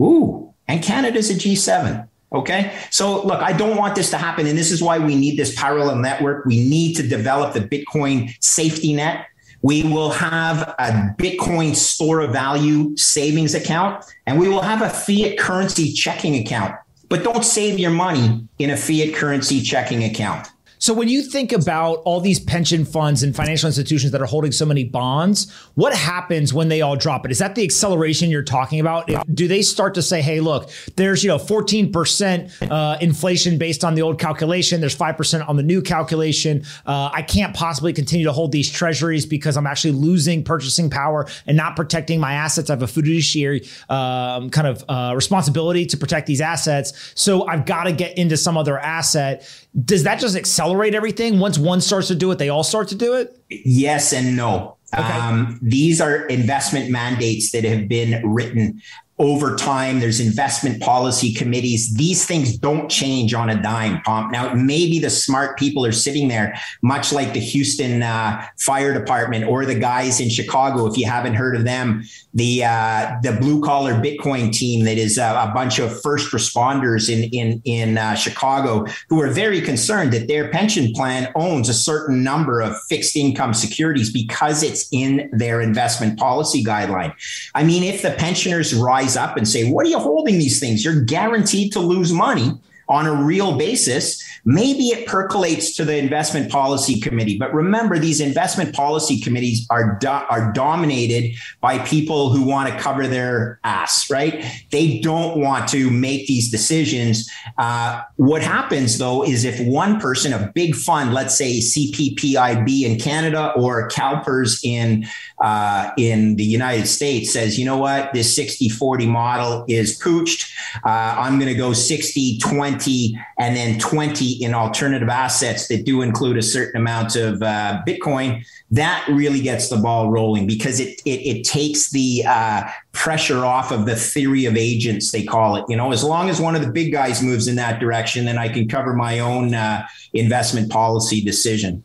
Ooh, 0.00 0.52
and 0.68 0.82
Canada's 0.82 1.30
a 1.30 1.34
G7. 1.34 2.08
Okay. 2.32 2.74
So 2.90 3.24
look, 3.26 3.42
I 3.42 3.52
don't 3.52 3.76
want 3.76 3.94
this 3.94 4.10
to 4.10 4.18
happen. 4.18 4.46
And 4.46 4.56
this 4.56 4.70
is 4.70 4.82
why 4.82 4.98
we 4.98 5.14
need 5.14 5.38
this 5.38 5.54
parallel 5.54 5.96
network. 5.96 6.46
We 6.46 6.66
need 6.68 6.94
to 6.94 7.02
develop 7.02 7.52
the 7.52 7.60
Bitcoin 7.60 8.34
safety 8.40 8.94
net. 8.94 9.26
We 9.60 9.82
will 9.84 10.10
have 10.10 10.74
a 10.78 11.14
Bitcoin 11.18 11.76
store 11.76 12.20
of 12.20 12.32
value 12.32 12.96
savings 12.96 13.54
account 13.54 14.04
and 14.26 14.40
we 14.40 14.48
will 14.48 14.62
have 14.62 14.82
a 14.82 14.88
fiat 14.88 15.38
currency 15.38 15.92
checking 15.92 16.36
account. 16.36 16.74
But 17.08 17.22
don't 17.22 17.44
save 17.44 17.78
your 17.78 17.90
money 17.90 18.48
in 18.58 18.70
a 18.70 18.76
fiat 18.76 19.14
currency 19.14 19.60
checking 19.60 20.02
account. 20.02 20.48
So 20.82 20.92
when 20.92 21.06
you 21.06 21.22
think 21.22 21.52
about 21.52 22.02
all 22.04 22.20
these 22.20 22.40
pension 22.40 22.84
funds 22.84 23.22
and 23.22 23.36
financial 23.36 23.68
institutions 23.68 24.10
that 24.10 24.20
are 24.20 24.26
holding 24.26 24.50
so 24.50 24.66
many 24.66 24.82
bonds, 24.82 25.48
what 25.76 25.94
happens 25.94 26.52
when 26.52 26.68
they 26.70 26.80
all 26.80 26.96
drop 26.96 27.24
it? 27.24 27.30
Is 27.30 27.38
that 27.38 27.54
the 27.54 27.62
acceleration 27.62 28.30
you're 28.30 28.42
talking 28.42 28.80
about? 28.80 29.08
Do 29.32 29.46
they 29.46 29.62
start 29.62 29.94
to 29.94 30.02
say, 30.02 30.20
"Hey, 30.20 30.40
look, 30.40 30.70
there's 30.96 31.22
you 31.22 31.28
know 31.28 31.38
14% 31.38 32.50
uh, 32.68 32.98
inflation 33.00 33.58
based 33.58 33.84
on 33.84 33.94
the 33.94 34.02
old 34.02 34.18
calculation. 34.18 34.80
There's 34.80 34.92
five 34.92 35.16
percent 35.16 35.48
on 35.48 35.54
the 35.54 35.62
new 35.62 35.82
calculation. 35.82 36.64
Uh, 36.84 37.10
I 37.12 37.22
can't 37.22 37.54
possibly 37.54 37.92
continue 37.92 38.26
to 38.26 38.32
hold 38.32 38.50
these 38.50 38.68
treasuries 38.68 39.24
because 39.24 39.56
I'm 39.56 39.68
actually 39.68 39.92
losing 39.92 40.42
purchasing 40.42 40.90
power 40.90 41.28
and 41.46 41.56
not 41.56 41.76
protecting 41.76 42.18
my 42.18 42.32
assets. 42.32 42.70
I 42.70 42.72
have 42.72 42.82
a 42.82 42.88
fiduciary 42.88 43.68
um, 43.88 44.50
kind 44.50 44.66
of 44.66 44.84
uh, 44.88 45.12
responsibility 45.14 45.86
to 45.86 45.96
protect 45.96 46.26
these 46.26 46.40
assets, 46.40 47.12
so 47.14 47.46
I've 47.46 47.66
got 47.66 47.84
to 47.84 47.92
get 47.92 48.18
into 48.18 48.36
some 48.36 48.56
other 48.56 48.80
asset." 48.80 49.48
Does 49.84 50.02
that 50.04 50.20
just 50.20 50.36
accelerate 50.36 50.94
everything? 50.94 51.38
Once 51.38 51.58
one 51.58 51.80
starts 51.80 52.08
to 52.08 52.14
do 52.14 52.30
it, 52.30 52.38
they 52.38 52.48
all 52.48 52.64
start 52.64 52.88
to 52.88 52.94
do 52.94 53.14
it? 53.14 53.38
Yes 53.48 54.12
and 54.12 54.36
no. 54.36 54.76
Okay. 54.94 55.04
Um, 55.04 55.58
these 55.62 56.00
are 56.02 56.26
investment 56.26 56.90
mandates 56.90 57.52
that 57.52 57.64
have 57.64 57.88
been 57.88 58.20
written. 58.30 58.82
Over 59.18 59.54
time. 59.56 60.00
There's 60.00 60.20
investment 60.20 60.80
policy 60.80 61.32
committees. 61.32 61.94
These 61.94 62.26
things 62.26 62.56
don't 62.56 62.90
change 62.90 63.34
on 63.34 63.50
a 63.50 63.60
dime, 63.60 64.00
Pomp. 64.02 64.32
Now, 64.32 64.54
maybe 64.54 64.98
the 64.98 65.10
smart 65.10 65.58
people 65.58 65.84
are 65.84 65.92
sitting 65.92 66.28
there, 66.28 66.58
much 66.82 67.12
like 67.12 67.32
the 67.32 67.40
Houston 67.40 68.02
uh, 68.02 68.44
Fire 68.58 68.92
Department 68.92 69.44
or 69.44 69.64
the 69.66 69.78
guys 69.78 70.20
in 70.20 70.28
Chicago. 70.28 70.86
If 70.86 70.96
you 70.96 71.06
haven't 71.06 71.34
heard 71.34 71.54
of 71.54 71.64
them, 71.64 72.04
the 72.34 72.64
uh, 72.64 73.16
the 73.22 73.32
blue 73.32 73.62
collar 73.62 73.92
Bitcoin 73.94 74.52
team 74.52 74.84
that 74.86 74.96
is 74.96 75.18
a, 75.18 75.48
a, 75.48 75.52
bunch 75.54 75.78
of 75.78 76.00
first 76.00 76.32
responders 76.32 77.10
in 77.10 77.24
in 77.24 77.60
in 77.64 77.98
uh, 77.98 78.14
Chicago 78.14 78.86
who 79.10 79.20
are 79.20 79.28
very 79.28 79.60
concerned 79.60 80.12
that 80.12 80.28
their 80.28 80.48
pension 80.48 80.92
plan 80.94 81.30
owns 81.34 81.68
a 81.68 81.74
certain 81.74 82.22
number 82.22 82.60
of 82.60 82.74
fixed 82.88 83.16
income 83.16 83.52
securities 83.52 84.10
because 84.10 84.62
it's 84.62 84.88
in 84.92 85.28
their 85.32 85.60
investment 85.60 86.18
policy 86.18 86.64
guideline. 86.64 87.14
I 87.54 87.64
mean, 87.64 87.82
if 87.82 88.00
the 88.00 88.12
pensioners 88.12 88.74
rise 88.74 89.01
up 89.16 89.36
and 89.36 89.46
say, 89.46 89.70
"What 89.70 89.86
are 89.86 89.90
you 89.90 89.98
holding 89.98 90.38
these 90.38 90.58
things? 90.60 90.84
You're 90.84 91.02
guaranteed 91.02 91.72
to 91.72 91.80
lose 91.80 92.12
money." 92.12 92.58
On 92.88 93.06
a 93.06 93.14
real 93.14 93.56
basis, 93.56 94.22
maybe 94.44 94.88
it 94.88 95.06
percolates 95.06 95.76
to 95.76 95.84
the 95.84 95.96
investment 95.96 96.50
policy 96.50 97.00
committee. 97.00 97.38
But 97.38 97.54
remember, 97.54 97.98
these 97.98 98.20
investment 98.20 98.74
policy 98.74 99.20
committees 99.20 99.66
are 99.70 99.98
do- 100.00 100.08
are 100.08 100.52
dominated 100.52 101.34
by 101.60 101.78
people 101.80 102.30
who 102.30 102.42
want 102.42 102.72
to 102.72 102.78
cover 102.78 103.06
their 103.06 103.60
ass, 103.64 104.10
right? 104.10 104.44
They 104.70 104.98
don't 105.00 105.38
want 105.40 105.68
to 105.70 105.90
make 105.90 106.26
these 106.26 106.50
decisions. 106.50 107.30
Uh, 107.58 108.02
what 108.16 108.42
happens 108.42 108.98
though 108.98 109.24
is 109.24 109.44
if 109.44 109.60
one 109.66 110.00
person, 110.00 110.32
a 110.32 110.50
big 110.54 110.74
fund, 110.74 111.14
let's 111.14 111.36
say 111.36 111.58
CPPIB 111.58 112.82
in 112.82 112.98
Canada 112.98 113.52
or 113.56 113.88
CalPERS 113.88 114.60
in 114.64 115.06
uh, 115.40 115.90
in 115.96 116.36
the 116.36 116.44
United 116.44 116.86
States, 116.86 117.32
says, 117.32 117.58
you 117.58 117.64
know 117.64 117.76
what, 117.76 118.12
this 118.12 118.38
60-40 118.38 119.08
model 119.08 119.64
is 119.68 119.98
pooched. 119.98 120.52
Uh, 120.84 121.16
I'm 121.18 121.38
going 121.38 121.50
to 121.50 121.58
go 121.58 121.72
60 121.72 122.38
20 122.72 122.82
20 122.82 123.18
and 123.38 123.56
then 123.56 123.78
20 123.78 124.42
in 124.42 124.54
alternative 124.54 125.08
assets 125.08 125.68
that 125.68 125.84
do 125.84 126.02
include 126.02 126.36
a 126.36 126.42
certain 126.42 126.80
amount 126.80 127.16
of 127.16 127.42
uh, 127.42 127.82
Bitcoin, 127.86 128.44
that 128.70 129.06
really 129.08 129.40
gets 129.40 129.68
the 129.68 129.76
ball 129.76 130.10
rolling 130.10 130.46
because 130.46 130.80
it 130.80 131.00
it, 131.04 131.20
it 131.38 131.44
takes 131.44 131.90
the 131.90 132.24
uh, 132.26 132.64
pressure 132.92 133.44
off 133.44 133.70
of 133.70 133.86
the 133.86 133.96
theory 133.96 134.46
of 134.46 134.56
agents, 134.56 135.10
they 135.10 135.24
call 135.24 135.56
it. 135.56 135.64
You 135.68 135.76
know, 135.76 135.92
as 135.92 136.04
long 136.04 136.28
as 136.28 136.40
one 136.40 136.54
of 136.54 136.62
the 136.62 136.70
big 136.70 136.92
guys 136.92 137.22
moves 137.22 137.48
in 137.48 137.56
that 137.56 137.80
direction, 137.80 138.24
then 138.24 138.38
I 138.38 138.48
can 138.48 138.68
cover 138.68 138.94
my 138.94 139.18
own 139.20 139.54
uh, 139.54 139.86
investment 140.12 140.70
policy 140.70 141.22
decision. 141.22 141.82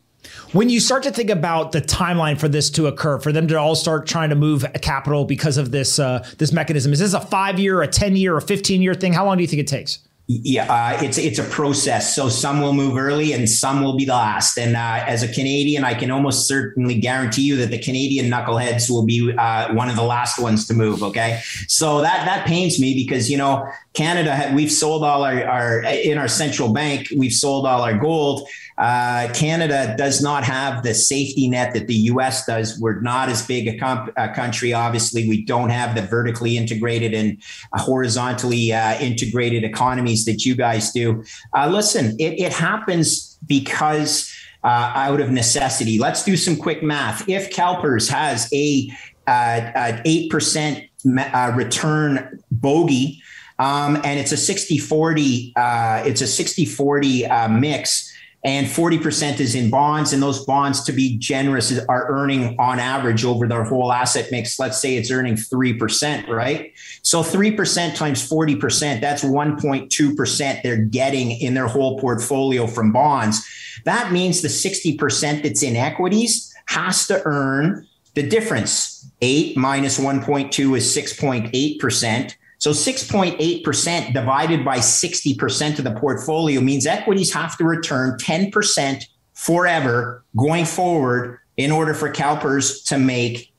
When 0.53 0.69
you 0.69 0.79
start 0.79 1.03
to 1.03 1.11
think 1.11 1.29
about 1.29 1.73
the 1.73 1.81
timeline 1.81 2.39
for 2.39 2.47
this 2.47 2.69
to 2.71 2.87
occur, 2.87 3.19
for 3.19 3.33
them 3.33 3.47
to 3.49 3.59
all 3.59 3.75
start 3.75 4.07
trying 4.07 4.29
to 4.29 4.35
move 4.35 4.65
capital 4.81 5.25
because 5.25 5.57
of 5.57 5.71
this 5.71 5.99
uh, 5.99 6.25
this 6.37 6.53
mechanism, 6.53 6.93
is 6.93 6.99
this 6.99 7.13
a 7.13 7.19
five 7.19 7.59
year, 7.59 7.81
a 7.81 7.87
ten 7.87 8.15
year, 8.15 8.37
a 8.37 8.41
fifteen 8.41 8.81
year 8.81 8.93
thing? 8.93 9.13
How 9.13 9.25
long 9.25 9.37
do 9.37 9.43
you 9.43 9.47
think 9.47 9.59
it 9.59 9.67
takes? 9.67 10.06
Yeah, 10.29 10.65
uh, 10.69 11.01
it's 11.01 11.17
it's 11.17 11.39
a 11.39 11.43
process. 11.45 12.13
So 12.13 12.27
some 12.27 12.59
will 12.61 12.73
move 12.73 12.97
early, 12.97 13.31
and 13.31 13.49
some 13.49 13.81
will 13.81 13.95
be 13.95 14.03
the 14.03 14.11
last. 14.11 14.57
And 14.57 14.75
uh, 14.75 15.05
as 15.07 15.23
a 15.23 15.27
Canadian, 15.29 15.85
I 15.85 15.93
can 15.93 16.11
almost 16.11 16.49
certainly 16.49 16.95
guarantee 16.95 17.43
you 17.43 17.55
that 17.55 17.71
the 17.71 17.79
Canadian 17.79 18.29
knuckleheads 18.29 18.89
will 18.89 19.05
be 19.05 19.33
uh, 19.37 19.73
one 19.73 19.89
of 19.89 19.95
the 19.95 20.03
last 20.03 20.37
ones 20.37 20.67
to 20.67 20.73
move. 20.73 21.01
Okay, 21.01 21.39
so 21.69 22.01
that 22.01 22.25
that 22.25 22.45
pains 22.45 22.77
me 22.77 22.93
because 22.93 23.31
you 23.31 23.37
know 23.37 23.71
Canada, 23.93 24.51
we've 24.53 24.71
sold 24.71 25.05
all 25.05 25.23
our, 25.23 25.47
our 25.47 25.83
in 25.83 26.17
our 26.17 26.27
central 26.27 26.73
bank, 26.73 27.07
we've 27.15 27.33
sold 27.33 27.65
all 27.65 27.81
our 27.81 27.97
gold. 27.97 28.49
Uh, 28.77 29.27
Canada 29.33 29.95
does 29.97 30.21
not 30.21 30.43
have 30.43 30.83
the 30.83 30.93
safety 30.93 31.49
net 31.49 31.73
that 31.73 31.87
the 31.87 31.95
US 31.95 32.45
does. 32.45 32.79
We're 32.79 33.01
not 33.01 33.29
as 33.29 33.45
big 33.45 33.67
a, 33.67 33.77
comp- 33.77 34.13
a 34.17 34.29
country. 34.29 34.71
Obviously, 34.73 35.27
we 35.27 35.43
don't 35.43 35.69
have 35.69 35.95
the 35.95 36.03
vertically 36.03 36.57
integrated 36.57 37.13
and 37.13 37.41
horizontally 37.73 38.73
uh, 38.73 38.99
integrated 38.99 39.63
economies 39.63 40.25
that 40.25 40.45
you 40.45 40.55
guys 40.55 40.91
do. 40.91 41.23
Uh, 41.55 41.67
listen, 41.67 42.15
it, 42.19 42.39
it, 42.39 42.53
happens 42.53 43.37
because 43.47 44.33
uh, 44.63 44.91
out 44.95 45.21
of 45.21 45.31
necessity. 45.31 45.99
Let's 45.99 46.23
do 46.23 46.35
some 46.37 46.55
quick 46.55 46.81
math. 46.83 47.27
If 47.27 47.51
CalPERS 47.51 48.09
has 48.09 48.51
a, 48.53 48.91
uh, 49.27 50.01
8% 50.05 50.89
uh, 51.19 51.53
return 51.55 52.39
bogey, 52.51 53.21
um, 53.59 53.95
and 54.03 54.19
it's 54.19 54.31
a 54.31 54.37
60 54.37 54.77
40 54.77 55.53
uh, 55.55 56.03
it's 56.05 56.21
a 56.21 56.27
60 56.27 56.65
40 56.65 57.25
uh, 57.25 57.49
mix 57.49 58.06
and 58.47 58.65
40% 58.65 59.41
is 59.41 59.55
in 59.55 59.69
bonds 59.69 60.13
and 60.13 60.23
those 60.23 60.45
bonds 60.45 60.81
to 60.85 60.93
be 60.93 61.17
generous 61.17 61.77
are 61.89 62.09
earning 62.09 62.55
on 62.57 62.79
average 62.79 63.25
over 63.25 63.45
their 63.45 63.65
whole 63.65 63.91
asset 63.91 64.29
mix. 64.31 64.57
Let's 64.57 64.79
say 64.79 64.95
it's 64.95 65.11
earning 65.11 65.35
3% 65.35 66.29
right? 66.29 66.71
So 67.01 67.21
3% 67.21 67.95
times 67.95 68.29
40% 68.29 69.01
that's 69.01 69.21
1.2% 69.21 70.63
they're 70.63 70.77
getting 70.77 71.31
in 71.31 71.55
their 71.55 71.67
whole 71.67 71.99
portfolio 71.99 72.67
from 72.67 72.93
bonds. 72.93 73.45
That 73.83 74.13
means 74.13 74.41
the 74.41 74.47
60% 74.47 75.43
that's 75.43 75.61
in 75.61 75.75
equities 75.75 76.55
has 76.67 77.05
to 77.07 77.21
earn 77.25 77.85
the 78.13 78.23
difference. 78.23 79.09
8 79.21 79.57
minus 79.57 79.99
1.2 79.99 80.77
is 80.77 80.95
6.8% 80.95 82.35
so 82.73 82.91
6.8% 82.91 84.13
divided 84.13 84.65
by 84.65 84.79
60% 84.79 85.77
of 85.77 85.85
the 85.85 85.93
portfolio 85.93 86.59
means 86.59 86.85
equities 86.85 87.33
have 87.33 87.57
to 87.57 87.63
return 87.63 88.17
10% 88.19 89.05
forever 89.33 90.25
going 90.35 90.65
forward 90.65 91.39
in 91.55 91.71
order 91.71 91.93
for 91.93 92.11
CalPERS 92.11 92.85
to 92.87 92.97
make 92.97 93.53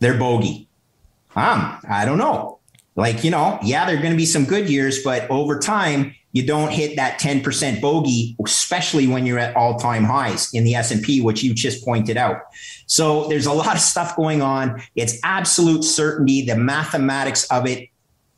their 0.00 0.18
bogey. 0.18 0.68
Um, 1.36 1.78
I 1.88 2.04
don't 2.04 2.18
know. 2.18 2.58
Like, 2.96 3.22
you 3.22 3.30
know, 3.30 3.58
yeah, 3.62 3.86
there 3.86 3.96
are 3.96 4.00
going 4.00 4.12
to 4.12 4.16
be 4.16 4.26
some 4.26 4.44
good 4.44 4.68
years, 4.68 5.04
but 5.04 5.30
over 5.30 5.60
time, 5.60 6.14
you 6.32 6.44
don't 6.44 6.72
hit 6.72 6.96
that 6.96 7.20
10% 7.20 7.80
bogey, 7.80 8.34
especially 8.44 9.06
when 9.06 9.26
you're 9.26 9.38
at 9.38 9.54
all-time 9.54 10.02
highs 10.02 10.52
in 10.52 10.64
the 10.64 10.74
S&P, 10.74 11.20
which 11.20 11.44
you 11.44 11.54
just 11.54 11.84
pointed 11.84 12.16
out. 12.16 12.38
So 12.86 13.28
there's 13.28 13.46
a 13.46 13.52
lot 13.52 13.76
of 13.76 13.80
stuff 13.80 14.16
going 14.16 14.42
on. 14.42 14.82
It's 14.96 15.20
absolute 15.22 15.84
certainty. 15.84 16.44
The 16.44 16.56
mathematics 16.56 17.44
of 17.52 17.68
it 17.68 17.90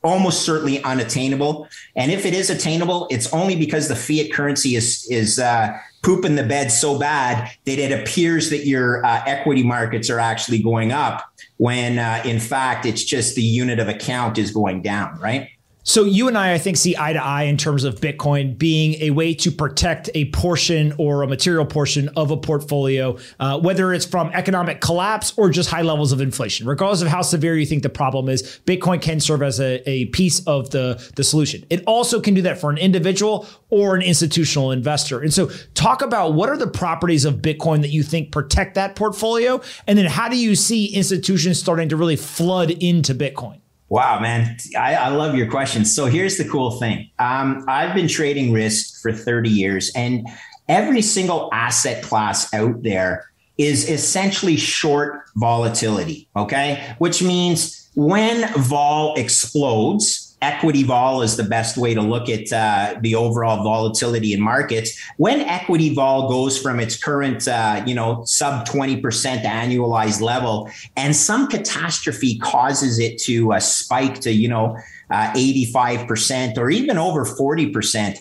almost 0.06 0.42
certainly 0.42 0.82
unattainable. 0.82 1.68
And 1.96 2.10
if 2.10 2.24
it 2.24 2.34
is 2.34 2.50
attainable, 2.50 3.06
it's 3.10 3.32
only 3.32 3.56
because 3.56 3.88
the 3.88 3.96
fiat 3.96 4.32
currency 4.32 4.76
is 4.76 5.06
is 5.10 5.38
uh, 5.38 5.76
pooping 6.02 6.36
the 6.36 6.44
bed 6.44 6.70
so 6.70 6.98
bad 6.98 7.50
that 7.64 7.78
it 7.78 7.92
appears 7.92 8.50
that 8.50 8.66
your 8.66 9.04
uh, 9.04 9.22
equity 9.26 9.62
markets 9.62 10.08
are 10.08 10.20
actually 10.20 10.62
going 10.62 10.92
up 10.92 11.24
when 11.58 11.98
uh, 11.98 12.22
in 12.24 12.38
fact 12.38 12.86
it's 12.86 13.02
just 13.02 13.34
the 13.34 13.42
unit 13.42 13.78
of 13.78 13.88
account 13.88 14.38
is 14.38 14.50
going 14.50 14.82
down, 14.82 15.18
right? 15.18 15.48
So 15.88 16.02
you 16.02 16.26
and 16.26 16.36
I, 16.36 16.54
I 16.54 16.58
think, 16.58 16.76
see 16.76 16.96
eye 16.98 17.12
to 17.12 17.22
eye 17.22 17.44
in 17.44 17.56
terms 17.56 17.84
of 17.84 18.00
Bitcoin 18.00 18.58
being 18.58 18.94
a 18.94 19.10
way 19.10 19.32
to 19.34 19.52
protect 19.52 20.10
a 20.16 20.24
portion 20.32 20.92
or 20.98 21.22
a 21.22 21.28
material 21.28 21.64
portion 21.64 22.08
of 22.16 22.32
a 22.32 22.36
portfolio, 22.36 23.16
uh, 23.38 23.60
whether 23.60 23.92
it's 23.92 24.04
from 24.04 24.28
economic 24.34 24.80
collapse 24.80 25.32
or 25.36 25.48
just 25.48 25.70
high 25.70 25.82
levels 25.82 26.10
of 26.10 26.20
inflation. 26.20 26.66
Regardless 26.66 27.02
of 27.02 27.08
how 27.08 27.22
severe 27.22 27.56
you 27.56 27.64
think 27.64 27.84
the 27.84 27.88
problem 27.88 28.28
is, 28.28 28.60
Bitcoin 28.66 29.00
can 29.00 29.20
serve 29.20 29.44
as 29.44 29.60
a, 29.60 29.88
a 29.88 30.06
piece 30.06 30.44
of 30.48 30.70
the, 30.70 31.00
the 31.14 31.22
solution. 31.22 31.64
It 31.70 31.84
also 31.86 32.20
can 32.20 32.34
do 32.34 32.42
that 32.42 32.58
for 32.58 32.68
an 32.68 32.78
individual 32.78 33.46
or 33.70 33.94
an 33.94 34.02
institutional 34.02 34.72
investor. 34.72 35.20
And 35.20 35.32
so 35.32 35.50
talk 35.74 36.02
about 36.02 36.34
what 36.34 36.48
are 36.48 36.56
the 36.56 36.66
properties 36.66 37.24
of 37.24 37.36
Bitcoin 37.36 37.82
that 37.82 37.90
you 37.90 38.02
think 38.02 38.32
protect 38.32 38.74
that 38.74 38.96
portfolio? 38.96 39.60
And 39.86 39.96
then 39.96 40.06
how 40.06 40.28
do 40.28 40.36
you 40.36 40.56
see 40.56 40.86
institutions 40.86 41.60
starting 41.60 41.88
to 41.90 41.96
really 41.96 42.16
flood 42.16 42.72
into 42.72 43.14
Bitcoin? 43.14 43.60
Wow, 43.88 44.18
man. 44.18 44.56
I, 44.76 44.94
I, 44.94 45.08
love 45.08 45.36
your 45.36 45.48
questions. 45.48 45.94
So 45.94 46.06
here's 46.06 46.38
the 46.38 46.48
cool 46.48 46.72
thing. 46.72 47.08
Um, 47.20 47.64
I've 47.68 47.94
been 47.94 48.08
trading 48.08 48.52
risk 48.52 49.00
for 49.00 49.12
30 49.12 49.48
years, 49.48 49.92
and 49.94 50.26
every 50.68 51.02
single 51.02 51.48
asset 51.52 52.02
class 52.02 52.52
out 52.52 52.82
there 52.82 53.30
is 53.58 53.88
essentially 53.88 54.56
short 54.56 55.22
volatility. 55.36 56.28
Okay. 56.34 56.94
Which 56.98 57.22
means 57.22 57.88
when 57.94 58.52
vol 58.54 59.14
explodes, 59.14 60.25
equity 60.42 60.82
vol 60.82 61.22
is 61.22 61.36
the 61.36 61.42
best 61.42 61.76
way 61.76 61.94
to 61.94 62.02
look 62.02 62.28
at 62.28 62.52
uh, 62.52 62.98
the 63.00 63.14
overall 63.14 63.62
volatility 63.62 64.32
in 64.32 64.40
markets. 64.40 64.98
When 65.16 65.40
equity 65.40 65.94
vol 65.94 66.28
goes 66.28 66.60
from 66.60 66.78
its 66.78 67.02
current, 67.02 67.48
uh, 67.48 67.82
you 67.86 67.94
know, 67.94 68.24
sub 68.24 68.66
20% 68.66 69.00
annualized 69.42 70.20
level 70.20 70.70
and 70.96 71.16
some 71.16 71.48
catastrophe 71.48 72.38
causes 72.38 72.98
it 72.98 73.18
to 73.22 73.54
uh, 73.54 73.60
spike 73.60 74.20
to, 74.20 74.32
you 74.32 74.48
know, 74.48 74.76
85% 75.10 76.58
uh, 76.58 76.60
or 76.60 76.70
even 76.70 76.98
over 76.98 77.24
40%, 77.24 78.18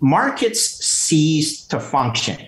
markets 0.00 0.84
cease 0.84 1.66
to 1.66 1.80
function 1.80 2.46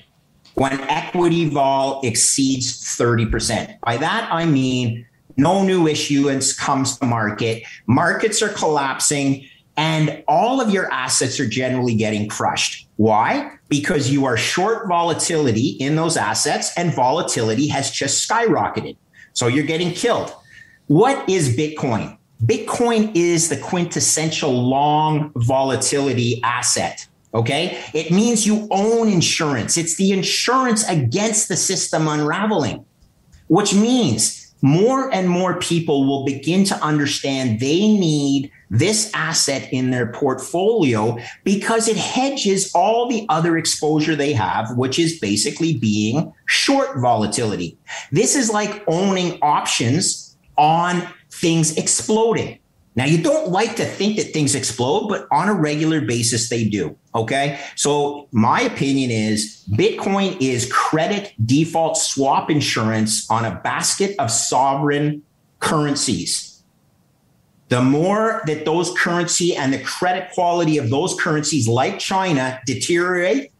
when 0.54 0.80
equity 0.82 1.48
vol 1.48 2.00
exceeds 2.02 2.82
30%. 2.96 3.78
By 3.80 3.96
that, 3.98 4.28
I 4.32 4.46
mean 4.46 5.06
no 5.37 5.64
new 5.64 5.87
issuance 5.87 6.53
comes 6.53 6.99
to 6.99 7.07
market, 7.07 7.62
markets 7.87 8.42
are 8.42 8.49
collapsing, 8.49 9.46
and 9.77 10.22
all 10.27 10.61
of 10.61 10.70
your 10.70 10.90
assets 10.92 11.38
are 11.38 11.49
generally 11.49 11.94
getting 11.94 12.29
crushed. 12.29 12.88
Why? 12.96 13.53
Because 13.68 14.11
you 14.11 14.25
are 14.25 14.37
short 14.37 14.88
volatility 14.88 15.77
in 15.81 15.96
those 15.96 16.16
assets, 16.16 16.72
and 16.77 16.94
volatility 16.94 17.68
has 17.68 17.90
just 17.90 18.29
skyrocketed. 18.29 18.96
So 19.35 19.49
you're 19.49 19.66
getting 19.66 19.92
killed. 19.92 20.33
What 20.87 21.29
is 21.29 21.55
Bitcoin? 21.57 22.16
Bitcoin 22.44 23.12
is 23.14 23.49
the 23.49 23.57
quintessential 23.57 24.53
long 24.53 25.33
volatility 25.37 26.40
asset. 26.42 27.07
Okay. 27.35 27.83
It 27.92 28.11
means 28.11 28.46
you 28.46 28.66
own 28.70 29.09
insurance. 29.09 29.77
It's 29.77 29.96
the 29.96 30.12
insurance 30.12 30.88
against 30.88 31.49
the 31.49 31.57
system 31.57 32.09
unraveling, 32.09 32.85
which 33.49 33.75
means 33.75 34.45
more 34.62 35.12
and 35.12 35.28
more 35.28 35.58
people 35.60 36.06
will 36.06 36.24
begin 36.24 36.64
to 36.64 36.74
understand 36.76 37.60
they 37.60 37.80
need 37.80 38.50
this 38.70 39.10
asset 39.14 39.68
in 39.72 39.90
their 39.90 40.10
portfolio 40.12 41.16
because 41.44 41.88
it 41.88 41.96
hedges 41.96 42.72
all 42.74 43.08
the 43.08 43.26
other 43.28 43.56
exposure 43.56 44.16
they 44.16 44.32
have, 44.32 44.76
which 44.76 44.98
is 44.98 45.18
basically 45.20 45.76
being 45.76 46.32
short 46.46 46.98
volatility. 46.98 47.78
This 48.10 48.34
is 48.34 48.50
like 48.50 48.82
owning 48.88 49.38
options 49.42 50.36
on 50.56 51.06
things 51.30 51.76
exploding. 51.76 52.58
Now, 52.96 53.04
you 53.04 53.22
don't 53.22 53.50
like 53.50 53.76
to 53.76 53.85
think 53.85 54.16
that 54.16 54.32
things 54.32 54.54
explode, 54.54 55.09
but 55.09 55.26
on 55.30 55.50
a 55.50 55.54
regular 55.54 56.00
basis, 56.00 56.48
they 56.48 56.64
do. 56.66 56.96
Okay. 57.14 57.61
So, 57.76 58.26
my 58.32 58.62
opinion 58.62 59.11
is 59.11 59.62
Bitcoin 59.72 60.40
is 60.40 60.70
credit 60.72 61.35
default 61.44 61.98
swap 61.98 62.50
insurance 62.50 63.30
on 63.30 63.44
a 63.44 63.61
basket 63.62 64.16
of 64.18 64.30
sovereign 64.30 65.22
currencies. 65.61 66.62
The 67.68 67.82
more 67.82 68.42
that 68.46 68.64
those 68.64 68.96
currency 68.96 69.54
and 69.54 69.74
the 69.74 69.82
credit 69.82 70.30
quality 70.32 70.78
of 70.78 70.88
those 70.88 71.14
currencies, 71.20 71.68
like 71.68 71.98
China, 71.98 72.61
deteriorate, 72.64 73.52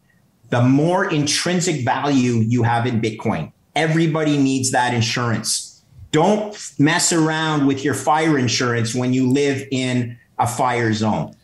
the 0.49 0.61
more 0.61 1.11
intrinsic 1.11 1.83
value 1.83 2.35
you 2.35 2.63
have 2.63 2.87
in 2.87 3.01
Bitcoin. 3.01 3.51
Everybody 3.75 4.37
needs 4.37 4.71
that 4.71 4.93
insurance. 4.93 5.66
Don't 6.11 6.57
mess 6.79 7.11
around 7.11 7.67
with 7.67 7.83
your 7.83 7.93
fire 7.93 8.37
insurance 8.37 8.95
when 8.95 9.13
you 9.13 9.29
live 9.29 9.67
in 9.71 10.17
a 10.39 10.47
fire 10.47 10.93
zone. 10.93 11.35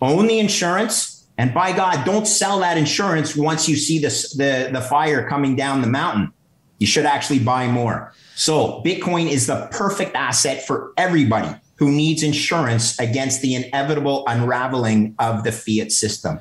Own 0.00 0.26
the 0.26 0.38
insurance, 0.38 1.26
and 1.38 1.52
by 1.52 1.72
God, 1.72 2.04
don't 2.04 2.26
sell 2.26 2.60
that 2.60 2.78
insurance 2.78 3.36
once 3.36 3.68
you 3.68 3.76
see 3.76 3.98
the, 3.98 4.08
the, 4.36 4.70
the 4.72 4.80
fire 4.80 5.28
coming 5.28 5.56
down 5.56 5.80
the 5.80 5.86
mountain. 5.86 6.32
You 6.78 6.86
should 6.86 7.06
actually 7.06 7.38
buy 7.38 7.66
more. 7.68 8.12
So, 8.34 8.82
Bitcoin 8.84 9.30
is 9.30 9.46
the 9.46 9.68
perfect 9.70 10.14
asset 10.14 10.66
for 10.66 10.92
everybody 10.96 11.54
who 11.76 11.90
needs 11.90 12.22
insurance 12.22 12.98
against 12.98 13.42
the 13.42 13.54
inevitable 13.54 14.24
unraveling 14.26 15.14
of 15.18 15.44
the 15.44 15.52
fiat 15.52 15.92
system. 15.92 16.40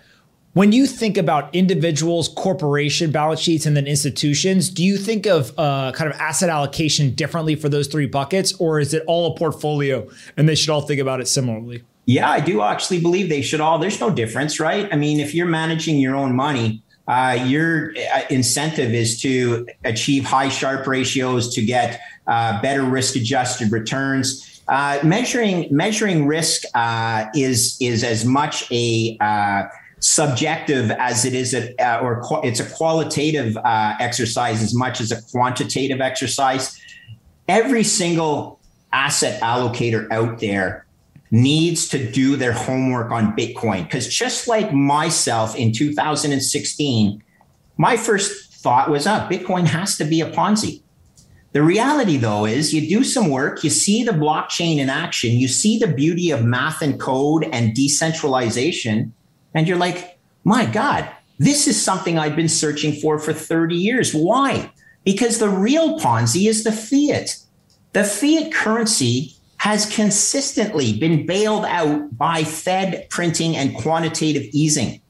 When 0.55 0.71
you 0.71 0.87
think 0.87 1.17
about 1.17 1.53
individuals, 1.53 2.29
corporation 2.29 3.11
balance 3.11 3.41
sheets, 3.41 3.65
and 3.65 3.75
then 3.75 3.87
institutions, 3.87 4.69
do 4.69 4.85
you 4.85 4.95
think 4.95 5.25
of 5.25 5.51
uh, 5.59 5.91
kind 5.91 6.09
of 6.09 6.17
asset 6.17 6.47
allocation 6.47 7.13
differently 7.13 7.55
for 7.55 7.67
those 7.67 7.87
three 7.87 8.05
buckets, 8.05 8.53
or 8.53 8.79
is 8.79 8.93
it 8.93 9.03
all 9.05 9.33
a 9.33 9.37
portfolio 9.37 10.07
and 10.37 10.47
they 10.47 10.55
should 10.55 10.69
all 10.69 10.79
think 10.79 11.01
about 11.01 11.19
it 11.19 11.27
similarly? 11.27 11.83
Yeah, 12.05 12.29
I 12.29 12.39
do 12.39 12.61
actually 12.61 13.01
believe 13.01 13.27
they 13.27 13.41
should 13.41 13.59
all. 13.59 13.79
There's 13.79 13.99
no 13.99 14.09
difference, 14.09 14.57
right? 14.57 14.87
I 14.93 14.95
mean, 14.95 15.19
if 15.19 15.35
you're 15.35 15.45
managing 15.45 15.97
your 15.97 16.15
own 16.15 16.33
money, 16.33 16.81
uh, 17.09 17.37
your 17.45 17.91
uh, 18.15 18.21
incentive 18.29 18.93
is 18.93 19.19
to 19.23 19.67
achieve 19.83 20.23
high 20.23 20.47
Sharpe 20.47 20.87
ratios 20.87 21.53
to 21.55 21.65
get 21.65 21.99
uh, 22.27 22.61
better 22.61 22.83
risk 22.83 23.17
adjusted 23.17 23.73
returns. 23.73 24.63
Uh, 24.69 24.99
measuring 25.03 25.67
measuring 25.69 26.25
risk 26.25 26.63
uh, 26.75 27.25
is 27.35 27.77
is 27.81 28.05
as 28.05 28.23
much 28.23 28.71
a 28.71 29.17
uh, 29.19 29.63
subjective 30.05 30.91
as 30.91 31.25
it 31.25 31.33
is 31.33 31.55
uh, 31.55 31.99
or 31.99 32.21
qu- 32.21 32.41
it's 32.43 32.59
a 32.59 32.69
qualitative 32.69 33.57
uh, 33.57 33.95
exercise 33.99 34.61
as 34.61 34.73
much 34.73 35.01
as 35.01 35.11
a 35.11 35.19
quantitative 35.31 35.99
exercise. 35.99 36.79
Every 37.47 37.83
single 37.83 38.59
asset 38.93 39.41
allocator 39.41 40.07
out 40.11 40.39
there 40.39 40.85
needs 41.31 41.87
to 41.89 42.11
do 42.11 42.35
their 42.35 42.53
homework 42.53 43.11
on 43.11 43.35
Bitcoin 43.35 43.83
because 43.85 44.07
just 44.07 44.47
like 44.47 44.71
myself 44.71 45.55
in 45.55 45.71
2016, 45.71 47.23
my 47.77 47.97
first 47.97 48.53
thought 48.53 48.91
was, 48.91 49.07
oh, 49.07 49.27
Bitcoin 49.29 49.65
has 49.65 49.97
to 49.97 50.05
be 50.05 50.21
a 50.21 50.29
Ponzi. 50.29 50.83
The 51.53 51.63
reality, 51.63 52.17
though, 52.17 52.45
is 52.45 52.73
you 52.73 52.87
do 52.87 53.03
some 53.03 53.29
work, 53.29 53.63
you 53.63 53.71
see 53.71 54.03
the 54.03 54.11
blockchain 54.11 54.77
in 54.77 54.89
action, 54.89 55.31
you 55.31 55.47
see 55.47 55.79
the 55.79 55.87
beauty 55.87 56.29
of 56.29 56.43
math 56.43 56.81
and 56.83 56.99
code 56.99 57.47
and 57.51 57.73
decentralization, 57.73 59.13
and 59.55 59.67
you're 59.67 59.77
like, 59.77 60.19
my 60.43 60.65
God, 60.65 61.09
this 61.39 61.67
is 61.67 61.81
something 61.81 62.19
I've 62.19 62.35
been 62.35 62.49
searching 62.49 62.93
for 63.01 63.17
for 63.17 63.33
30 63.33 63.75
years. 63.75 64.13
Why? 64.13 64.71
Because 65.03 65.39
the 65.39 65.49
real 65.49 65.99
Ponzi 65.99 66.47
is 66.47 66.63
the 66.63 66.71
fiat. 66.71 67.37
The 67.93 68.03
fiat 68.03 68.53
currency 68.53 69.33
has 69.57 69.91
consistently 69.91 70.99
been 70.99 71.25
bailed 71.25 71.65
out 71.65 72.15
by 72.15 72.43
Fed 72.43 73.07
printing 73.09 73.55
and 73.55 73.75
quantitative 73.75 74.43
easing. 74.51 75.01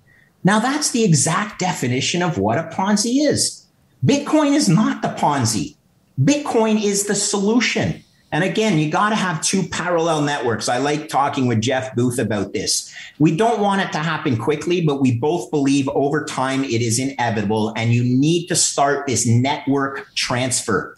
Now, 0.46 0.60
that's 0.60 0.92
the 0.92 1.04
exact 1.04 1.60
definition 1.60 2.22
of 2.22 2.38
what 2.38 2.60
a 2.60 2.64
Ponzi 2.64 3.28
is. 3.28 3.66
Bitcoin 4.06 4.54
is 4.54 4.70
not 4.70 5.02
the 5.02 5.10
Ponzi. 5.10 5.76
Bitcoin 6.22 6.82
is 6.82 7.08
the 7.08 7.16
solution. 7.16 8.04
And 8.36 8.44
again, 8.44 8.78
you 8.78 8.92
got 8.92 9.12
to 9.12 9.16
have 9.16 9.42
two 9.42 9.64
parallel 9.64 10.22
networks. 10.22 10.68
I 10.68 10.78
like 10.80 11.08
talking 11.08 11.48
with 11.48 11.62
Jeff 11.62 11.96
Booth 11.96 12.20
about 12.20 12.52
this. 12.52 12.94
We 13.18 13.34
don't 13.34 13.62
want 13.62 13.80
it 13.80 13.94
to 13.94 14.00
happen 14.00 14.36
quickly, 14.36 14.86
but 14.86 15.00
we 15.00 15.18
both 15.18 15.50
believe 15.52 15.88
over 15.88 16.26
time 16.26 16.66
it 16.66 16.82
is 16.82 17.00
inevitable 17.00 17.72
and 17.78 17.94
you 17.94 18.04
need 18.04 18.48
to 18.48 18.56
start 18.58 19.08
this 19.08 19.26
network 19.26 20.14
transfer. 20.16 20.98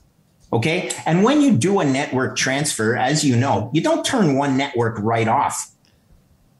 Okay. 0.51 0.89
And 1.05 1.23
when 1.23 1.41
you 1.41 1.55
do 1.55 1.79
a 1.79 1.85
network 1.85 2.37
transfer, 2.37 2.95
as 2.95 3.23
you 3.23 3.35
know, 3.35 3.69
you 3.71 3.81
don't 3.81 4.03
turn 4.03 4.35
one 4.35 4.57
network 4.57 4.97
right 4.97 5.27
off, 5.27 5.69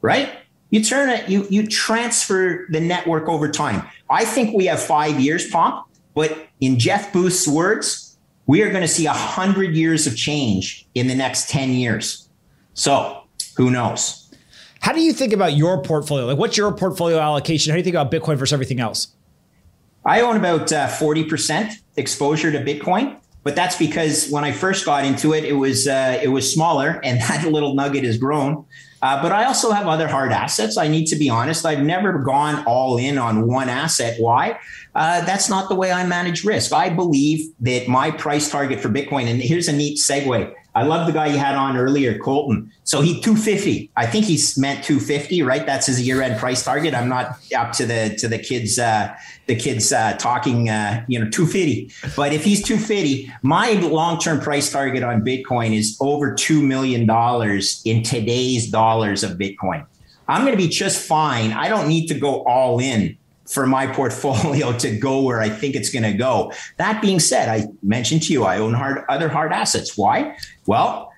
right? 0.03 0.29
You 0.69 0.83
turn 0.83 1.09
it, 1.09 1.27
you, 1.27 1.47
you 1.49 1.65
transfer 1.65 2.67
the 2.69 2.81
network 2.81 3.27
over 3.27 3.49
time. 3.49 3.81
I 4.11 4.25
think 4.25 4.55
we 4.55 4.67
have 4.67 4.79
five 4.79 5.19
years, 5.19 5.49
Pomp, 5.49 5.87
but 6.13 6.37
in 6.61 6.77
Jeff 6.77 7.11
Booth's 7.11 7.47
words, 7.47 8.06
we 8.47 8.63
are 8.63 8.69
going 8.69 8.81
to 8.81 8.87
see 8.87 9.05
a 9.05 9.13
hundred 9.13 9.75
years 9.75 10.07
of 10.07 10.15
change 10.15 10.87
in 10.95 11.07
the 11.07 11.15
next 11.15 11.49
10 11.49 11.71
years. 11.71 12.27
So 12.73 13.23
who 13.57 13.69
knows? 13.69 14.23
How 14.79 14.93
do 14.93 15.01
you 15.01 15.13
think 15.13 15.33
about 15.33 15.53
your 15.53 15.81
portfolio? 15.83 16.25
Like 16.25 16.37
what's 16.37 16.57
your 16.57 16.71
portfolio 16.71 17.19
allocation? 17.19 17.71
How 17.71 17.75
do 17.75 17.79
you 17.79 17.83
think 17.83 17.95
about 17.95 18.11
Bitcoin 18.11 18.37
versus 18.37 18.53
everything 18.53 18.79
else? 18.79 19.09
I 20.05 20.21
own 20.21 20.37
about 20.37 20.71
uh, 20.71 20.87
40% 20.87 21.73
exposure 21.97 22.51
to 22.51 22.59
Bitcoin, 22.59 23.17
but 23.43 23.55
that's 23.55 23.77
because 23.77 24.29
when 24.29 24.45
I 24.45 24.53
first 24.53 24.85
got 24.85 25.03
into 25.03 25.33
it, 25.33 25.43
it 25.43 25.53
was 25.53 25.85
uh, 25.85 26.17
it 26.23 26.29
was 26.29 26.51
smaller, 26.51 27.01
and 27.03 27.19
that 27.19 27.45
little 27.51 27.75
nugget 27.75 28.05
has 28.05 28.17
grown. 28.17 28.65
Uh, 29.01 29.21
but 29.21 29.31
I 29.31 29.45
also 29.45 29.71
have 29.71 29.87
other 29.87 30.07
hard 30.07 30.31
assets. 30.31 30.77
I 30.77 30.87
need 30.87 31.05
to 31.07 31.15
be 31.17 31.29
honest. 31.29 31.65
I've 31.65 31.83
never 31.83 32.19
gone 32.19 32.63
all 32.65 32.97
in 32.97 33.17
on 33.17 33.47
one 33.47 33.69
asset. 33.69 34.19
Why? 34.19 34.57
Uh, 34.97 35.23
that's 35.25 35.47
not 35.47 35.69
the 35.69 35.75
way 35.75 35.91
I 35.91 36.07
manage 36.07 36.43
risk. 36.43 36.73
I 36.73 36.89
believe 36.89 37.53
that 37.59 37.87
my 37.87 38.09
price 38.09 38.49
target 38.49 38.79
for 38.79 38.89
Bitcoin, 38.89 39.27
and 39.27 39.39
here's 39.39 39.67
a 39.67 39.73
neat 39.73 39.99
segue. 39.99 40.51
I 40.73 40.83
love 40.83 41.05
the 41.05 41.13
guy 41.13 41.27
you 41.27 41.37
had 41.37 41.53
on 41.53 41.77
earlier, 41.77 42.17
Colton. 42.17 42.71
So 42.83 43.01
he 43.01 43.21
250. 43.21 43.91
I 43.95 44.07
think 44.07 44.25
he's 44.25 44.57
meant 44.57 44.83
250, 44.83 45.43
right? 45.43 45.67
That's 45.67 45.85
his 45.85 46.01
year-end 46.01 46.39
price 46.39 46.63
target. 46.63 46.95
I'm 46.95 47.09
not 47.09 47.37
up 47.55 47.73
to 47.73 47.85
the 47.85 48.15
to 48.17 48.27
the 48.27 48.39
kids 48.39 48.79
uh, 48.79 49.15
the 49.45 49.55
kids 49.55 49.93
uh, 49.93 50.13
talking, 50.17 50.69
uh, 50.69 51.05
you 51.07 51.19
know, 51.19 51.29
250. 51.29 51.91
But 52.15 52.33
if 52.33 52.43
he's 52.43 52.63
250, 52.63 53.31
my 53.43 53.73
long-term 53.73 54.39
price 54.39 54.71
target 54.71 55.03
on 55.03 55.21
Bitcoin 55.21 55.75
is 55.75 55.95
over 56.01 56.33
two 56.33 56.63
million 56.63 57.05
dollars 57.05 57.83
in 57.85 58.01
today's 58.01 58.69
dollars 58.71 59.23
of 59.23 59.37
Bitcoin. 59.37 59.85
I'm 60.27 60.41
going 60.41 60.57
to 60.57 60.61
be 60.61 60.69
just 60.69 61.07
fine. 61.07 61.51
I 61.51 61.69
don't 61.69 61.87
need 61.87 62.07
to 62.07 62.15
go 62.19 62.43
all 62.45 62.79
in 62.79 63.15
for 63.47 63.65
my 63.65 63.87
portfolio 63.87 64.77
to 64.77 64.97
go 64.97 65.21
where 65.21 65.39
I 65.39 65.49
think 65.49 65.75
it's 65.75 65.89
going 65.89 66.03
to 66.03 66.13
go. 66.13 66.51
That 66.77 67.01
being 67.01 67.19
said, 67.19 67.49
I 67.49 67.67
mentioned 67.81 68.23
to 68.23 68.33
you 68.33 68.43
I 68.43 68.59
own 68.59 68.73
hard 68.73 69.03
other 69.09 69.29
hard 69.29 69.53
assets. 69.53 69.97
Why? 69.97 70.37
Well, 70.65 71.11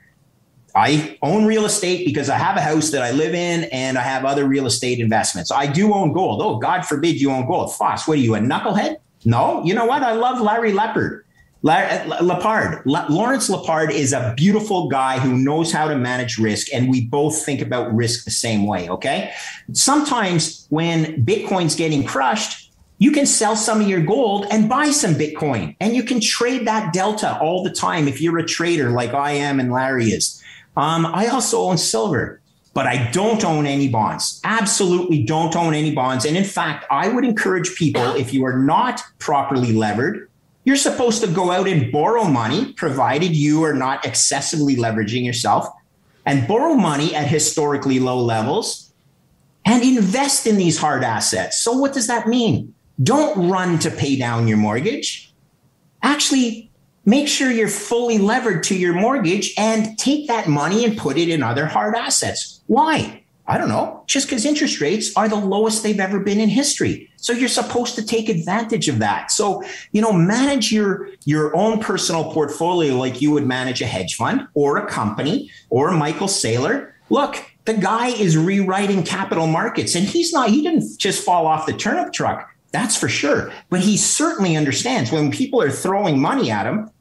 I 0.76 1.18
own 1.22 1.46
real 1.46 1.66
estate 1.66 2.06
because 2.06 2.30
I 2.30 2.38
have 2.38 2.56
a 2.56 2.62
house 2.62 2.92
that 2.92 3.02
I 3.02 3.12
live 3.12 3.34
in 3.34 3.66
and 3.66 3.98
I 3.98 4.02
have 4.02 4.24
other 4.24 4.46
real 4.46 4.68
estate 4.68 5.00
investments. 5.00 5.52
I 5.52 5.66
do 5.66 5.94
own 5.94 6.14
gold. 6.14 6.42
Oh, 6.42 6.58
God 6.58 6.86
forbid 6.86 7.20
you 7.20 7.32
own 7.32 7.48
gold. 7.48 7.76
Foss, 7.76 8.08
what 8.08 8.18
are 8.18 8.22
you, 8.22 8.36
a 8.36 8.40
knucklehead? 8.40 8.98
No, 9.26 9.64
you 9.66 9.74
know 9.74 9.86
what? 9.86 10.04
I 10.04 10.14
love 10.14 10.40
Larry 10.40 10.72
Lepard. 10.72 11.26
Lepard. 11.62 12.86
Lawrence 12.86 13.50
Lepard 13.50 13.92
is 13.92 14.14
a 14.14 14.34
beautiful 14.38 14.88
guy 14.88 15.20
who 15.20 15.38
knows 15.38 15.72
how 15.72 15.88
to 15.88 15.98
manage 15.98 16.38
risk, 16.38 16.74
and 16.74 16.90
we 16.90 17.06
both 17.08 17.44
think 17.44 17.62
about 17.62 17.94
risk 17.94 18.26
the 18.26 18.32
same 18.32 18.66
way. 18.66 18.90
Okay. 18.90 19.34
Sometimes 19.74 20.66
when 20.70 21.26
Bitcoin's 21.26 21.76
getting 21.76 22.06
crushed, 22.06 22.72
you 22.98 23.12
can 23.12 23.26
sell 23.26 23.56
some 23.56 23.82
of 23.82 23.88
your 23.88 24.02
gold 24.02 24.46
and 24.52 24.70
buy 24.70 24.92
some 24.92 25.16
Bitcoin, 25.16 25.76
and 25.80 25.96
you 25.96 26.04
can 26.04 26.20
trade 26.20 26.68
that 26.68 26.94
delta 26.94 27.40
all 27.40 27.64
the 27.64 27.72
time 27.72 28.08
if 28.08 28.22
you're 28.22 28.38
a 28.38 28.46
trader 28.46 28.92
like 28.92 29.14
I 29.14 29.32
am 29.32 29.60
and 29.60 29.72
Larry 29.72 30.08
is. 30.08 30.42
Um, 30.78 31.06
I 31.06 31.28
also 31.28 31.62
own 31.62 31.78
silver, 31.78 32.42
but 32.74 32.88
I 32.88 33.10
don't 33.12 33.44
own 33.44 33.66
any 33.66 33.88
bonds. 33.90 34.40
Absolutely 34.44 35.24
don't 35.24 35.56
own 35.56 35.74
any 35.74 35.94
bonds. 35.94 36.26
And 36.26 36.38
in 36.38 36.44
fact, 36.44 36.86
I 36.92 37.10
would 37.10 37.26
encourage 37.26 37.76
people 37.76 38.16
if 38.16 38.34
you 38.34 38.46
are 38.46 38.58
not 38.58 39.02
properly 39.18 39.74
levered, 39.74 40.29
you're 40.70 40.78
supposed 40.78 41.20
to 41.24 41.28
go 41.28 41.50
out 41.50 41.68
and 41.68 41.92
borrow 41.92 42.26
money, 42.26 42.74
provided 42.74 43.36
you 43.36 43.64
are 43.64 43.74
not 43.74 44.06
excessively 44.06 44.76
leveraging 44.76 45.26
yourself. 45.26 45.68
and 46.26 46.48
borrow 46.48 46.76
money 46.76 47.16
at 47.16 47.28
historically 47.28 48.00
low 48.00 48.20
levels 48.20 48.94
and 49.66 49.82
invest 49.82 50.46
in 50.46 50.58
these 50.58 50.78
hard 50.78 51.04
assets. 51.04 51.58
So, 51.58 51.72
what 51.72 51.92
does 51.94 52.06
that 52.06 52.28
mean? 52.28 52.76
Don't 53.02 53.50
run 53.50 53.80
to 53.80 53.90
pay 53.90 54.16
down 54.16 54.48
your 54.48 54.58
mortgage. 54.58 55.34
Actually, 56.04 56.70
make 57.04 57.28
sure 57.28 57.50
you're 57.50 57.68
fully 57.68 58.20
levered 58.20 58.62
to 58.66 58.76
your 58.78 58.94
mortgage 58.94 59.56
and 59.58 59.98
take 59.98 60.28
that 60.28 60.48
money 60.48 60.86
and 60.86 60.96
put 60.96 61.18
it 61.18 61.30
in 61.30 61.42
other 61.42 61.66
hard 61.66 61.96
assets. 61.96 62.62
Why? 62.68 63.24
I 63.48 63.58
don't 63.58 63.70
know, 63.70 64.04
just 64.06 64.28
because 64.28 64.46
interest 64.46 64.82
rates 64.82 65.16
are 65.16 65.30
the 65.30 65.36
lowest 65.36 65.82
they've 65.82 66.00
ever 66.00 66.20
been 66.20 66.40
in 66.40 66.50
history. 66.50 67.09
So 67.22 67.34
you're 67.34 67.50
supposed 67.50 67.96
to 67.96 68.06
take 68.06 68.30
advantage 68.30 68.88
of 68.88 69.00
that. 69.00 69.32
So, 69.32 69.64
you 69.92 70.02
know, 70.02 70.14
manage 70.14 70.72
your 70.72 71.10
your 71.26 71.56
own 71.56 71.80
personal 71.80 72.32
portfolio 72.32 72.96
like 72.96 73.22
you 73.22 73.32
would 73.32 73.46
manage 73.46 73.82
a 73.82 73.86
hedge 73.86 74.16
fund 74.16 74.48
or 74.54 74.78
a 74.78 74.88
company 74.88 75.52
or 75.70 75.92
Michael 75.92 76.28
Saylor. 76.28 76.92
Look, 77.10 77.44
the 77.66 77.74
guy 77.74 78.10
is 78.10 78.38
rewriting 78.38 79.04
capital 79.04 79.48
markets 79.48 79.96
and 79.96 80.06
he's 80.06 80.34
not 80.34 80.50
he 80.50 80.62
didn't 80.62 80.98
just 81.00 81.24
fall 81.24 81.48
off 81.48 81.66
the 81.66 81.74
turnip 81.74 82.14
truck. 82.14 82.50
That's 82.72 82.96
for 82.96 83.10
sure. 83.10 83.52
But 83.70 83.80
he 83.82 83.98
certainly 83.98 84.56
understands 84.56 85.12
when 85.12 85.32
people 85.32 85.62
are 85.62 85.72
throwing 85.72 86.20
money 86.20 86.52
at 86.52 86.66
him 86.66 86.92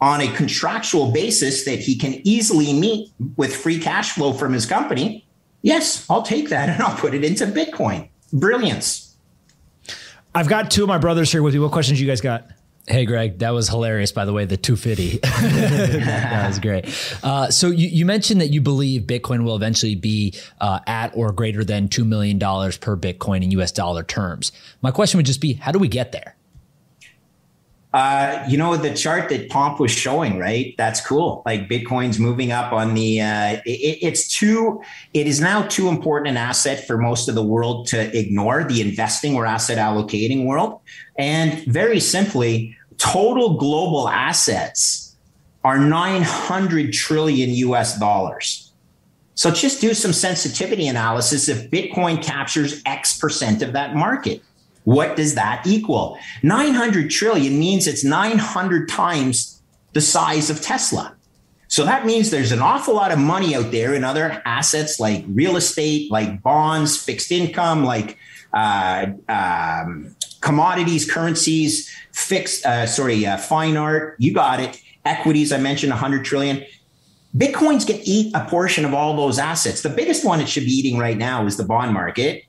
on 0.00 0.20
a 0.20 0.30
contractual 0.34 1.10
basis 1.10 1.64
that 1.64 1.78
he 1.78 1.96
can 1.96 2.20
easily 2.24 2.72
meet 2.78 3.10
with 3.36 3.56
free 3.56 3.78
cash 3.78 4.12
flow 4.12 4.34
from 4.34 4.52
his 4.52 4.66
company 4.66 5.26
Yes, 5.66 6.06
I'll 6.08 6.22
take 6.22 6.48
that 6.50 6.68
and 6.70 6.80
I'll 6.80 6.96
put 6.96 7.12
it 7.12 7.24
into 7.24 7.44
Bitcoin. 7.44 8.08
Brilliance. 8.32 9.05
I've 10.36 10.48
got 10.48 10.70
two 10.70 10.82
of 10.82 10.88
my 10.88 10.98
brothers 10.98 11.32
here 11.32 11.42
with 11.42 11.54
you. 11.54 11.62
What 11.62 11.72
questions 11.72 11.98
you 11.98 12.06
guys 12.06 12.20
got? 12.20 12.46
Hey, 12.86 13.06
Greg, 13.06 13.38
that 13.38 13.50
was 13.50 13.70
hilarious, 13.70 14.12
by 14.12 14.26
the 14.26 14.34
way, 14.34 14.44
the 14.44 14.58
250. 14.58 15.18
that 15.22 16.48
was 16.48 16.58
great. 16.58 16.84
Uh, 17.24 17.50
so 17.50 17.68
you, 17.68 17.88
you, 17.88 18.04
mentioned 18.04 18.42
that 18.42 18.48
you 18.48 18.60
believe 18.60 19.02
Bitcoin 19.04 19.44
will 19.44 19.56
eventually 19.56 19.94
be 19.94 20.34
uh, 20.60 20.80
at 20.86 21.16
or 21.16 21.32
greater 21.32 21.64
than 21.64 21.88
$2 21.88 22.06
million 22.06 22.38
per 22.38 22.96
Bitcoin 22.96 23.42
in 23.42 23.50
US 23.52 23.72
dollar 23.72 24.02
terms. 24.02 24.52
My 24.82 24.90
question 24.90 25.16
would 25.16 25.26
just 25.26 25.40
be, 25.40 25.54
how 25.54 25.72
do 25.72 25.78
we 25.78 25.88
get 25.88 26.12
there? 26.12 26.35
Uh, 27.96 28.44
you 28.46 28.58
know 28.58 28.76
the 28.76 28.92
chart 28.92 29.30
that 29.30 29.48
Pomp 29.48 29.80
was 29.80 29.90
showing, 29.90 30.38
right? 30.38 30.74
That's 30.76 31.00
cool. 31.00 31.42
Like 31.46 31.66
Bitcoin's 31.66 32.18
moving 32.18 32.52
up 32.52 32.70
on 32.70 32.92
the. 32.92 33.22
Uh, 33.22 33.56
it, 33.64 33.98
it's 34.02 34.28
too. 34.28 34.82
It 35.14 35.26
is 35.26 35.40
now 35.40 35.62
too 35.62 35.88
important 35.88 36.28
an 36.28 36.36
asset 36.36 36.86
for 36.86 36.98
most 36.98 37.26
of 37.26 37.34
the 37.34 37.42
world 37.42 37.86
to 37.86 38.14
ignore 38.14 38.64
the 38.64 38.82
investing 38.82 39.34
or 39.34 39.46
asset 39.46 39.78
allocating 39.78 40.44
world. 40.44 40.78
And 41.16 41.64
very 41.64 41.98
simply, 41.98 42.76
total 42.98 43.56
global 43.56 44.10
assets 44.10 45.16
are 45.64 45.78
900 45.78 46.92
trillion 46.92 47.48
US 47.48 47.98
dollars. 47.98 48.74
So 49.36 49.50
just 49.50 49.80
do 49.80 49.94
some 49.94 50.12
sensitivity 50.12 50.86
analysis 50.86 51.48
if 51.48 51.70
Bitcoin 51.70 52.22
captures 52.22 52.82
X 52.84 53.18
percent 53.18 53.62
of 53.62 53.72
that 53.72 53.94
market. 53.94 54.42
What 54.86 55.16
does 55.16 55.34
that 55.34 55.66
equal? 55.66 56.16
900 56.44 57.10
trillion 57.10 57.58
means 57.58 57.88
it's 57.88 58.04
900 58.04 58.88
times 58.88 59.60
the 59.94 60.00
size 60.00 60.48
of 60.48 60.60
Tesla. 60.60 61.16
So 61.66 61.84
that 61.84 62.06
means 62.06 62.30
there's 62.30 62.52
an 62.52 62.60
awful 62.62 62.94
lot 62.94 63.10
of 63.10 63.18
money 63.18 63.56
out 63.56 63.72
there 63.72 63.94
in 63.94 64.04
other 64.04 64.40
assets 64.44 65.00
like 65.00 65.24
real 65.26 65.56
estate, 65.56 66.12
like 66.12 66.40
bonds, 66.40 66.96
fixed 66.96 67.32
income, 67.32 67.82
like 67.82 68.16
uh, 68.52 69.06
um, 69.28 70.14
commodities, 70.40 71.10
currencies, 71.10 71.92
fixed, 72.12 72.64
uh, 72.64 72.86
sorry, 72.86 73.26
uh, 73.26 73.38
fine 73.38 73.76
art. 73.76 74.14
You 74.20 74.32
got 74.32 74.60
it. 74.60 74.80
Equities, 75.04 75.50
I 75.50 75.58
mentioned 75.58 75.90
100 75.90 76.24
trillion. 76.24 76.64
Bitcoin's 77.36 77.84
to 77.86 78.08
eat 78.08 78.32
a 78.36 78.44
portion 78.44 78.84
of 78.84 78.94
all 78.94 79.16
those 79.16 79.40
assets. 79.40 79.82
The 79.82 79.90
biggest 79.90 80.24
one 80.24 80.40
it 80.40 80.48
should 80.48 80.64
be 80.64 80.70
eating 80.70 80.96
right 80.96 81.18
now 81.18 81.44
is 81.44 81.56
the 81.56 81.64
bond 81.64 81.92
market 81.92 82.44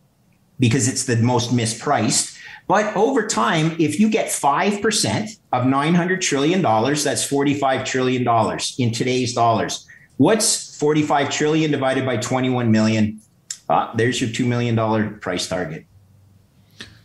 because 0.59 0.87
it's 0.87 1.05
the 1.05 1.17
most 1.17 1.51
mispriced. 1.51 2.37
But 2.67 2.95
over 2.97 3.25
time, 3.25 3.75
if 3.79 3.99
you 3.99 4.09
get 4.09 4.27
5% 4.27 5.37
of 5.53 5.63
$900 5.63 6.21
trillion, 6.21 6.61
that's 6.61 7.29
$45 7.29 7.85
trillion 7.85 8.59
in 8.77 8.91
today's 8.93 9.33
dollars. 9.33 9.87
What's 10.17 10.77
45 10.77 11.29
trillion 11.29 11.71
divided 11.71 12.05
by 12.05 12.17
21 12.17 12.71
million? 12.71 13.21
Ah, 13.69 13.93
there's 13.95 14.19
your 14.19 14.29
$2 14.29 14.45
million 14.47 15.19
price 15.19 15.47
target. 15.47 15.85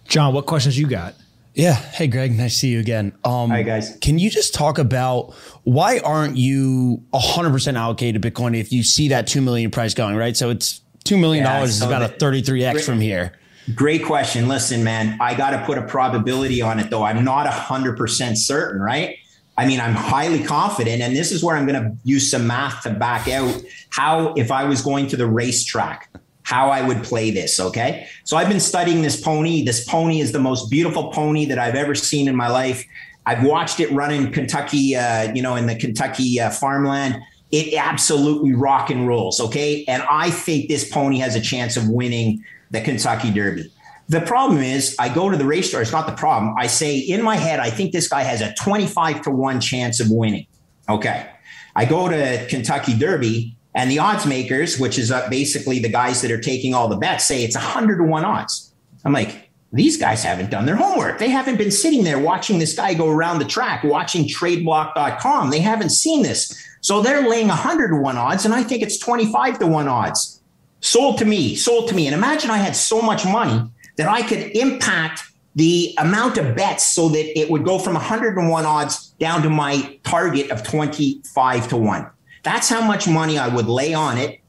John, 0.09 0.35
what 0.35 0.47
questions 0.47 0.79
you 0.79 0.89
got? 0.89 1.15
Yeah. 1.55 1.75
Hey, 1.75 2.07
Greg. 2.07 2.37
Nice 2.37 2.55
to 2.55 2.59
see 2.61 2.69
you 2.69 2.81
again. 2.81 3.13
Um, 3.25 3.51
Hi, 3.51 3.63
guys. 3.63 3.97
Can 4.01 4.19
you 4.19 4.31
just 4.31 4.55
talk 4.55 4.79
about 4.79 5.35
why 5.65 5.99
aren't 5.99 6.37
you 6.37 7.03
100% 7.13 7.77
allocated 7.77 8.23
to 8.23 8.31
Bitcoin 8.31 8.59
if 8.59 8.73
you 8.73 8.83
see 8.83 9.09
that 9.09 9.27
2 9.27 9.41
million 9.43 9.71
price 9.71 9.93
going, 9.95 10.17
right? 10.17 10.37
So 10.37 10.51
it's 10.51 10.81
$2 11.05 11.21
million 11.21 11.45
yeah, 11.45 11.63
is 11.63 11.83
about 11.83 12.03
a 12.03 12.09
33x 12.09 12.85
from 12.85 13.01
here. 13.01 13.33
Great 13.75 14.05
question. 14.05 14.49
Listen, 14.49 14.83
man, 14.83 15.17
I 15.21 15.35
got 15.35 15.51
to 15.51 15.65
put 15.65 15.79
a 15.79 15.83
probability 15.83 16.63
on 16.63 16.81
it, 16.81 16.91
though. 16.91 17.05
I'm 17.05 17.25
not 17.25 17.47
100% 17.47 18.37
certain, 18.37 18.81
right? 18.81 19.17
I 19.57 19.67
mean, 19.67 19.81
I'm 19.81 19.95
highly 19.95 20.43
confident. 20.43 21.03
And 21.03 21.15
this 21.15 21.31
is 21.31 21.45
where 21.45 21.57
I'm 21.57 21.67
going 21.67 21.81
to 21.81 21.97
use 22.05 22.31
some 22.31 22.47
math 22.47 22.83
to 22.83 22.91
back 22.91 23.29
out 23.29 23.63
how, 23.91 24.33
if 24.35 24.51
I 24.51 24.65
was 24.65 24.83
going 24.83 25.07
to 25.09 25.17
the 25.17 25.27
racetrack, 25.27 26.09
how 26.43 26.71
I 26.71 26.83
would 26.83 27.05
play 27.05 27.31
this. 27.31 27.61
Okay. 27.61 28.09
So 28.25 28.37
I've 28.37 28.49
been 28.49 28.61
studying 28.61 29.03
this 29.03 29.21
pony. 29.21 29.65
This 29.65 29.87
pony 29.87 30.21
is 30.21 30.33
the 30.33 30.41
most 30.41 30.71
beautiful 30.71 31.13
pony 31.13 31.45
that 31.47 31.59
I've 31.59 31.75
ever 31.75 31.95
seen 31.95 32.29
in 32.29 32.35
my 32.35 32.49
life. 32.49 32.85
I've 33.27 33.45
watched 33.45 33.79
it 33.79 33.91
run 33.93 34.11
in 34.11 34.33
Kentucky, 34.33 34.97
uh, 34.97 35.33
you 35.33 35.43
know, 35.43 35.55
in 35.55 35.67
the 35.67 35.77
Kentucky 35.77 36.41
uh, 36.41 36.51
farmland. 36.51 37.23
It 37.53 37.75
absolutely 37.75 38.55
rock 38.55 38.91
and 38.91 39.07
rolls. 39.07 39.39
Okay. 39.41 39.85
And 39.87 40.03
I 40.11 40.31
think 40.31 40.69
this 40.69 40.91
pony 40.91 41.19
has 41.19 41.37
a 41.37 41.41
chance 41.41 41.77
of 41.77 41.89
winning 41.89 42.43
the 42.73 42.81
Kentucky 42.81 43.31
Derby. 43.31 43.71
The 44.09 44.21
problem 44.21 44.61
is, 44.61 44.97
I 44.99 45.09
go 45.09 45.31
to 45.31 45.37
the 45.37 45.45
race 45.45 45.69
store. 45.69 45.81
It's 45.81 45.93
not 45.93 46.07
the 46.07 46.15
problem. 46.15 46.55
I 46.59 46.67
say 46.67 46.99
in 46.99 47.23
my 47.23 47.37
head, 47.37 47.61
I 47.61 47.71
think 47.71 47.93
this 47.93 48.09
guy 48.09 48.23
has 48.23 48.41
a 48.41 48.53
25 48.55 49.23
to 49.23 49.31
1 49.31 49.61
chance 49.61 50.01
of 50.01 50.11
winning. 50.11 50.47
Okay. 50.89 51.29
I 51.77 51.85
go 51.85 52.09
to 52.09 52.47
Kentucky 52.49 52.99
Derby, 52.99 53.57
and 53.75 53.91
the 53.91 53.99
odds 53.99 54.27
makers, 54.27 54.79
which 54.79 54.99
is 54.99 55.11
uh, 55.11 55.27
basically 55.31 55.79
the 55.79 55.89
guys 55.89 56.21
that 56.21 56.31
are 56.31 56.41
taking 56.41 56.75
all 56.75 56.89
the 56.89 56.97
bets, 56.97 57.25
say 57.25 57.43
it's 57.43 57.55
100 57.55 57.99
to 57.99 58.03
1 58.03 58.25
odds. 58.25 58.75
I'm 59.05 59.13
like, 59.13 59.51
these 59.73 59.97
guys 59.97 60.23
haven't 60.23 60.51
done 60.51 60.67
their 60.67 60.77
homework. 60.77 61.19
They 61.19 61.31
haven't 61.31 61.57
been 61.57 61.71
sitting 61.71 62.05
there 62.05 62.19
watching 62.19 62.59
this 62.59 62.75
guy 62.75 62.93
go 62.93 63.09
around 63.09 63.39
the 63.39 63.47
track, 63.47 63.83
watching 63.85 64.27
tradeblock.com. 64.27 65.49
They 65.49 65.61
haven't 65.61 65.91
seen 65.91 66.23
this. 66.23 66.55
So 66.83 67.01
they're 67.01 67.27
laying 67.27 67.49
100 67.49 67.89
to 67.89 67.97
1 67.97 68.19
odds, 68.19 68.45
and 68.45 68.53
I 68.53 68.63
think 68.63 68.83
it's 68.83 68.99
25 68.99 69.61
to 69.61 69.67
1 69.67 69.89
odds 69.89 70.42
sold 70.83 71.19
to 71.19 71.25
me, 71.25 71.57
sold 71.57 71.89
to 71.89 71.95
me. 71.95 72.07
And 72.07 72.15
imagine 72.15 72.51
I 72.51 72.59
had 72.59 72.77
so 72.77 73.01
much 73.01 73.25
money 73.25 73.71
that 73.97 74.09
I 74.09 74.23
could 74.23 74.55
impact 74.55 75.23
the 75.55 75.95
amount 75.99 76.39
of 76.39 76.55
bets 76.55 76.95
so 76.95 77.09
that 77.09 77.39
it 77.39 77.51
would 77.51 77.65
go 77.65 77.79
from 77.79 77.95
101 77.95 78.67
odds 78.67 79.09
down 79.19 79.43
to 79.43 79.51
my 79.51 79.99
target 80.03 80.51
of 80.51 80.63
25 80.63 81.69
to 81.69 81.77
1. 81.77 82.11
That's 82.43 82.69
how 82.69 82.85
much 82.85 83.07
money 83.07 83.39
I 83.39 83.49
would 83.49 83.67
lay 83.67 83.95
on 83.95 84.19
it 84.19 84.41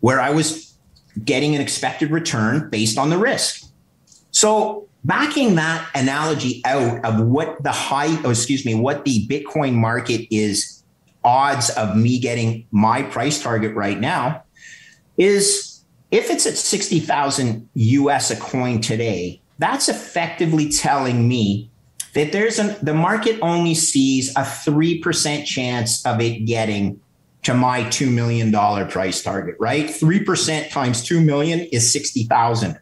where 0.00 0.20
I 0.20 0.30
was 0.30 0.76
getting 1.24 1.54
an 1.54 1.60
expected 1.60 2.10
return 2.10 2.68
based 2.68 2.98
on 2.98 3.10
the 3.10 3.16
risk. 3.16 3.64
So, 4.32 4.88
backing 5.04 5.54
that 5.54 5.88
analogy 5.94 6.60
out 6.64 7.04
of 7.04 7.20
what 7.26 7.62
the 7.62 7.72
high, 7.72 8.20
oh, 8.24 8.30
excuse 8.30 8.66
me, 8.66 8.74
what 8.74 9.04
the 9.04 9.26
Bitcoin 9.28 9.74
market 9.74 10.26
is 10.34 10.82
odds 11.22 11.70
of 11.70 11.96
me 11.96 12.18
getting 12.18 12.66
my 12.70 13.02
price 13.02 13.42
target 13.42 13.74
right 13.74 13.98
now, 13.98 14.43
is 15.16 15.84
if 16.10 16.30
it's 16.30 16.46
at 16.46 16.56
60,000 16.56 17.68
US 17.74 18.30
a 18.30 18.36
coin 18.36 18.80
today, 18.80 19.40
that's 19.58 19.88
effectively 19.88 20.68
telling 20.68 21.28
me 21.28 21.70
that 22.14 22.32
there's 22.32 22.58
an, 22.58 22.76
the 22.82 22.94
market 22.94 23.38
only 23.42 23.74
sees 23.74 24.30
a 24.36 24.40
3% 24.40 25.44
chance 25.44 26.04
of 26.06 26.20
it 26.20 26.40
getting 26.46 27.00
to 27.42 27.54
my 27.54 27.82
$2 27.82 28.12
million 28.12 28.52
price 28.88 29.22
target, 29.22 29.56
right? 29.58 29.86
3% 29.86 30.70
times 30.70 31.04
2 31.04 31.20
million 31.20 31.60
is 31.72 31.92
60,000. 31.92 32.78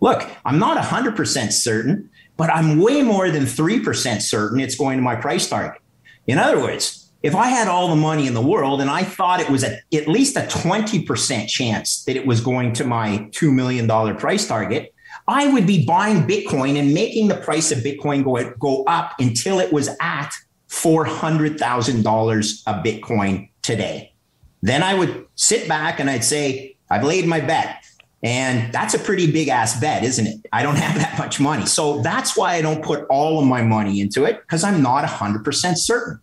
Look, 0.00 0.28
I'm 0.44 0.58
not 0.58 0.82
100% 0.82 1.52
certain, 1.52 2.10
but 2.36 2.50
I'm 2.50 2.78
way 2.78 3.02
more 3.02 3.30
than 3.30 3.44
3% 3.44 4.22
certain 4.22 4.60
it's 4.60 4.76
going 4.76 4.98
to 4.98 5.02
my 5.02 5.16
price 5.16 5.48
target. 5.48 5.80
In 6.26 6.38
other 6.38 6.58
words, 6.58 7.03
if 7.24 7.34
I 7.34 7.48
had 7.48 7.68
all 7.68 7.88
the 7.88 7.96
money 7.96 8.26
in 8.26 8.34
the 8.34 8.42
world 8.42 8.82
and 8.82 8.90
I 8.90 9.02
thought 9.02 9.40
it 9.40 9.48
was 9.48 9.64
a, 9.64 9.78
at 9.94 10.06
least 10.06 10.36
a 10.36 10.40
20% 10.40 11.48
chance 11.48 12.04
that 12.04 12.16
it 12.16 12.26
was 12.26 12.42
going 12.42 12.74
to 12.74 12.84
my 12.84 13.26
$2 13.30 13.50
million 13.50 13.88
price 14.18 14.46
target, 14.46 14.92
I 15.26 15.50
would 15.50 15.66
be 15.66 15.86
buying 15.86 16.26
Bitcoin 16.26 16.78
and 16.78 16.92
making 16.92 17.28
the 17.28 17.36
price 17.36 17.72
of 17.72 17.78
Bitcoin 17.78 18.24
go, 18.24 18.52
go 18.58 18.84
up 18.84 19.14
until 19.18 19.58
it 19.58 19.72
was 19.72 19.88
at 20.02 20.32
$400,000 20.68 22.62
a 22.66 22.72
Bitcoin 22.82 23.48
today. 23.62 24.12
Then 24.60 24.82
I 24.82 24.92
would 24.92 25.26
sit 25.34 25.66
back 25.66 26.00
and 26.00 26.10
I'd 26.10 26.24
say, 26.24 26.76
I've 26.90 27.04
laid 27.04 27.26
my 27.26 27.40
bet. 27.40 27.86
And 28.22 28.70
that's 28.70 28.92
a 28.92 28.98
pretty 28.98 29.32
big 29.32 29.48
ass 29.48 29.80
bet, 29.80 30.04
isn't 30.04 30.26
it? 30.26 30.46
I 30.52 30.62
don't 30.62 30.76
have 30.86 30.96
that 30.96 31.18
much 31.18 31.40
money. 31.40 31.64
So 31.64 32.02
that's 32.02 32.36
why 32.36 32.52
I 32.52 32.60
don't 32.60 32.84
put 32.84 33.06
all 33.08 33.40
of 33.40 33.46
my 33.46 33.62
money 33.62 34.02
into 34.02 34.24
it 34.24 34.42
because 34.42 34.62
I'm 34.62 34.82
not 34.82 35.08
100% 35.08 35.78
certain. 35.78 36.20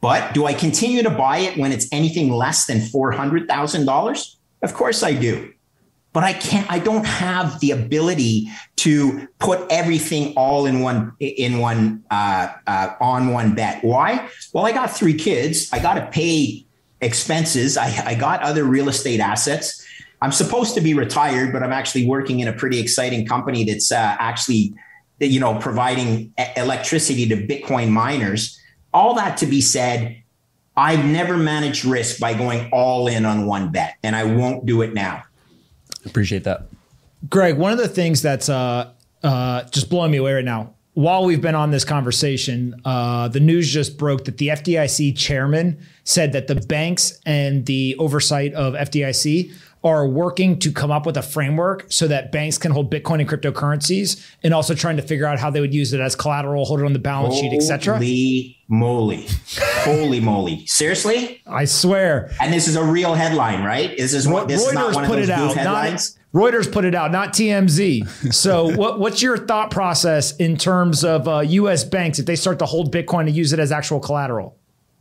But 0.00 0.32
do 0.32 0.46
I 0.46 0.54
continue 0.54 1.02
to 1.02 1.10
buy 1.10 1.38
it 1.38 1.58
when 1.58 1.72
it's 1.72 1.86
anything 1.92 2.30
less 2.30 2.66
than 2.66 2.78
$400,000? 2.78 4.36
Of 4.62 4.74
course 4.74 5.02
I 5.02 5.12
do. 5.12 5.52
But 6.12 6.24
I 6.24 6.32
can't, 6.32 6.68
I 6.70 6.80
don't 6.80 7.06
have 7.06 7.60
the 7.60 7.70
ability 7.70 8.50
to 8.76 9.28
put 9.38 9.64
everything 9.70 10.34
all 10.36 10.66
in 10.66 10.80
one, 10.80 11.12
in 11.20 11.58
one, 11.58 12.02
uh, 12.10 12.52
uh, 12.66 12.94
on 13.00 13.32
one 13.32 13.54
bet. 13.54 13.84
Why? 13.84 14.28
Well, 14.52 14.66
I 14.66 14.72
got 14.72 14.90
three 14.90 15.14
kids. 15.14 15.72
I 15.72 15.78
got 15.78 15.94
to 15.94 16.06
pay 16.06 16.66
expenses. 17.00 17.76
I, 17.76 18.02
I 18.04 18.14
got 18.14 18.42
other 18.42 18.64
real 18.64 18.88
estate 18.88 19.20
assets. 19.20 19.86
I'm 20.22 20.32
supposed 20.32 20.74
to 20.74 20.80
be 20.80 20.94
retired, 20.94 21.52
but 21.52 21.62
I'm 21.62 21.72
actually 21.72 22.06
working 22.06 22.40
in 22.40 22.48
a 22.48 22.52
pretty 22.52 22.80
exciting 22.80 23.24
company 23.26 23.64
that's 23.64 23.92
uh, 23.92 24.16
actually, 24.18 24.74
you 25.20 25.38
know, 25.38 25.58
providing 25.58 26.34
electricity 26.56 27.28
to 27.28 27.36
Bitcoin 27.36 27.90
miners 27.90 28.59
all 28.92 29.14
that 29.14 29.36
to 29.38 29.46
be 29.46 29.60
said, 29.60 30.22
I've 30.76 31.04
never 31.04 31.36
managed 31.36 31.84
risk 31.84 32.20
by 32.20 32.34
going 32.34 32.70
all 32.72 33.06
in 33.08 33.24
on 33.24 33.46
one 33.46 33.70
bet, 33.70 33.96
and 34.02 34.16
I 34.16 34.24
won't 34.24 34.66
do 34.66 34.82
it 34.82 34.94
now. 34.94 35.24
Appreciate 36.06 36.44
that. 36.44 36.66
Greg, 37.28 37.58
one 37.58 37.72
of 37.72 37.78
the 37.78 37.88
things 37.88 38.22
that's 38.22 38.48
uh, 38.48 38.92
uh, 39.22 39.64
just 39.64 39.90
blowing 39.90 40.10
me 40.10 40.18
away 40.18 40.32
right 40.32 40.44
now, 40.44 40.74
while 40.94 41.24
we've 41.24 41.40
been 41.40 41.54
on 41.54 41.70
this 41.70 41.84
conversation, 41.84 42.80
uh, 42.84 43.28
the 43.28 43.40
news 43.40 43.70
just 43.72 43.96
broke 43.96 44.24
that 44.24 44.38
the 44.38 44.48
FDIC 44.48 45.16
chairman 45.16 45.78
said 46.04 46.32
that 46.32 46.46
the 46.46 46.56
banks 46.56 47.20
and 47.24 47.66
the 47.66 47.96
oversight 47.98 48.52
of 48.54 48.74
FDIC 48.74 49.52
are 49.82 50.06
working 50.06 50.58
to 50.58 50.70
come 50.70 50.90
up 50.90 51.06
with 51.06 51.16
a 51.16 51.22
framework 51.22 51.86
so 51.88 52.06
that 52.06 52.30
banks 52.30 52.58
can 52.58 52.70
hold 52.70 52.92
Bitcoin 52.92 53.20
and 53.20 53.28
cryptocurrencies 53.28 54.24
and 54.42 54.52
also 54.52 54.74
trying 54.74 54.96
to 54.96 55.02
figure 55.02 55.24
out 55.24 55.38
how 55.38 55.50
they 55.50 55.60
would 55.60 55.72
use 55.72 55.92
it 55.92 56.00
as 56.00 56.14
collateral, 56.14 56.64
hold 56.66 56.80
it 56.80 56.84
on 56.84 56.92
the 56.92 56.98
balance 56.98 57.34
Holy 57.34 57.48
sheet, 57.48 57.56
etc. 57.56 57.94
Holy 57.94 58.58
moly. 58.68 59.26
Holy 59.82 60.20
moly. 60.20 60.66
Seriously? 60.66 61.42
I 61.46 61.64
swear. 61.64 62.30
And 62.40 62.52
this 62.52 62.68
is 62.68 62.76
a 62.76 62.84
real 62.84 63.14
headline, 63.14 63.64
right? 63.64 63.90
Is 63.92 64.12
this 64.12 64.26
what 64.26 64.48
this 64.48 64.62
Reuters 64.62 64.68
is 64.68 64.74
not 64.74 64.94
one 64.94 65.06
put 65.06 65.18
of 65.18 65.26
those 65.26 65.28
it 65.28 65.32
out, 65.32 65.54
headlines? 65.54 66.18
Not, 66.34 66.42
Reuters 66.42 66.70
put 66.70 66.84
it 66.84 66.94
out, 66.94 67.10
not 67.10 67.32
TMZ. 67.32 68.34
So, 68.34 68.76
what, 68.76 69.00
what's 69.00 69.22
your 69.22 69.38
thought 69.38 69.70
process 69.70 70.36
in 70.36 70.56
terms 70.56 71.04
of 71.04 71.26
uh, 71.26 71.40
U.S. 71.40 71.84
banks 71.84 72.18
if 72.18 72.26
they 72.26 72.36
start 72.36 72.58
to 72.58 72.66
hold 72.66 72.94
Bitcoin 72.94 73.20
and 73.20 73.34
use 73.34 73.52
it 73.52 73.58
as 73.58 73.72
actual 73.72 73.98
collateral? 73.98 74.56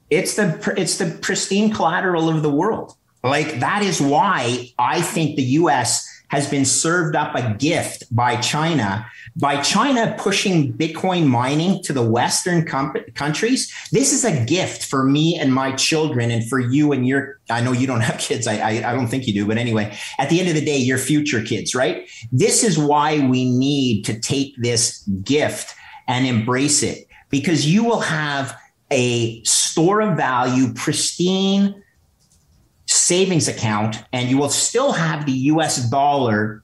It's 0.10 0.36
the 0.36 0.74
it's 0.76 0.98
the 0.98 1.06
pristine 1.22 1.72
collateral 1.72 2.30
of 2.30 2.42
the 2.42 2.50
world. 2.50 2.96
Like 3.24 3.60
that 3.60 3.82
is 3.82 4.02
why 4.02 4.72
I 4.78 5.02
think 5.02 5.36
the 5.36 5.44
US 5.44 6.08
has 6.30 6.48
been 6.48 6.66
served 6.66 7.16
up 7.16 7.36
a 7.36 7.56
gift 7.56 8.04
by 8.16 8.36
China. 8.38 9.06
By 9.36 9.62
China 9.62 10.16
pushing 10.18 10.74
Bitcoin 10.74 11.26
mining 11.26 11.82
to 11.84 11.94
the 11.94 12.08
Western 12.08 12.66
com- 12.66 12.96
countries, 13.16 13.74
this 13.92 14.14
is 14.14 14.24
a 14.24 14.46
gift 14.46 14.86
for 14.86 15.04
me 15.04 15.38
and 15.40 15.54
my 15.54 15.72
children, 15.74 16.30
and 16.32 16.48
for 16.48 16.60
you 16.60 16.92
and 16.92 17.08
your. 17.08 17.40
I 17.50 17.62
know 17.62 17.72
you 17.72 17.88
don't 17.88 18.02
have 18.02 18.20
kids. 18.20 18.48
I, 18.48 18.58
I, 18.58 18.92
I 18.92 18.94
don't 18.94 19.08
think 19.08 19.28
you 19.28 19.34
do, 19.34 19.46
but 19.46 19.58
anyway, 19.58 19.98
at 20.18 20.30
the 20.30 20.40
end 20.40 20.50
of 20.50 20.56
the 20.56 20.66
day, 20.66 20.78
your 20.78 20.98
future 20.98 21.42
kids, 21.42 21.74
right? 21.74 22.10
This 22.32 22.64
is 22.64 22.78
why 22.78 23.26
we 23.28 23.50
need 23.50 24.04
to 24.06 24.20
take 24.20 24.54
this 24.58 25.04
gift 25.24 25.74
and 26.08 26.26
embrace 26.28 26.84
it, 26.84 27.08
because 27.30 27.68
you 27.68 27.84
will 27.84 28.02
have 28.02 28.56
a 28.92 29.44
store 29.44 30.02
of 30.02 30.18
value, 30.18 30.74
pristine 30.74 31.82
savings 33.10 33.48
account 33.48 34.04
and 34.14 34.30
you 34.30 34.38
will 34.38 34.52
still 34.52 34.92
have 34.92 35.26
the 35.26 35.38
US 35.54 35.90
dollar 35.90 36.64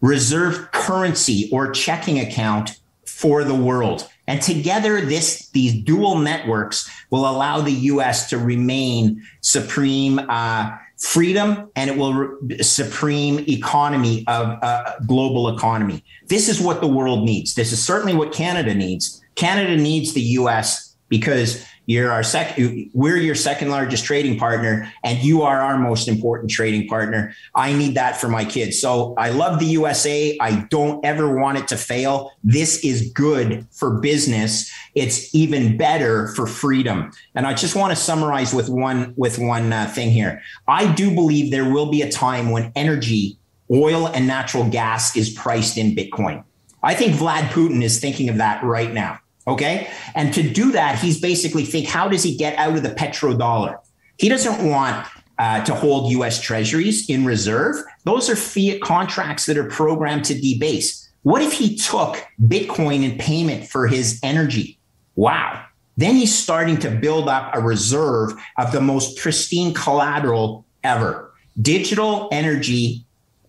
reserve 0.00 0.72
currency 0.72 1.50
or 1.52 1.70
checking 1.70 2.18
account 2.18 2.80
for 3.06 3.44
the 3.44 3.54
world. 3.54 4.08
And 4.26 4.40
together, 4.40 5.00
this 5.02 5.48
these 5.50 5.74
dual 5.84 6.16
networks 6.18 6.88
will 7.10 7.28
allow 7.28 7.60
the 7.60 7.76
U.S. 7.92 8.30
to 8.30 8.38
remain 8.38 9.22
supreme 9.42 10.18
uh, 10.18 10.70
freedom, 10.96 11.70
and 11.76 11.90
it 11.90 11.96
will 11.98 12.14
re- 12.14 12.62
supreme 12.62 13.44
economy 13.48 14.24
of 14.28 14.58
uh, 14.62 14.92
global 15.06 15.54
economy. 15.54 16.04
This 16.28 16.48
is 16.48 16.60
what 16.60 16.80
the 16.80 16.86
world 16.86 17.24
needs. 17.24 17.54
This 17.54 17.72
is 17.72 17.84
certainly 17.84 18.14
what 18.14 18.32
Canada 18.32 18.74
needs. 18.74 19.20
Canada 19.34 19.76
needs 19.76 20.14
the 20.14 20.26
U.S. 20.40 20.96
because 21.08 21.66
you're 21.92 22.10
our 22.10 22.22
second, 22.22 22.90
we're 22.94 23.18
your 23.18 23.34
second 23.34 23.70
largest 23.70 24.04
trading 24.04 24.38
partner, 24.38 24.90
and 25.04 25.18
you 25.18 25.42
are 25.42 25.60
our 25.60 25.78
most 25.78 26.08
important 26.08 26.50
trading 26.50 26.88
partner. 26.88 27.34
I 27.54 27.74
need 27.74 27.94
that 27.96 28.16
for 28.16 28.28
my 28.28 28.46
kids. 28.46 28.80
So 28.80 29.14
I 29.18 29.28
love 29.28 29.58
the 29.58 29.66
USA. 29.66 30.36
I 30.40 30.66
don't 30.70 31.04
ever 31.04 31.38
want 31.38 31.58
it 31.58 31.68
to 31.68 31.76
fail. 31.76 32.32
This 32.42 32.82
is 32.82 33.12
good 33.12 33.66
for 33.70 34.00
business. 34.00 34.72
It's 34.94 35.34
even 35.34 35.76
better 35.76 36.28
for 36.28 36.46
freedom. 36.46 37.12
And 37.34 37.46
I 37.46 37.52
just 37.52 37.76
want 37.76 37.90
to 37.90 37.96
summarize 37.96 38.54
with 38.54 38.70
one 38.70 39.12
with 39.16 39.38
one 39.38 39.72
uh, 39.72 39.86
thing 39.86 40.10
here. 40.10 40.40
I 40.66 40.90
do 40.92 41.14
believe 41.14 41.50
there 41.50 41.70
will 41.70 41.90
be 41.90 42.00
a 42.00 42.10
time 42.10 42.50
when 42.50 42.72
energy, 42.74 43.36
oil, 43.70 44.08
and 44.08 44.26
natural 44.26 44.68
gas 44.68 45.14
is 45.14 45.28
priced 45.30 45.76
in 45.76 45.94
Bitcoin. 45.94 46.42
I 46.82 46.94
think 46.94 47.14
Vlad 47.14 47.48
Putin 47.50 47.82
is 47.82 48.00
thinking 48.00 48.28
of 48.28 48.38
that 48.38 48.64
right 48.64 48.92
now. 48.92 49.18
Okay. 49.46 49.90
And 50.14 50.32
to 50.34 50.42
do 50.42 50.72
that, 50.72 50.98
he's 50.98 51.20
basically 51.20 51.64
think, 51.64 51.88
how 51.88 52.08
does 52.08 52.22
he 52.22 52.36
get 52.36 52.56
out 52.58 52.76
of 52.76 52.82
the 52.82 52.90
petrodollar? 52.90 53.78
He 54.18 54.28
doesn't 54.28 54.68
want 54.68 55.06
uh, 55.38 55.64
to 55.64 55.74
hold 55.74 56.12
US 56.12 56.40
treasuries 56.40 57.08
in 57.08 57.24
reserve. 57.24 57.76
Those 58.04 58.30
are 58.30 58.36
fiat 58.36 58.80
contracts 58.80 59.46
that 59.46 59.58
are 59.58 59.68
programmed 59.68 60.24
to 60.26 60.40
debase. 60.40 61.10
What 61.22 61.42
if 61.42 61.52
he 61.52 61.76
took 61.76 62.24
Bitcoin 62.40 63.02
in 63.02 63.18
payment 63.18 63.68
for 63.68 63.86
his 63.86 64.20
energy? 64.22 64.78
Wow. 65.16 65.64
Then 65.96 66.14
he's 66.14 66.36
starting 66.36 66.78
to 66.78 66.90
build 66.90 67.28
up 67.28 67.54
a 67.54 67.60
reserve 67.60 68.32
of 68.58 68.72
the 68.72 68.80
most 68.80 69.18
pristine 69.18 69.74
collateral 69.74 70.64
ever. 70.84 71.32
Digital 71.60 72.28
energy 72.32 73.04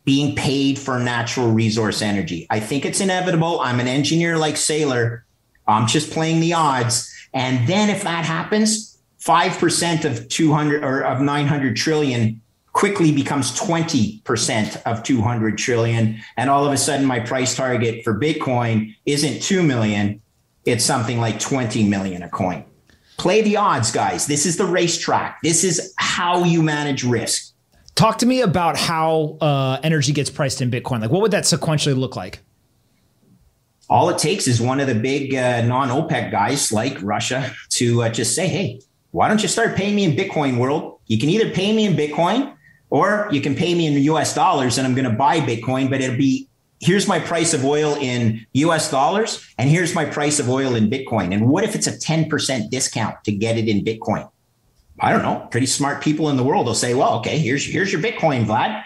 being 0.05 0.35
paid 0.35 0.77
for 0.77 0.99
natural 0.99 1.51
resource 1.51 2.01
energy. 2.01 2.45
I 2.49 2.59
think 2.59 2.85
it's 2.85 2.99
inevitable. 2.99 3.61
I'm 3.61 3.79
an 3.79 3.87
engineer 3.87 4.37
like 4.37 4.55
Saylor. 4.55 5.21
I'm 5.67 5.87
just 5.87 6.11
playing 6.11 6.39
the 6.39 6.53
odds. 6.53 7.09
And 7.33 7.67
then 7.67 7.89
if 7.89 8.03
that 8.03 8.25
happens, 8.25 8.97
5% 9.19 10.05
of 10.05 10.27
200 10.27 10.83
or 10.83 11.01
of 11.01 11.21
900 11.21 11.75
trillion 11.75 12.41
quickly 12.73 13.11
becomes 13.11 13.57
20% 13.57 14.81
of 14.83 15.03
200 15.03 15.57
trillion. 15.57 16.19
And 16.37 16.49
all 16.49 16.65
of 16.65 16.73
a 16.73 16.77
sudden, 16.77 17.05
my 17.05 17.19
price 17.19 17.55
target 17.55 18.03
for 18.03 18.19
Bitcoin 18.19 18.95
isn't 19.05 19.41
2 19.41 19.63
million, 19.63 20.21
it's 20.65 20.83
something 20.83 21.19
like 21.19 21.39
20 21.39 21.87
million 21.87 22.23
a 22.23 22.29
coin. 22.29 22.65
Play 23.17 23.41
the 23.41 23.57
odds, 23.57 23.91
guys. 23.91 24.25
This 24.25 24.45
is 24.45 24.57
the 24.57 24.65
racetrack. 24.65 25.39
This 25.43 25.63
is 25.63 25.93
how 25.97 26.43
you 26.43 26.61
manage 26.63 27.03
risk. 27.03 27.53
Talk 27.95 28.17
to 28.19 28.25
me 28.25 28.41
about 28.41 28.75
how 28.75 29.37
uh, 29.39 29.79
energy 29.83 30.11
gets 30.11 30.31
priced 30.31 30.61
in 30.61 30.71
Bitcoin. 30.71 30.99
Like, 30.99 31.11
what 31.11 31.21
would 31.21 31.31
that 31.31 31.43
sequentially 31.43 31.95
look 31.95 32.15
like? 32.15 32.39
All 33.93 34.09
it 34.09 34.17
takes 34.17 34.47
is 34.47 34.59
one 34.59 34.79
of 34.79 34.87
the 34.87 34.95
big 34.95 35.35
uh, 35.35 35.61
non 35.61 35.89
OPEC 35.89 36.31
guys 36.31 36.71
like 36.71 36.97
Russia 37.03 37.53
to 37.69 38.01
uh, 38.01 38.09
just 38.09 38.33
say, 38.33 38.47
hey, 38.47 38.81
why 39.11 39.27
don't 39.27 39.43
you 39.43 39.47
start 39.47 39.75
paying 39.75 39.95
me 39.95 40.03
in 40.03 40.13
Bitcoin 40.13 40.57
world? 40.57 40.99
You 41.05 41.19
can 41.19 41.29
either 41.29 41.51
pay 41.51 41.71
me 41.71 41.85
in 41.85 41.93
Bitcoin 41.93 42.55
or 42.89 43.29
you 43.31 43.39
can 43.39 43.53
pay 43.53 43.75
me 43.75 43.85
in 43.85 43.93
US 44.15 44.33
dollars 44.33 44.79
and 44.79 44.87
I'm 44.87 44.95
going 44.95 45.09
to 45.09 45.15
buy 45.15 45.39
Bitcoin, 45.41 45.91
but 45.91 46.01
it'll 46.01 46.17
be 46.17 46.49
here's 46.79 47.07
my 47.07 47.19
price 47.19 47.53
of 47.53 47.63
oil 47.63 47.95
in 47.97 48.43
US 48.53 48.89
dollars 48.89 49.47
and 49.59 49.69
here's 49.69 49.93
my 49.93 50.05
price 50.05 50.39
of 50.39 50.49
oil 50.49 50.73
in 50.73 50.89
Bitcoin. 50.89 51.31
And 51.31 51.47
what 51.47 51.63
if 51.63 51.75
it's 51.75 51.85
a 51.85 51.91
10% 51.91 52.71
discount 52.71 53.23
to 53.25 53.31
get 53.31 53.59
it 53.59 53.67
in 53.67 53.85
Bitcoin? 53.85 54.27
I 54.99 55.11
don't 55.11 55.21
know. 55.21 55.47
Pretty 55.51 55.67
smart 55.67 56.01
people 56.01 56.29
in 56.29 56.37
the 56.37 56.43
world 56.43 56.65
will 56.65 56.73
say, 56.73 56.95
well, 56.95 57.19
okay, 57.19 57.37
here's, 57.37 57.63
here's 57.63 57.93
your 57.93 58.01
Bitcoin, 58.01 58.47
Vlad. 58.47 58.83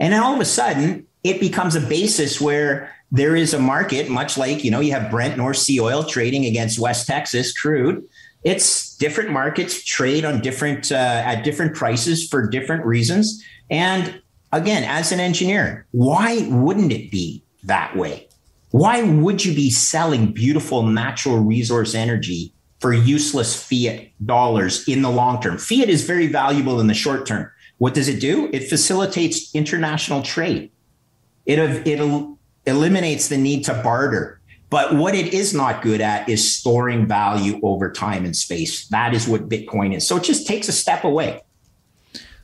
And 0.00 0.14
then 0.14 0.22
all 0.22 0.32
of 0.32 0.40
a 0.40 0.46
sudden, 0.46 1.06
it 1.22 1.40
becomes 1.40 1.74
a 1.74 1.80
basis 1.80 2.40
where 2.40 2.95
there 3.12 3.36
is 3.36 3.54
a 3.54 3.58
market, 3.58 4.08
much 4.08 4.36
like, 4.36 4.64
you 4.64 4.70
know, 4.70 4.80
you 4.80 4.92
have 4.92 5.10
Brent 5.10 5.36
North 5.36 5.58
Sea 5.58 5.80
oil 5.80 6.04
trading 6.04 6.44
against 6.44 6.78
West 6.78 7.06
Texas 7.06 7.56
crude. 7.56 8.04
It's 8.42 8.96
different 8.96 9.30
markets 9.30 9.84
trade 9.84 10.24
on 10.24 10.40
different, 10.40 10.90
uh, 10.90 11.22
at 11.24 11.42
different 11.42 11.74
prices 11.74 12.28
for 12.28 12.48
different 12.48 12.84
reasons. 12.84 13.42
And 13.70 14.20
again, 14.52 14.84
as 14.84 15.12
an 15.12 15.20
engineer, 15.20 15.86
why 15.92 16.46
wouldn't 16.48 16.92
it 16.92 17.10
be 17.10 17.42
that 17.64 17.96
way? 17.96 18.28
Why 18.70 19.02
would 19.02 19.44
you 19.44 19.54
be 19.54 19.70
selling 19.70 20.32
beautiful 20.32 20.82
natural 20.82 21.38
resource 21.38 21.94
energy 21.94 22.52
for 22.80 22.92
useless 22.92 23.60
fiat 23.60 24.10
dollars 24.24 24.86
in 24.86 25.02
the 25.02 25.10
long 25.10 25.40
term? 25.40 25.58
Fiat 25.58 25.88
is 25.88 26.04
very 26.04 26.26
valuable 26.26 26.80
in 26.80 26.86
the 26.86 26.94
short 26.94 27.26
term. 27.26 27.50
What 27.78 27.94
does 27.94 28.08
it 28.08 28.20
do? 28.20 28.50
It 28.52 28.68
facilitates 28.68 29.54
international 29.54 30.22
trade. 30.22 30.70
It, 31.46 31.58
it 31.86 32.00
eliminates 32.66 33.28
the 33.28 33.36
need 33.36 33.64
to 33.64 33.74
barter. 33.82 34.40
But 34.68 34.94
what 34.96 35.14
it 35.14 35.32
is 35.32 35.54
not 35.54 35.82
good 35.82 36.00
at 36.00 36.28
is 36.28 36.56
storing 36.56 37.06
value 37.06 37.60
over 37.62 37.90
time 37.90 38.24
and 38.24 38.34
space. 38.34 38.88
That 38.88 39.14
is 39.14 39.28
what 39.28 39.48
Bitcoin 39.48 39.94
is. 39.94 40.06
So 40.06 40.16
it 40.16 40.24
just 40.24 40.46
takes 40.46 40.68
a 40.68 40.72
step 40.72 41.04
away. 41.04 41.42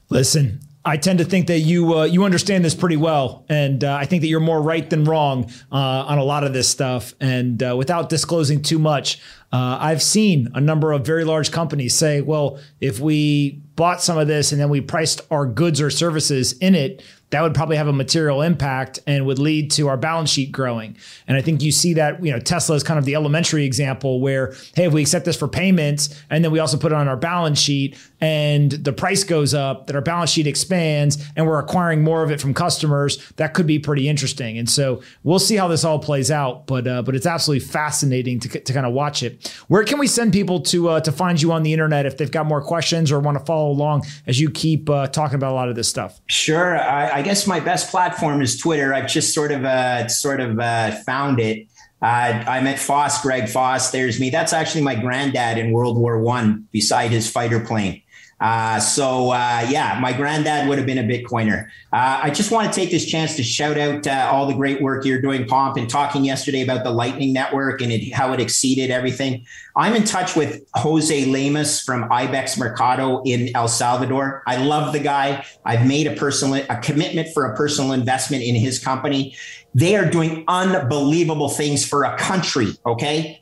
Listen, 0.08 0.60
I 0.84 0.96
tend 0.96 1.18
to 1.20 1.24
think 1.24 1.46
that 1.46 1.60
you 1.60 1.98
uh, 1.98 2.04
you 2.04 2.24
understand 2.24 2.64
this 2.64 2.74
pretty 2.74 2.96
well, 2.96 3.44
and 3.48 3.84
uh, 3.84 3.94
I 3.94 4.04
think 4.04 4.22
that 4.22 4.28
you're 4.28 4.40
more 4.40 4.60
right 4.60 4.88
than 4.88 5.04
wrong 5.04 5.50
uh, 5.70 5.76
on 5.76 6.18
a 6.18 6.24
lot 6.24 6.42
of 6.42 6.52
this 6.52 6.68
stuff. 6.68 7.14
And 7.20 7.62
uh, 7.62 7.76
without 7.76 8.08
disclosing 8.08 8.62
too 8.62 8.78
much, 8.78 9.20
uh, 9.52 9.78
I've 9.80 10.02
seen 10.02 10.48
a 10.54 10.60
number 10.60 10.92
of 10.92 11.06
very 11.06 11.24
large 11.24 11.52
companies 11.52 11.94
say, 11.94 12.20
"Well, 12.20 12.58
if 12.80 12.98
we 12.98 13.62
bought 13.76 14.02
some 14.02 14.18
of 14.18 14.26
this 14.26 14.52
and 14.52 14.60
then 14.60 14.70
we 14.70 14.80
priced 14.80 15.20
our 15.30 15.46
goods 15.46 15.80
or 15.80 15.88
services 15.88 16.52
in 16.54 16.74
it, 16.74 17.02
that 17.32 17.40
would 17.40 17.54
probably 17.54 17.76
have 17.76 17.88
a 17.88 17.92
material 17.92 18.42
impact 18.42 18.98
and 19.06 19.24
would 19.24 19.38
lead 19.38 19.70
to 19.72 19.88
our 19.88 19.96
balance 19.96 20.28
sheet 20.28 20.52
growing. 20.52 20.96
And 21.26 21.36
I 21.36 21.40
think 21.40 21.62
you 21.62 21.72
see 21.72 21.94
that, 21.94 22.22
you 22.22 22.30
know, 22.30 22.38
Tesla 22.38 22.76
is 22.76 22.82
kind 22.82 22.98
of 22.98 23.06
the 23.06 23.14
elementary 23.14 23.64
example 23.64 24.20
where, 24.20 24.54
hey, 24.76 24.84
if 24.84 24.92
we 24.92 25.00
accept 25.00 25.24
this 25.24 25.36
for 25.36 25.48
payments 25.48 26.22
and 26.28 26.44
then 26.44 26.52
we 26.52 26.58
also 26.58 26.76
put 26.76 26.92
it 26.92 26.94
on 26.94 27.08
our 27.08 27.16
balance 27.16 27.58
sheet 27.58 27.96
and 28.22 28.70
the 28.70 28.92
price 28.92 29.24
goes 29.24 29.52
up, 29.52 29.88
that 29.88 29.96
our 29.96 30.00
balance 30.00 30.30
sheet 30.30 30.46
expands 30.46 31.18
and 31.34 31.44
we're 31.44 31.58
acquiring 31.58 32.04
more 32.04 32.22
of 32.22 32.30
it 32.30 32.40
from 32.40 32.54
customers, 32.54 33.18
that 33.36 33.52
could 33.52 33.66
be 33.66 33.80
pretty 33.80 34.08
interesting. 34.08 34.56
And 34.56 34.70
so 34.70 35.02
we'll 35.24 35.40
see 35.40 35.56
how 35.56 35.66
this 35.66 35.84
all 35.84 35.98
plays 35.98 36.30
out, 36.30 36.68
but 36.68 36.86
uh, 36.86 37.02
but 37.02 37.16
it's 37.16 37.26
absolutely 37.26 37.66
fascinating 37.66 38.38
to, 38.38 38.48
to 38.48 38.72
kind 38.72 38.86
of 38.86 38.92
watch 38.92 39.24
it. 39.24 39.48
Where 39.66 39.82
can 39.82 39.98
we 39.98 40.06
send 40.06 40.32
people 40.32 40.60
to 40.60 40.88
uh, 40.90 41.00
to 41.00 41.10
find 41.10 41.42
you 41.42 41.50
on 41.50 41.64
the 41.64 41.72
internet 41.72 42.06
if 42.06 42.16
they've 42.16 42.30
got 42.30 42.46
more 42.46 42.62
questions 42.62 43.10
or 43.10 43.18
want 43.18 43.38
to 43.38 43.44
follow 43.44 43.70
along 43.70 44.04
as 44.28 44.38
you 44.40 44.50
keep 44.50 44.88
uh, 44.88 45.08
talking 45.08 45.34
about 45.34 45.50
a 45.50 45.56
lot 45.56 45.68
of 45.68 45.74
this 45.74 45.88
stuff? 45.88 46.20
Sure. 46.28 46.78
I, 46.78 47.18
I 47.18 47.22
guess 47.22 47.48
my 47.48 47.58
best 47.58 47.90
platform 47.90 48.40
is 48.40 48.56
Twitter. 48.56 48.94
I've 48.94 49.08
just 49.08 49.34
sort 49.34 49.50
of 49.50 49.64
uh, 49.64 50.06
sort 50.06 50.40
of 50.40 50.60
uh, 50.60 50.92
found 51.04 51.40
it. 51.40 51.66
Uh, 52.00 52.44
I 52.46 52.60
met 52.60 52.80
Foss, 52.80 53.22
Greg 53.22 53.48
Foss. 53.48 53.92
There's 53.92 54.18
me. 54.18 54.30
That's 54.30 54.52
actually 54.52 54.82
my 54.82 54.96
granddad 54.96 55.58
in 55.58 55.70
World 55.70 55.96
War 55.96 56.20
One, 56.20 56.68
beside 56.72 57.10
his 57.10 57.30
fighter 57.30 57.60
plane. 57.60 58.01
Uh, 58.42 58.80
so 58.80 59.30
uh, 59.30 59.64
yeah, 59.68 59.96
my 60.00 60.12
granddad 60.12 60.68
would 60.68 60.76
have 60.76 60.86
been 60.86 60.98
a 60.98 61.02
Bitcoiner. 61.04 61.66
Uh, 61.92 62.20
I 62.24 62.30
just 62.30 62.50
want 62.50 62.72
to 62.72 62.74
take 62.74 62.90
this 62.90 63.06
chance 63.06 63.36
to 63.36 63.42
shout 63.44 63.78
out 63.78 64.04
uh, 64.04 64.28
all 64.32 64.46
the 64.46 64.54
great 64.54 64.82
work 64.82 65.04
you're 65.04 65.20
doing, 65.20 65.46
Pomp, 65.46 65.76
and 65.76 65.88
talking 65.88 66.24
yesterday 66.24 66.62
about 66.62 66.82
the 66.82 66.90
Lightning 66.90 67.32
Network 67.32 67.80
and 67.80 67.92
it, 67.92 68.12
how 68.12 68.32
it 68.32 68.40
exceeded 68.40 68.90
everything. 68.90 69.46
I'm 69.76 69.94
in 69.94 70.02
touch 70.02 70.34
with 70.34 70.60
Jose 70.74 71.24
Lemus 71.24 71.84
from 71.84 72.10
Ibex 72.10 72.58
Mercado 72.58 73.22
in 73.22 73.54
El 73.54 73.68
Salvador. 73.68 74.42
I 74.44 74.56
love 74.56 74.92
the 74.92 75.00
guy. 75.00 75.46
I've 75.64 75.86
made 75.86 76.08
a 76.08 76.16
personal 76.16 76.64
a 76.68 76.76
commitment 76.78 77.28
for 77.32 77.44
a 77.44 77.56
personal 77.56 77.92
investment 77.92 78.42
in 78.42 78.56
his 78.56 78.80
company. 78.80 79.36
They 79.72 79.94
are 79.94 80.04
doing 80.04 80.44
unbelievable 80.48 81.48
things 81.48 81.86
for 81.86 82.02
a 82.02 82.18
country. 82.18 82.72
Okay, 82.84 83.40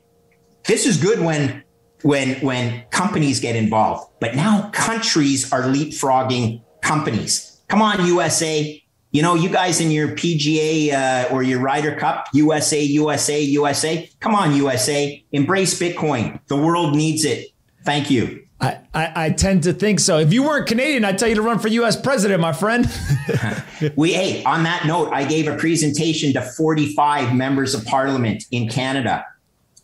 this 0.66 0.84
is 0.84 0.98
good 0.98 1.20
when 1.20 1.64
when 2.03 2.34
when 2.40 2.84
companies 2.90 3.40
get 3.40 3.57
involved. 3.57 4.11
But 4.20 4.34
now 4.34 4.70
countries 4.72 5.53
are 5.53 5.62
leapfrogging 5.62 6.62
companies. 6.82 7.61
Come 7.68 7.82
on, 7.82 8.07
USA. 8.07 8.82
You 9.12 9.22
know, 9.22 9.34
you 9.34 9.48
guys 9.48 9.80
in 9.80 9.90
your 9.90 10.09
PGA 10.09 10.92
uh, 10.92 11.34
or 11.34 11.42
your 11.42 11.59
Ryder 11.59 11.96
Cup, 11.96 12.26
USA, 12.32 12.80
USA, 12.80 13.40
USA. 13.40 14.09
Come 14.20 14.36
on, 14.36 14.55
USA. 14.55 15.24
Embrace 15.32 15.78
Bitcoin. 15.78 16.38
The 16.46 16.57
world 16.57 16.94
needs 16.94 17.24
it. 17.24 17.48
Thank 17.84 18.11
you. 18.11 18.46
I, 18.61 18.78
I, 18.92 19.12
I, 19.26 19.30
tend 19.30 19.62
to 19.62 19.72
think 19.72 20.01
so. 20.01 20.18
If 20.18 20.34
you 20.34 20.42
weren't 20.42 20.66
Canadian, 20.66 21.05
I'd 21.05 21.18
tell 21.18 21.28
you 21.28 21.34
to 21.36 21.42
run 21.42 21.59
for 21.59 21.68
US 21.68 21.98
president, 21.98 22.40
my 22.40 22.53
friend. 22.53 22.86
we, 23.96 24.12
hey, 24.12 24.44
on 24.44 24.64
that 24.64 24.84
note, 24.86 25.11
I 25.12 25.24
gave 25.24 25.48
a 25.48 25.57
presentation 25.57 26.34
to 26.34 26.42
45 26.42 27.34
members 27.34 27.74
of 27.74 27.84
parliament 27.86 28.44
in 28.51 28.68
Canada 28.68 29.24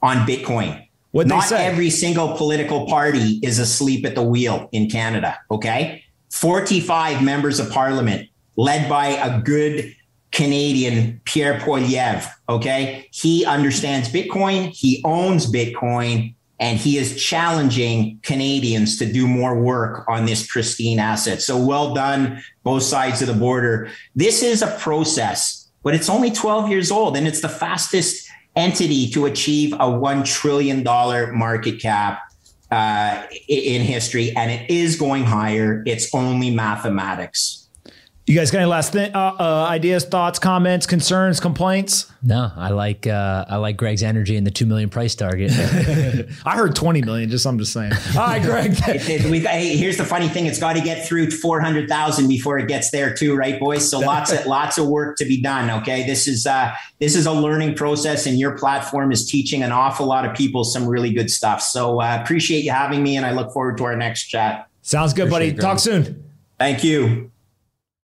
on 0.02 0.18
Bitcoin. 0.26 0.85
What 1.16 1.28
Not 1.28 1.50
every 1.50 1.88
single 1.88 2.36
political 2.36 2.86
party 2.86 3.40
is 3.42 3.58
asleep 3.58 4.04
at 4.04 4.14
the 4.14 4.22
wheel 4.22 4.68
in 4.72 4.90
Canada. 4.90 5.38
Okay. 5.50 6.04
45 6.30 7.24
members 7.24 7.58
of 7.58 7.70
parliament 7.70 8.28
led 8.56 8.86
by 8.86 9.06
a 9.06 9.40
good 9.40 9.96
Canadian, 10.30 11.22
Pierre 11.24 11.58
Poilievre. 11.58 12.30
Okay. 12.50 13.08
He 13.12 13.46
understands 13.46 14.10
Bitcoin. 14.10 14.76
He 14.76 15.00
owns 15.06 15.50
Bitcoin 15.50 16.34
and 16.60 16.78
he 16.78 16.98
is 16.98 17.18
challenging 17.18 18.20
Canadians 18.22 18.98
to 18.98 19.10
do 19.10 19.26
more 19.26 19.58
work 19.58 20.06
on 20.08 20.26
this 20.26 20.46
pristine 20.46 20.98
asset. 20.98 21.40
So 21.40 21.56
well 21.56 21.94
done, 21.94 22.42
both 22.62 22.82
sides 22.82 23.22
of 23.22 23.28
the 23.28 23.32
border. 23.32 23.90
This 24.14 24.42
is 24.42 24.60
a 24.60 24.76
process, 24.78 25.66
but 25.82 25.94
it's 25.94 26.10
only 26.10 26.30
12 26.30 26.68
years 26.68 26.90
old 26.90 27.16
and 27.16 27.26
it's 27.26 27.40
the 27.40 27.48
fastest 27.48 28.25
entity 28.56 29.08
to 29.10 29.26
achieve 29.26 29.72
a 29.74 29.76
$1 29.76 30.24
trillion 30.24 30.82
market 31.36 31.80
cap 31.80 32.20
uh, 32.70 33.22
in 33.48 33.82
history, 33.82 34.34
and 34.36 34.50
it 34.50 34.70
is 34.70 34.96
going 34.96 35.24
higher. 35.24 35.82
It's 35.86 36.12
only 36.14 36.50
mathematics. 36.50 37.65
You 38.28 38.34
guys 38.34 38.50
got 38.50 38.58
any 38.58 38.66
last 38.66 38.92
th- 38.92 39.14
uh, 39.14 39.34
uh, 39.38 39.66
ideas, 39.68 40.04
thoughts, 40.04 40.40
comments, 40.40 40.84
concerns, 40.84 41.38
complaints? 41.38 42.10
No, 42.24 42.50
I 42.56 42.70
like 42.70 43.06
uh, 43.06 43.44
I 43.48 43.54
like 43.58 43.76
Greg's 43.76 44.02
energy 44.02 44.36
and 44.36 44.44
the 44.44 44.50
two 44.50 44.66
million 44.66 44.90
price 44.90 45.14
target. 45.14 45.52
I 46.44 46.56
heard 46.56 46.74
twenty 46.74 47.02
million. 47.02 47.30
Just 47.30 47.46
I'm 47.46 47.56
just 47.56 47.72
saying. 47.72 47.92
All 48.18 48.26
right, 48.26 48.42
Greg. 48.42 48.72
it, 48.88 49.08
it, 49.08 49.30
we, 49.30 49.38
hey, 49.38 49.76
here's 49.76 49.96
the 49.96 50.04
funny 50.04 50.26
thing: 50.26 50.46
it's 50.46 50.58
got 50.58 50.72
to 50.72 50.80
get 50.80 51.06
through 51.06 51.30
four 51.30 51.60
hundred 51.60 51.88
thousand 51.88 52.26
before 52.26 52.58
it 52.58 52.66
gets 52.66 52.90
there, 52.90 53.14
too, 53.14 53.36
right, 53.36 53.60
boys? 53.60 53.88
So 53.88 54.00
lots 54.00 54.32
of 54.32 54.44
lots 54.44 54.76
of 54.76 54.88
work 54.88 55.16
to 55.18 55.24
be 55.24 55.40
done. 55.40 55.70
Okay, 55.82 56.04
this 56.04 56.26
is 56.26 56.48
uh, 56.48 56.74
this 56.98 57.14
is 57.14 57.26
a 57.26 57.32
learning 57.32 57.76
process, 57.76 58.26
and 58.26 58.40
your 58.40 58.58
platform 58.58 59.12
is 59.12 59.30
teaching 59.30 59.62
an 59.62 59.70
awful 59.70 60.04
lot 60.04 60.28
of 60.28 60.34
people 60.34 60.64
some 60.64 60.88
really 60.88 61.12
good 61.12 61.30
stuff. 61.30 61.62
So 61.62 62.00
uh, 62.00 62.18
appreciate 62.20 62.64
you 62.64 62.72
having 62.72 63.04
me, 63.04 63.16
and 63.16 63.24
I 63.24 63.30
look 63.30 63.52
forward 63.52 63.78
to 63.78 63.84
our 63.84 63.96
next 63.96 64.24
chat. 64.24 64.66
Sounds 64.82 65.12
good, 65.12 65.28
appreciate 65.28 65.58
buddy. 65.58 65.62
Talk 65.62 65.78
soon. 65.78 66.24
Thank 66.58 66.82
you. 66.82 67.30